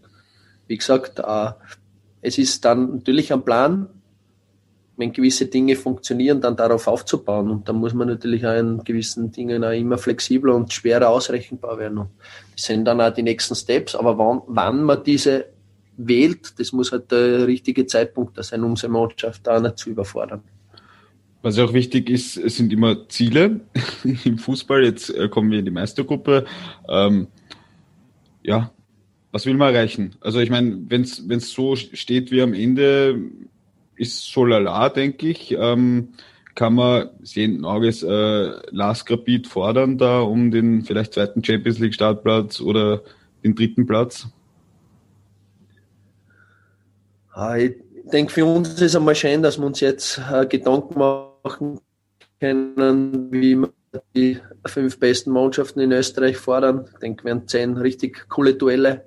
wie 0.67 0.77
gesagt, 0.77 1.17
äh, 1.17 1.51
es 2.21 2.37
ist 2.37 2.63
dann 2.63 2.97
natürlich 2.97 3.33
ein 3.33 3.43
Plan, 3.43 3.89
wenn 5.01 5.11
gewisse 5.11 5.47
Dinge 5.47 5.75
funktionieren, 5.75 6.39
dann 6.39 6.55
darauf 6.55 6.87
aufzubauen. 6.87 7.49
Und 7.49 7.67
da 7.67 7.73
muss 7.73 7.93
man 7.93 8.07
natürlich 8.07 8.45
auch 8.45 8.55
in 8.55 8.83
gewissen 8.83 9.31
Dingen 9.31 9.63
auch 9.63 9.71
immer 9.71 9.97
flexibler 9.97 10.55
und 10.55 10.71
schwerer 10.71 11.09
ausrechenbar 11.09 11.79
werden. 11.79 11.97
Und 11.97 12.09
das 12.55 12.65
sind 12.65 12.85
dann 12.85 13.01
auch 13.01 13.11
die 13.11 13.23
nächsten 13.23 13.55
Steps. 13.55 13.95
Aber 13.95 14.17
wann, 14.17 14.41
wann 14.47 14.83
man 14.83 15.03
diese 15.03 15.47
wählt, 15.97 16.59
das 16.59 16.71
muss 16.71 16.91
halt 16.91 17.11
der 17.11 17.47
richtige 17.47 17.85
Zeitpunkt 17.87 18.41
sein, 18.43 18.63
um 18.63 18.75
seine 18.77 18.93
Mannschaft 18.93 19.45
da 19.45 19.59
nicht 19.59 19.79
zu 19.79 19.89
überfordern. 19.89 20.41
Was 21.41 21.57
auch 21.57 21.73
wichtig 21.73 22.09
ist, 22.09 22.35
sind 22.35 22.71
immer 22.71 23.09
Ziele 23.09 23.61
im 24.23 24.37
Fußball. 24.37 24.83
Jetzt 24.83 25.09
äh, 25.09 25.27
kommen 25.29 25.49
wir 25.49 25.59
in 25.59 25.65
die 25.65 25.71
Meistergruppe. 25.71 26.45
Ähm, 26.87 27.27
ja, 28.43 28.71
was 29.31 29.47
will 29.47 29.55
man 29.55 29.73
erreichen? 29.73 30.15
Also 30.21 30.39
ich 30.39 30.51
meine, 30.51 30.77
wenn 30.87 31.01
es 31.01 31.51
so 31.51 31.75
steht 31.75 32.31
wie 32.31 32.41
am 32.41 32.53
Ende, 32.53 33.19
ist 34.01 34.31
so 34.31 34.45
lala, 34.45 34.89
denke 34.89 35.29
ich. 35.29 35.51
Ähm, 35.51 36.09
kann 36.55 36.73
man 36.73 37.11
sehenden 37.21 37.63
Auges 37.63 38.03
äh, 38.03 38.51
Last 38.71 39.09
Rapid 39.09 39.47
fordern 39.47 39.97
da 39.97 40.19
um 40.19 40.51
den 40.51 40.83
vielleicht 40.83 41.13
zweiten 41.13 41.43
Champions 41.43 41.79
League 41.79 41.93
Startplatz 41.93 42.59
oder 42.59 43.03
den 43.43 43.55
dritten 43.55 43.85
Platz? 43.85 44.27
Ich 47.57 47.75
denke, 48.11 48.33
für 48.33 48.45
uns 48.45 48.69
ist 48.69 48.81
es 48.81 48.95
einmal 48.95 49.15
schön, 49.15 49.41
dass 49.41 49.57
wir 49.57 49.65
uns 49.65 49.79
jetzt 49.79 50.19
äh, 50.31 50.45
Gedanken 50.45 50.99
machen 50.99 51.79
können, 52.39 53.31
wie 53.31 53.55
wir 53.57 53.71
die 54.15 54.39
fünf 54.65 54.99
besten 54.99 55.31
Mannschaften 55.31 55.79
in 55.79 55.91
Österreich 55.91 56.37
fordern. 56.37 56.85
Ich 56.91 56.99
denke, 56.99 57.23
wir 57.23 57.29
werden 57.29 57.47
zehn 57.47 57.77
richtig 57.77 58.27
coole 58.27 58.55
Duelle. 58.55 59.05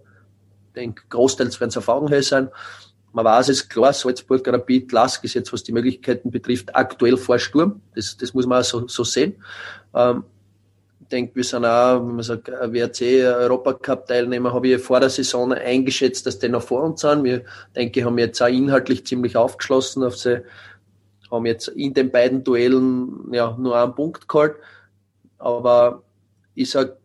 Ich 0.69 0.75
denke, 0.75 1.03
großteils 1.11 1.61
werden 1.61 1.71
es 1.77 1.89
Augenhöhe 1.89 2.23
sein. 2.23 2.49
Man 3.15 3.25
weiß 3.25 3.49
es 3.51 3.69
klar, 3.69 3.93
Salzburg, 3.93 4.47
Rapid, 4.49 4.91
Lask 4.91 5.23
ist 5.23 5.35
jetzt, 5.35 5.53
was 5.53 5.63
die 5.63 5.71
Möglichkeiten 5.71 6.33
betrifft, 6.33 6.75
aktuell 6.75 7.17
vor 7.17 7.39
Sturm. 7.39 7.81
Das, 7.95 8.17
das 8.17 8.35
muss 8.35 8.45
man 8.45 8.61
auch 8.61 8.65
so, 8.65 8.89
so 8.89 9.05
sehen. 9.05 9.37
Ähm, 9.95 10.25
ich 11.01 11.09
denke, 11.09 11.37
wir 11.37 11.45
sind 11.45 11.65
auch, 11.65 12.01
wenn 12.01 12.17
man 12.17 12.25
sagt, 12.25 12.49
WRC 12.49 13.25
Europacup-Teilnehmer, 13.25 14.53
habe 14.53 14.67
ich 14.67 14.83
vor 14.83 14.99
der 14.99 15.11
Saison 15.11 15.53
eingeschätzt, 15.53 16.27
dass 16.27 16.41
die 16.41 16.49
noch 16.49 16.65
vor 16.65 16.83
uns 16.83 17.03
sind. 17.03 17.23
Wir, 17.23 17.45
denke 17.77 18.05
haben 18.05 18.19
jetzt 18.19 18.43
auch 18.43 18.49
inhaltlich 18.49 19.07
ziemlich 19.07 19.37
aufgeschlossen 19.37 20.03
auf 20.03 20.17
sie, 20.17 20.43
haben 21.31 21.47
jetzt 21.47 21.69
in 21.69 21.95
den 21.95 22.11
beiden 22.11 22.43
Duellen 22.43 23.33
ja, 23.33 23.57
nur 23.57 23.79
einen 23.79 23.95
Punkt 23.95 24.27
geholt. 24.27 24.57
Aber 25.39 26.03
ich 26.57 26.71
sag, 26.71 26.97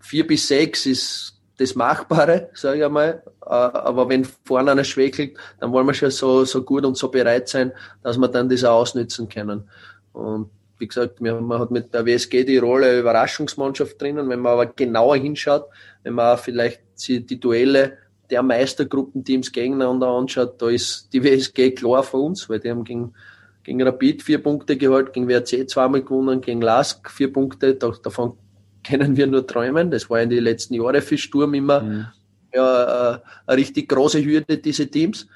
vier 0.00 0.26
bis 0.26 0.48
sechs 0.48 0.84
ist 0.84 1.33
das 1.56 1.74
Machbare, 1.74 2.50
sage 2.54 2.78
ich 2.78 2.84
einmal. 2.84 3.22
Äh, 3.42 3.48
aber 3.48 4.08
wenn 4.08 4.24
vorne 4.24 4.72
einer 4.72 4.84
schwächelt, 4.84 5.36
dann 5.60 5.72
wollen 5.72 5.86
wir 5.86 5.94
schon 5.94 6.10
so, 6.10 6.44
so 6.44 6.62
gut 6.62 6.84
und 6.84 6.96
so 6.96 7.08
bereit 7.08 7.48
sein, 7.48 7.72
dass 8.02 8.18
wir 8.18 8.28
dann 8.28 8.48
das 8.48 8.64
auch 8.64 8.80
ausnützen 8.80 9.28
können. 9.28 9.68
Und 10.12 10.50
wie 10.78 10.88
gesagt, 10.88 11.20
man 11.20 11.58
hat 11.58 11.70
mit 11.70 11.94
der 11.94 12.04
WSG 12.04 12.44
die 12.44 12.58
Rolle 12.58 12.98
Überraschungsmannschaft 12.98 14.00
drinnen. 14.00 14.28
Wenn 14.28 14.40
man 14.40 14.52
aber 14.54 14.66
genauer 14.66 15.16
hinschaut, 15.16 15.66
wenn 16.02 16.14
man 16.14 16.36
vielleicht 16.36 16.80
die 17.08 17.40
Duelle 17.40 17.98
der 18.30 18.42
Meistergruppenteams 18.42 19.52
gegeneinander 19.52 20.08
anschaut, 20.08 20.60
da 20.60 20.68
ist 20.68 21.08
die 21.12 21.22
WSG 21.22 21.72
klar 21.72 22.02
für 22.02 22.16
uns, 22.16 22.48
weil 22.48 22.58
die 22.58 22.70
haben 22.70 22.84
gegen, 22.84 23.14
gegen 23.62 23.82
Rapid 23.82 24.22
vier 24.22 24.42
Punkte 24.42 24.76
geholt, 24.76 25.12
gegen 25.12 25.28
WRC 25.28 25.68
zweimal 25.68 26.02
gewonnen, 26.02 26.40
gegen 26.40 26.60
Lask 26.60 27.08
vier 27.10 27.32
Punkte. 27.32 27.74
Davon 27.74 28.36
können 28.84 29.16
wir 29.16 29.26
nur 29.26 29.46
träumen. 29.46 29.90
Das 29.90 30.08
war 30.10 30.20
in 30.20 30.30
den 30.30 30.44
letzten 30.44 30.74
Jahren 30.74 31.02
für 31.02 31.18
Sturm 31.18 31.54
immer 31.54 31.80
mhm. 31.80 32.06
ja, 32.52 33.14
äh, 33.14 33.18
eine 33.46 33.56
richtig 33.56 33.88
große 33.88 34.24
Hürde, 34.24 34.58
diese 34.58 34.88
Teams. 34.88 35.26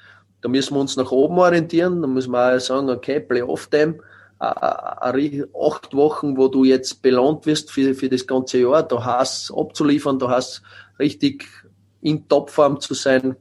Da 0.41 0.47
müssen 0.47 0.75
wir 0.75 0.79
uns 0.79 0.95
nach 0.95 1.11
oben 1.11 1.37
orientieren. 1.37 2.01
Da 2.01 2.07
müssen 2.07 2.31
wir 2.31 2.55
auch 2.55 2.59
sagen, 2.59 2.89
okay, 2.89 3.19
Playoff-Time, 3.19 3.97
acht 4.39 5.93
Wochen, 5.93 6.37
wo 6.37 6.47
du 6.47 6.63
jetzt 6.63 7.01
belohnt 7.01 7.45
wirst 7.45 7.71
für, 7.71 7.93
für 7.93 8.07
das 8.07 8.25
ganze 8.25 8.59
Jahr. 8.59 8.83
Da 8.83 9.03
hast 9.03 9.51
abzuliefern, 9.51 10.17
da 10.17 10.29
hast 10.29 10.61
richtig 10.97 11.45
in 12.01 12.27
Topform 12.27 12.79
zu 12.79 12.93
sein. 12.93 13.35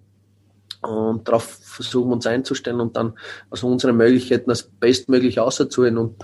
Und 0.83 1.27
darauf 1.27 1.45
versuchen 1.45 2.11
wir 2.11 2.15
uns 2.15 2.27
einzustellen 2.27 2.81
und 2.81 2.97
dann 2.97 3.15
aus 3.51 3.63
unseren 3.63 3.97
Möglichkeiten 3.97 4.49
das 4.49 4.63
bestmöglich 4.63 5.41
auszuholen. 5.41 5.99
Und 5.99 6.17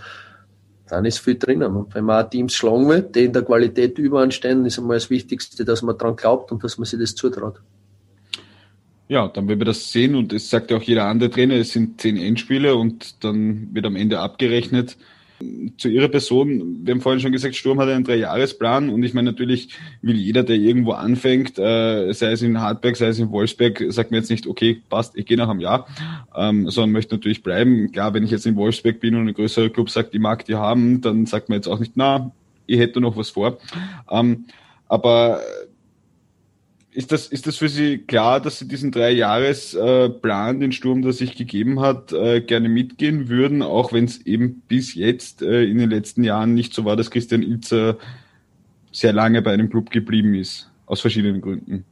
dann 0.89 1.05
ist 1.05 1.18
viel 1.18 1.37
drinnen. 1.37 1.74
Und 1.74 1.95
wenn 1.95 2.05
man 2.05 2.24
auch 2.24 2.30
Teams 2.30 2.55
schlagen 2.55 2.89
will, 2.89 3.03
die 3.03 3.24
in 3.24 3.32
der 3.32 3.43
Qualität 3.43 3.99
überanstehen, 3.99 4.64
ist 4.66 4.78
einmal 4.78 4.97
das 4.97 5.11
Wichtigste, 5.11 5.64
dass 5.64 5.82
man 5.82 5.97
daran 5.97 6.16
glaubt 6.16 6.53
und 6.53 6.62
dass 6.62 6.78
man 6.78 6.85
sich 6.85 6.99
das 6.99 7.14
zutraut. 7.14 7.61
Ja, 9.09 9.28
dann 9.28 9.49
werden 9.49 9.61
wir 9.61 9.66
das 9.66 9.93
sehen 9.93 10.14
und 10.14 10.32
es 10.32 10.49
sagt 10.49 10.70
ja 10.70 10.78
auch 10.78 10.82
jeder 10.82 11.05
andere 11.05 11.30
Trainer, 11.30 11.55
es 11.55 11.72
sind 11.72 12.01
zehn 12.01 12.16
Endspiele 12.16 12.74
und 12.74 13.22
dann 13.22 13.68
wird 13.74 13.85
am 13.85 13.97
Ende 13.97 14.20
abgerechnet, 14.20 14.97
zu 15.78 15.88
Ihrer 15.88 16.09
Person, 16.09 16.80
wir 16.84 16.95
haben 16.95 17.01
vorhin 17.01 17.20
schon 17.20 17.32
gesagt, 17.32 17.55
Sturm 17.55 17.80
hat 17.80 17.88
einen 17.88 18.05
Dreijahresplan 18.05 18.90
und 18.90 19.03
ich 19.03 19.14
meine 19.14 19.30
natürlich 19.30 19.70
will 20.03 20.16
jeder, 20.16 20.42
der 20.42 20.57
irgendwo 20.57 20.92
anfängt, 20.92 21.59
äh, 21.59 22.12
sei 22.12 22.32
es 22.32 22.42
in 22.42 22.61
Hartberg, 22.61 22.97
sei 22.97 23.07
es 23.09 23.18
in 23.18 23.30
Wolfsberg, 23.30 23.84
sagt 23.88 24.11
mir 24.11 24.18
jetzt 24.18 24.30
nicht, 24.30 24.47
okay, 24.47 24.82
passt, 24.88 25.16
ich 25.16 25.26
gehe 25.26 25.36
nach 25.36 25.49
einem 25.49 25.61
Jahr, 25.61 25.86
ähm, 26.36 26.70
sondern 26.70 26.92
möchte 26.92 27.14
natürlich 27.14 27.42
bleiben. 27.42 27.92
Klar, 27.92 28.14
wenn 28.14 28.24
ich 28.24 28.30
jetzt 28.30 28.47
in 28.47 28.57
Wolfsberg 28.57 29.01
bin 29.01 29.14
und 29.14 29.28
ein 29.28 29.34
größerer 29.34 29.70
Club 29.70 29.90
sagt, 29.90 30.14
die 30.14 30.18
mag 30.18 30.45
die 30.45 30.55
haben, 30.55 31.01
dann 31.01 31.26
sagt 31.26 31.49
man 31.49 31.57
jetzt 31.57 31.68
auch 31.68 31.80
nicht, 31.80 31.92
na, 31.95 32.32
ich 32.66 32.78
hätte 32.78 33.01
noch 33.01 33.16
was 33.16 33.30
vor. 33.30 33.59
Ähm, 34.11 34.47
aber 34.88 35.40
ist 36.95 37.11
das, 37.11 37.26
ist 37.26 37.47
das 37.47 37.57
für 37.57 37.68
Sie 37.68 37.99
klar, 37.99 38.40
dass 38.40 38.61
Sie 38.61 38.68
diesen 38.68 38.92
Drei-Jahres-Plan, 38.92 40.61
den 40.61 40.72
Sturm, 40.72 41.03
der 41.03 41.12
sich 41.12 41.34
gegeben 41.34 41.80
hat, 41.80 42.12
äh, 42.12 42.40
gerne 42.40 42.68
mitgehen 42.68 43.28
würden, 43.28 43.62
auch 43.62 43.92
wenn 43.92 44.05
es 44.05 44.24
eben 44.24 44.62
bis 44.68 44.95
jetzt 44.95 45.42
äh, 45.42 45.64
in 45.64 45.78
den 45.78 45.90
letzten 45.90 46.22
Jahren 46.22 46.55
nicht 46.55 46.72
so 46.72 46.84
war, 46.84 46.97
dass 46.97 47.11
Christian 47.11 47.42
Ilzer 47.42 47.99
sehr 48.92 49.12
lange 49.12 49.42
bei 49.42 49.53
einem 49.53 49.70
Club 49.70 49.90
geblieben 49.90 50.34
ist, 50.34 50.70
aus 50.86 51.01
verschiedenen 51.01 51.40
Gründen? 51.40 51.84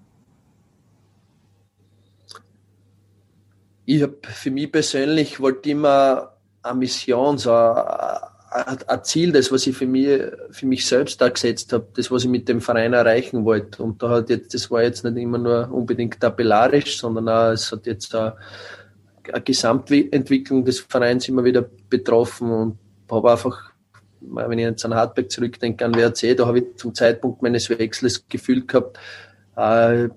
Ich 3.85 4.03
habe 4.03 4.17
für 4.23 4.53
mich 4.53 4.71
persönlich 4.71 5.41
wollte 5.41 5.71
immer 5.71 6.33
eine 6.63 6.79
Mission, 6.79 7.39
so 7.39 7.51
ein 8.53 9.05
Ziel, 9.05 9.33
das, 9.33 9.51
was 9.51 9.67
ich 9.67 9.77
für 9.77 9.87
mich, 9.87 10.21
für 10.51 10.67
mich 10.67 10.87
selbst 10.87 11.21
da 11.21 11.29
gesetzt 11.29 11.73
habe, 11.73 11.87
das, 11.95 12.11
was 12.11 12.25
ich 12.25 12.31
mit 12.31 12.49
dem 12.49 12.61
Verein 12.61 12.93
erreichen 12.93 13.45
wollte. 13.45 13.83
Und 13.83 14.03
da 14.03 14.11
hat 14.11 14.31
jetzt, 14.31 14.55
das 14.55 14.71
war 14.71 14.83
jetzt 14.83 15.05
nicht 15.05 15.17
immer 15.17 15.39
nur 15.39 15.71
unbedingt 15.73 16.21
tabellarisch, 16.21 16.99
sondern 16.99 17.29
auch, 17.29 17.53
es 17.53 17.73
hat 17.73 17.87
jetzt 17.87 18.15
eine, 18.15 18.35
eine 19.33 19.43
Gesamtentwicklung 19.43 20.65
des 20.65 20.81
Vereins 20.81 21.29
immer 21.29 21.45
wieder 21.45 21.65
betroffen 21.89 22.51
und 22.51 22.79
habe 23.11 23.31
einfach, 23.31 23.73
wenn 24.21 24.59
ich 24.59 24.65
jetzt 24.65 24.85
an 24.85 24.95
Hartberg 24.95 25.31
zurückdenke, 25.31 25.85
an 25.85 25.95
WRC, 25.95 26.37
da 26.37 26.47
habe 26.47 26.59
ich 26.59 26.77
zum 26.77 26.95
Zeitpunkt 26.95 27.43
meines 27.43 27.71
Wechsels 27.71 28.27
Gefühl 28.29 28.67
gehabt, 28.67 28.99
äh, 29.57 30.09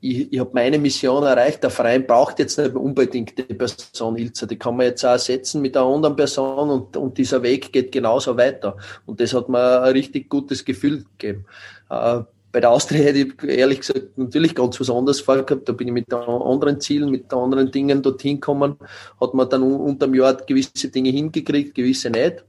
ich, 0.00 0.32
ich 0.32 0.40
habe 0.40 0.50
meine 0.54 0.78
Mission 0.78 1.22
erreicht. 1.24 1.62
Der 1.62 1.70
Verein 1.70 2.06
braucht 2.06 2.38
jetzt 2.38 2.58
nicht 2.58 2.74
unbedingt 2.74 3.36
die 3.36 3.54
Person 3.54 4.16
Ilzer. 4.16 4.46
Die 4.46 4.58
kann 4.58 4.76
man 4.76 4.86
jetzt 4.86 5.04
auch 5.04 5.10
ersetzen 5.10 5.60
mit 5.60 5.76
einer 5.76 5.86
anderen 5.86 6.16
Person 6.16 6.70
und, 6.70 6.96
und 6.96 7.18
dieser 7.18 7.42
Weg 7.42 7.72
geht 7.72 7.92
genauso 7.92 8.36
weiter. 8.36 8.76
Und 9.06 9.20
das 9.20 9.34
hat 9.34 9.48
mir 9.48 9.82
ein 9.82 9.92
richtig 9.92 10.30
gutes 10.30 10.64
Gefühl 10.64 11.04
gegeben. 11.18 11.44
Äh, 11.90 12.20
bei 12.52 12.60
der 12.60 12.70
Austria 12.70 13.04
hätte 13.04 13.18
ich 13.18 13.42
ehrlich 13.44 13.80
gesagt 13.80 14.18
natürlich 14.18 14.54
ganz 14.54 14.80
was 14.80 14.90
anderes 14.90 15.20
vorgehabt. 15.20 15.68
Da 15.68 15.72
bin 15.72 15.88
ich 15.88 15.94
mit 15.94 16.12
anderen 16.12 16.80
Zielen, 16.80 17.10
mit 17.10 17.32
anderen 17.32 17.70
Dingen 17.70 18.02
dorthin 18.02 18.36
gekommen. 18.36 18.76
Hat 19.20 19.34
man 19.34 19.48
dann 19.48 19.62
unter 19.62 20.06
dem 20.06 20.14
Jahr 20.14 20.34
gewisse 20.34 20.88
Dinge 20.88 21.10
hingekriegt, 21.10 21.74
gewisse 21.74 22.10
nicht. 22.10 22.44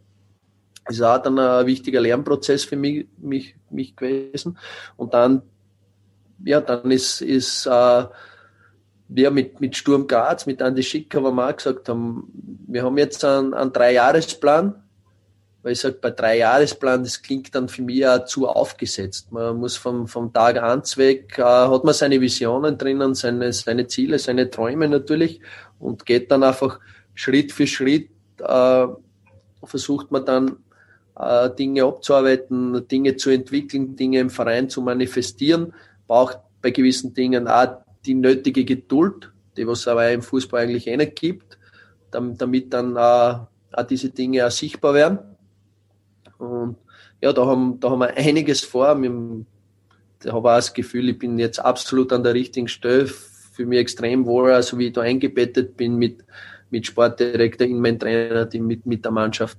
Das 0.86 0.96
ist 0.96 1.04
auch 1.04 1.22
dann 1.22 1.38
ein 1.38 1.68
wichtiger 1.68 2.02
Lernprozess 2.02 2.64
für 2.64 2.76
mich, 2.76 3.06
mich, 3.18 3.56
mich 3.70 3.96
gewesen. 3.96 4.58
Und 4.98 5.14
dann 5.14 5.44
ja, 6.46 6.62
dann 6.62 6.92
ist, 6.92 7.22
ist 7.22 7.66
äh, 7.66 8.06
wir 9.14 9.32
mit, 9.32 9.60
mit 9.60 9.76
Sturm 9.76 10.08
Graz, 10.08 10.46
mit 10.46 10.62
Andi 10.62 10.84
Schicker, 10.84 11.24
wo 11.24 11.32
wir 11.32 11.50
auch 11.50 11.56
gesagt 11.56 11.90
haben, 11.90 12.32
wir 12.68 12.84
haben 12.84 12.98
jetzt 12.98 13.26
einen, 13.26 13.54
einen 13.54 13.74
Dreijahresplan, 13.74 14.82
weil 15.62 15.74
ich 15.74 15.80
sage, 15.80 15.98
bei 16.02 16.12
Dreijahresplan, 16.12 17.04
das 17.04 17.22
klingt 17.22 17.54
dann 17.54 17.68
für 17.68 17.82
mich 17.82 18.08
auch 18.08 18.26
zu 18.26 18.48
aufgesetzt. 18.48 19.32
Man 19.32 19.58
muss 19.58 19.76
vom, 19.76 20.08
vom 20.08 20.32
Tag 20.32 20.62
eins 20.62 20.98
weg, 20.98 21.38
äh, 21.38 21.44
hat 21.44 21.84
man 21.84 21.94
seine 21.94 22.22
Visionen 22.22 22.78
drinnen, 22.78 23.14
seine, 23.14 23.52
seine 23.52 23.88
Ziele, 23.88 24.18
seine 24.18 24.50
Träume 24.50 24.88
natürlich 24.88 25.42
und 25.78 26.06
geht 26.06 26.32
dann 26.32 26.44
einfach 26.44 26.80
Schritt 27.14 27.52
für 27.52 27.68
Schritt, 27.68 28.10
äh, 28.40 28.88
versucht 29.64 30.10
man 30.10 30.26
dann 30.26 30.56
äh, 31.20 31.50
Dinge 31.54 31.84
abzuarbeiten, 31.84 32.88
Dinge 32.88 33.18
zu 33.18 33.30
entwickeln, 33.30 33.98
Dinge 33.98 34.22
im 34.22 34.30
Verein 34.30 34.70
zu 34.70 34.82
manifestieren 34.82 35.74
braucht 36.12 36.40
bei 36.62 36.72
gewissen 36.72 37.14
Dingen 37.14 37.48
auch 37.48 37.86
die 38.06 38.16
nötige 38.16 38.66
Geduld, 38.66 39.32
die 39.56 39.66
was 39.66 39.88
aber 39.88 40.12
im 40.12 40.22
Fußball 40.22 40.64
eigentlich 40.64 40.88
eh 40.88 40.98
nicht 40.98 41.16
gibt, 41.16 41.58
damit 42.12 42.74
dann 42.74 42.98
auch, 42.98 43.48
auch 43.72 43.84
diese 43.84 44.10
Dinge 44.10 44.46
auch 44.46 44.52
sichtbar 44.52 44.94
werden. 44.94 45.20
Und 46.38 46.76
ja, 47.22 47.32
da 47.32 47.46
haben, 47.46 47.80
da 47.80 47.92
haben 47.92 48.00
wir 48.00 48.18
einiges 48.18 48.60
vor. 48.60 49.02
Ich 49.02 50.32
habe 50.34 50.52
auch 50.52 50.56
das 50.58 50.74
Gefühl, 50.74 51.08
ich 51.08 51.18
bin 51.18 51.40
jetzt 51.40 51.60
absolut 51.60 52.12
an 52.12 52.24
der 52.24 52.34
richtigen 52.34 52.68
Stelle, 52.68 53.08
für 53.08 53.66
mich 53.66 53.80
extrem 53.80 54.26
wohl, 54.26 54.52
also 54.52 54.78
wie 54.78 54.88
ich 54.88 54.94
da 54.94 55.02
eingebettet 55.04 55.78
bin 55.78 55.96
mit, 55.96 56.26
mit 56.72 56.88
Sportdirektor, 56.88 57.66
in 57.66 57.80
mein 57.80 57.98
Trainer, 57.98 58.50
mit, 58.60 58.86
mit 58.86 59.06
der 59.06 59.14
Mannschaft. 59.14 59.58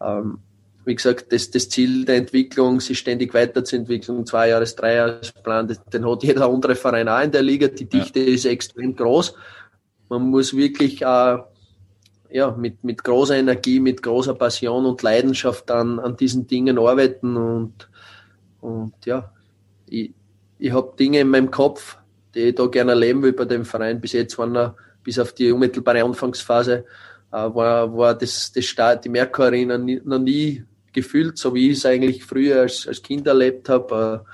Ähm, 0.00 0.38
wie 0.88 0.94
gesagt, 0.94 1.34
das, 1.34 1.50
das 1.50 1.68
Ziel 1.68 2.06
der 2.06 2.16
Entwicklung, 2.16 2.80
sich 2.80 2.98
ständig 2.98 3.34
weiterzuentwickeln, 3.34 4.24
zwei 4.24 4.48
Jahres, 4.48 4.74
drei 4.74 4.94
Jahresplan, 4.94 5.76
den 5.92 6.10
hat 6.10 6.22
jeder 6.22 6.48
andere 6.48 6.74
Verein 6.74 7.10
auch 7.10 7.20
in 7.20 7.30
der 7.30 7.42
Liga. 7.42 7.68
Die 7.68 7.84
Dichte 7.84 8.20
ja. 8.20 8.34
ist 8.34 8.46
extrem 8.46 8.96
groß. 8.96 9.34
Man 10.08 10.22
muss 10.30 10.56
wirklich 10.56 11.02
äh, 11.02 11.38
ja, 12.30 12.50
mit, 12.56 12.82
mit 12.84 13.04
großer 13.04 13.36
Energie, 13.36 13.80
mit 13.80 14.02
großer 14.02 14.32
Passion 14.32 14.86
und 14.86 15.02
Leidenschaft 15.02 15.70
an, 15.70 15.98
an 15.98 16.16
diesen 16.16 16.46
Dingen 16.46 16.78
arbeiten 16.78 17.36
und, 17.36 17.90
und 18.62 18.94
ja, 19.04 19.30
ich, 19.86 20.14
ich 20.58 20.72
habe 20.72 20.94
Dinge 20.98 21.20
in 21.20 21.28
meinem 21.28 21.50
Kopf, 21.50 21.98
die 22.34 22.44
ich 22.44 22.54
da 22.54 22.64
gerne 22.64 22.92
erleben 22.92 23.22
will 23.22 23.34
bei 23.34 23.44
dem 23.44 23.66
Verein. 23.66 24.00
Bis 24.00 24.12
jetzt 24.12 24.38
waren 24.38 24.56
er, 24.56 24.74
bis 25.04 25.18
auf 25.18 25.34
die 25.34 25.52
unmittelbare 25.52 26.02
Anfangsphase, 26.02 26.86
äh, 27.30 27.36
war, 27.36 27.94
war 27.94 28.14
das, 28.14 28.50
das 28.52 28.64
Start, 28.64 29.04
die 29.04 29.10
Merkur 29.10 29.44
Arena 29.44 29.76
noch 29.76 30.18
nie 30.18 30.64
gefühlt, 30.92 31.38
so 31.38 31.54
wie 31.54 31.70
ich 31.70 31.78
es 31.78 31.86
eigentlich 31.86 32.24
früher 32.24 32.62
als, 32.62 32.86
als 32.86 33.02
Kind 33.02 33.26
erlebt 33.26 33.68
habe. 33.68 34.24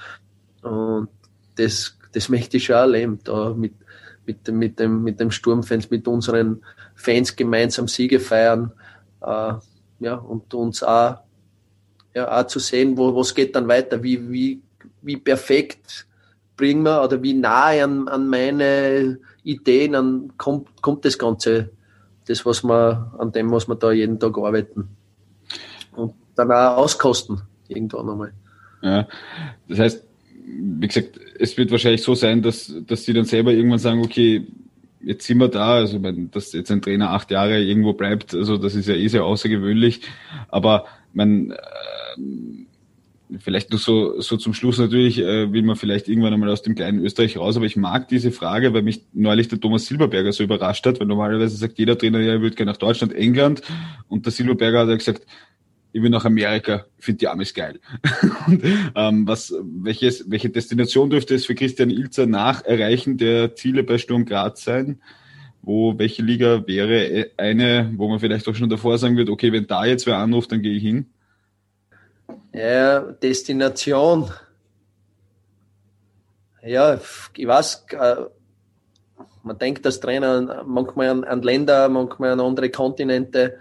Äh, 0.62 0.68
und 0.68 1.08
das, 1.56 1.96
das 2.12 2.28
möchte 2.28 2.56
ich 2.56 2.64
schon 2.64 2.76
erleben, 2.76 3.18
da 3.24 3.54
mit, 3.54 3.74
mit, 4.26 4.46
dem, 4.46 4.58
mit, 4.58 4.78
dem, 4.78 5.02
mit 5.02 5.20
dem 5.20 5.30
Sturmfans, 5.30 5.90
mit 5.90 6.08
unseren 6.08 6.62
Fans 6.94 7.34
gemeinsam 7.36 7.88
Siege 7.88 8.20
feiern. 8.20 8.72
Äh, 9.20 9.54
ja, 10.00 10.14
und 10.14 10.52
uns 10.54 10.82
auch, 10.82 11.18
ja, 12.14 12.40
auch 12.40 12.46
zu 12.46 12.58
sehen, 12.58 12.96
wo 12.96 13.14
was 13.14 13.34
geht 13.34 13.54
dann 13.56 13.68
weiter, 13.68 14.02
wie, 14.02 14.30
wie, 14.30 14.62
wie 15.02 15.16
perfekt 15.16 16.06
bringen 16.56 16.84
wir 16.84 17.02
oder 17.02 17.22
wie 17.22 17.34
nahe 17.34 17.82
an, 17.82 18.08
an 18.08 18.28
meine 18.28 19.18
Ideen 19.42 19.94
an, 19.94 20.32
kommt, 20.36 20.82
kommt 20.82 21.04
das 21.04 21.18
Ganze, 21.18 21.70
das, 22.26 22.46
was 22.46 22.62
wir, 22.64 23.12
an 23.18 23.32
dem, 23.32 23.50
was 23.50 23.68
wir 23.68 23.74
da 23.74 23.92
jeden 23.92 24.18
Tag 24.18 24.38
arbeiten. 24.38 24.88
Und 25.92 26.14
dann 26.36 26.50
auch 26.50 26.76
auskosten, 26.78 27.42
irgendwann 27.68 28.10
einmal. 28.10 28.32
Ja, 28.82 29.08
das 29.68 29.78
heißt, 29.78 30.04
wie 30.46 30.86
gesagt, 30.86 31.18
es 31.38 31.56
wird 31.56 31.70
wahrscheinlich 31.70 32.02
so 32.02 32.14
sein, 32.14 32.42
dass, 32.42 32.72
dass 32.86 33.04
sie 33.04 33.12
dann 33.12 33.24
selber 33.24 33.52
irgendwann 33.52 33.78
sagen, 33.78 34.02
okay, 34.02 34.46
jetzt 35.00 35.26
sind 35.26 35.38
wir 35.38 35.48
da, 35.48 35.74
also 35.74 35.98
mein, 35.98 36.30
dass 36.30 36.52
jetzt 36.52 36.70
ein 36.70 36.82
Trainer 36.82 37.10
acht 37.10 37.30
Jahre 37.30 37.62
irgendwo 37.62 37.92
bleibt, 37.92 38.34
also 38.34 38.56
das 38.56 38.74
ist 38.74 38.88
ja 38.88 38.94
eh 38.94 39.08
sehr 39.08 39.24
außergewöhnlich, 39.24 40.00
aber 40.48 40.86
man 41.12 41.52
äh, 41.52 43.38
vielleicht 43.38 43.70
nur 43.70 43.78
so, 43.78 44.20
so 44.20 44.36
zum 44.36 44.54
Schluss 44.54 44.78
natürlich 44.78 45.18
äh, 45.18 45.52
will 45.52 45.62
man 45.62 45.76
vielleicht 45.76 46.08
irgendwann 46.08 46.34
einmal 46.34 46.50
aus 46.50 46.62
dem 46.62 46.74
kleinen 46.74 47.04
Österreich 47.04 47.36
raus, 47.36 47.56
aber 47.56 47.66
ich 47.66 47.76
mag 47.76 48.08
diese 48.08 48.32
Frage, 48.32 48.72
weil 48.74 48.82
mich 48.82 49.02
neulich 49.12 49.48
der 49.48 49.60
Thomas 49.60 49.86
Silberberger 49.86 50.32
so 50.32 50.44
überrascht 50.44 50.86
hat, 50.86 51.00
weil 51.00 51.06
normalerweise 51.06 51.56
sagt 51.56 51.78
jeder 51.78 51.98
Trainer, 51.98 52.20
ja, 52.20 52.34
er 52.34 52.40
würde 52.42 52.56
gerne 52.56 52.72
nach 52.72 52.78
Deutschland, 52.78 53.12
England. 53.14 53.62
Und 54.08 54.26
der 54.26 54.32
Silberberger 54.32 54.80
hat 54.80 54.88
ja 54.88 54.96
gesagt, 54.96 55.26
ich 55.94 56.02
will 56.02 56.10
nach 56.10 56.24
Amerika, 56.24 56.86
finde 56.98 57.18
die 57.18 57.28
Amis 57.28 57.54
geil. 57.54 57.78
und, 58.48 58.64
ähm, 58.96 59.28
was, 59.28 59.54
welches, 59.62 60.28
welche 60.28 60.50
Destination 60.50 61.08
dürfte 61.08 61.36
es 61.36 61.46
für 61.46 61.54
Christian 61.54 61.88
Ilzer 61.88 62.26
nach 62.26 62.64
Erreichen 62.64 63.16
der 63.16 63.54
Ziele 63.54 63.84
bei 63.84 63.96
Sturm 63.96 64.24
Graz 64.24 64.64
sein? 64.64 65.00
Wo, 65.62 65.96
welche 65.96 66.20
Liga 66.20 66.66
wäre 66.66 67.30
eine, 67.36 67.92
wo 67.96 68.08
man 68.08 68.18
vielleicht 68.18 68.48
auch 68.48 68.56
schon 68.56 68.68
davor 68.68 68.98
sagen 68.98 69.16
wird, 69.16 69.30
okay, 69.30 69.52
wenn 69.52 69.68
da 69.68 69.84
jetzt 69.84 70.04
wer 70.04 70.16
anruft, 70.18 70.50
dann 70.50 70.62
gehe 70.62 70.74
ich 70.74 70.82
hin? 70.82 71.06
Ja, 72.52 72.98
Destination. 72.98 74.32
Ja, 76.60 76.98
ich 77.36 77.46
weiß, 77.46 77.86
äh, 77.92 78.16
man 79.44 79.58
denkt 79.58 79.86
als 79.86 80.00
Trainer 80.00 80.64
manchmal 80.66 81.10
an, 81.10 81.22
an 81.22 81.42
Länder, 81.42 81.88
manchmal 81.88 82.32
an 82.32 82.40
andere 82.40 82.68
Kontinente 82.70 83.58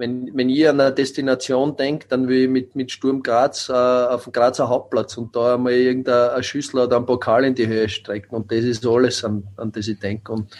wenn, 0.00 0.30
wenn 0.34 0.48
ich 0.48 0.66
an 0.66 0.80
eine 0.80 0.92
Destination 0.92 1.76
denke, 1.76 2.06
dann 2.08 2.26
will 2.26 2.44
ich 2.44 2.48
mit, 2.48 2.74
mit 2.74 2.90
Sturm 2.90 3.22
Graz 3.22 3.68
äh, 3.68 3.72
auf 3.72 4.24
dem 4.24 4.32
Grazer 4.32 4.68
Hauptplatz 4.68 5.16
und 5.18 5.36
da 5.36 5.54
einmal 5.54 5.74
irgendeine 5.74 6.42
Schüssel 6.42 6.80
oder 6.80 6.96
einen 6.96 7.06
Pokal 7.06 7.44
in 7.44 7.54
die 7.54 7.68
Höhe 7.68 7.88
strecken. 7.88 8.34
Und 8.34 8.50
das 8.50 8.64
ist 8.64 8.86
alles, 8.86 9.22
an, 9.24 9.46
an 9.56 9.70
das 9.72 9.86
ich 9.86 9.98
denke. 9.98 10.32
Und 10.32 10.56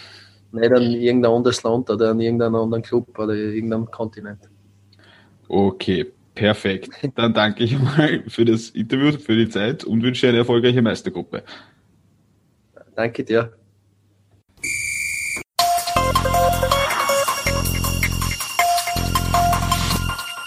nicht 0.53 0.73
an 0.73 0.83
irgendein 0.83 1.33
anderes 1.33 1.63
Land 1.63 1.91
oder 1.91 2.11
an 2.11 2.21
irgendeinen 2.21 2.55
anderen 2.55 2.83
Club 2.83 3.19
oder 3.19 3.35
irgendeinem 3.35 3.91
Kontinent. 3.91 4.49
Okay, 5.49 6.07
perfekt. 6.35 6.91
Dann 7.15 7.33
danke 7.33 7.65
ich 7.65 7.79
mal 7.79 8.23
für 8.29 8.45
das 8.45 8.71
Interview, 8.71 9.13
für 9.19 9.37
die 9.37 9.49
Zeit 9.49 9.85
und 9.85 10.03
wünsche 10.03 10.29
eine 10.29 10.39
erfolgreiche 10.39 10.83
Meistergruppe. 10.83 11.43
Danke 12.95 13.25
dir. 13.25 13.60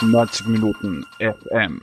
90 0.04 0.48
Minuten 0.48 1.06
FM. 1.20 1.82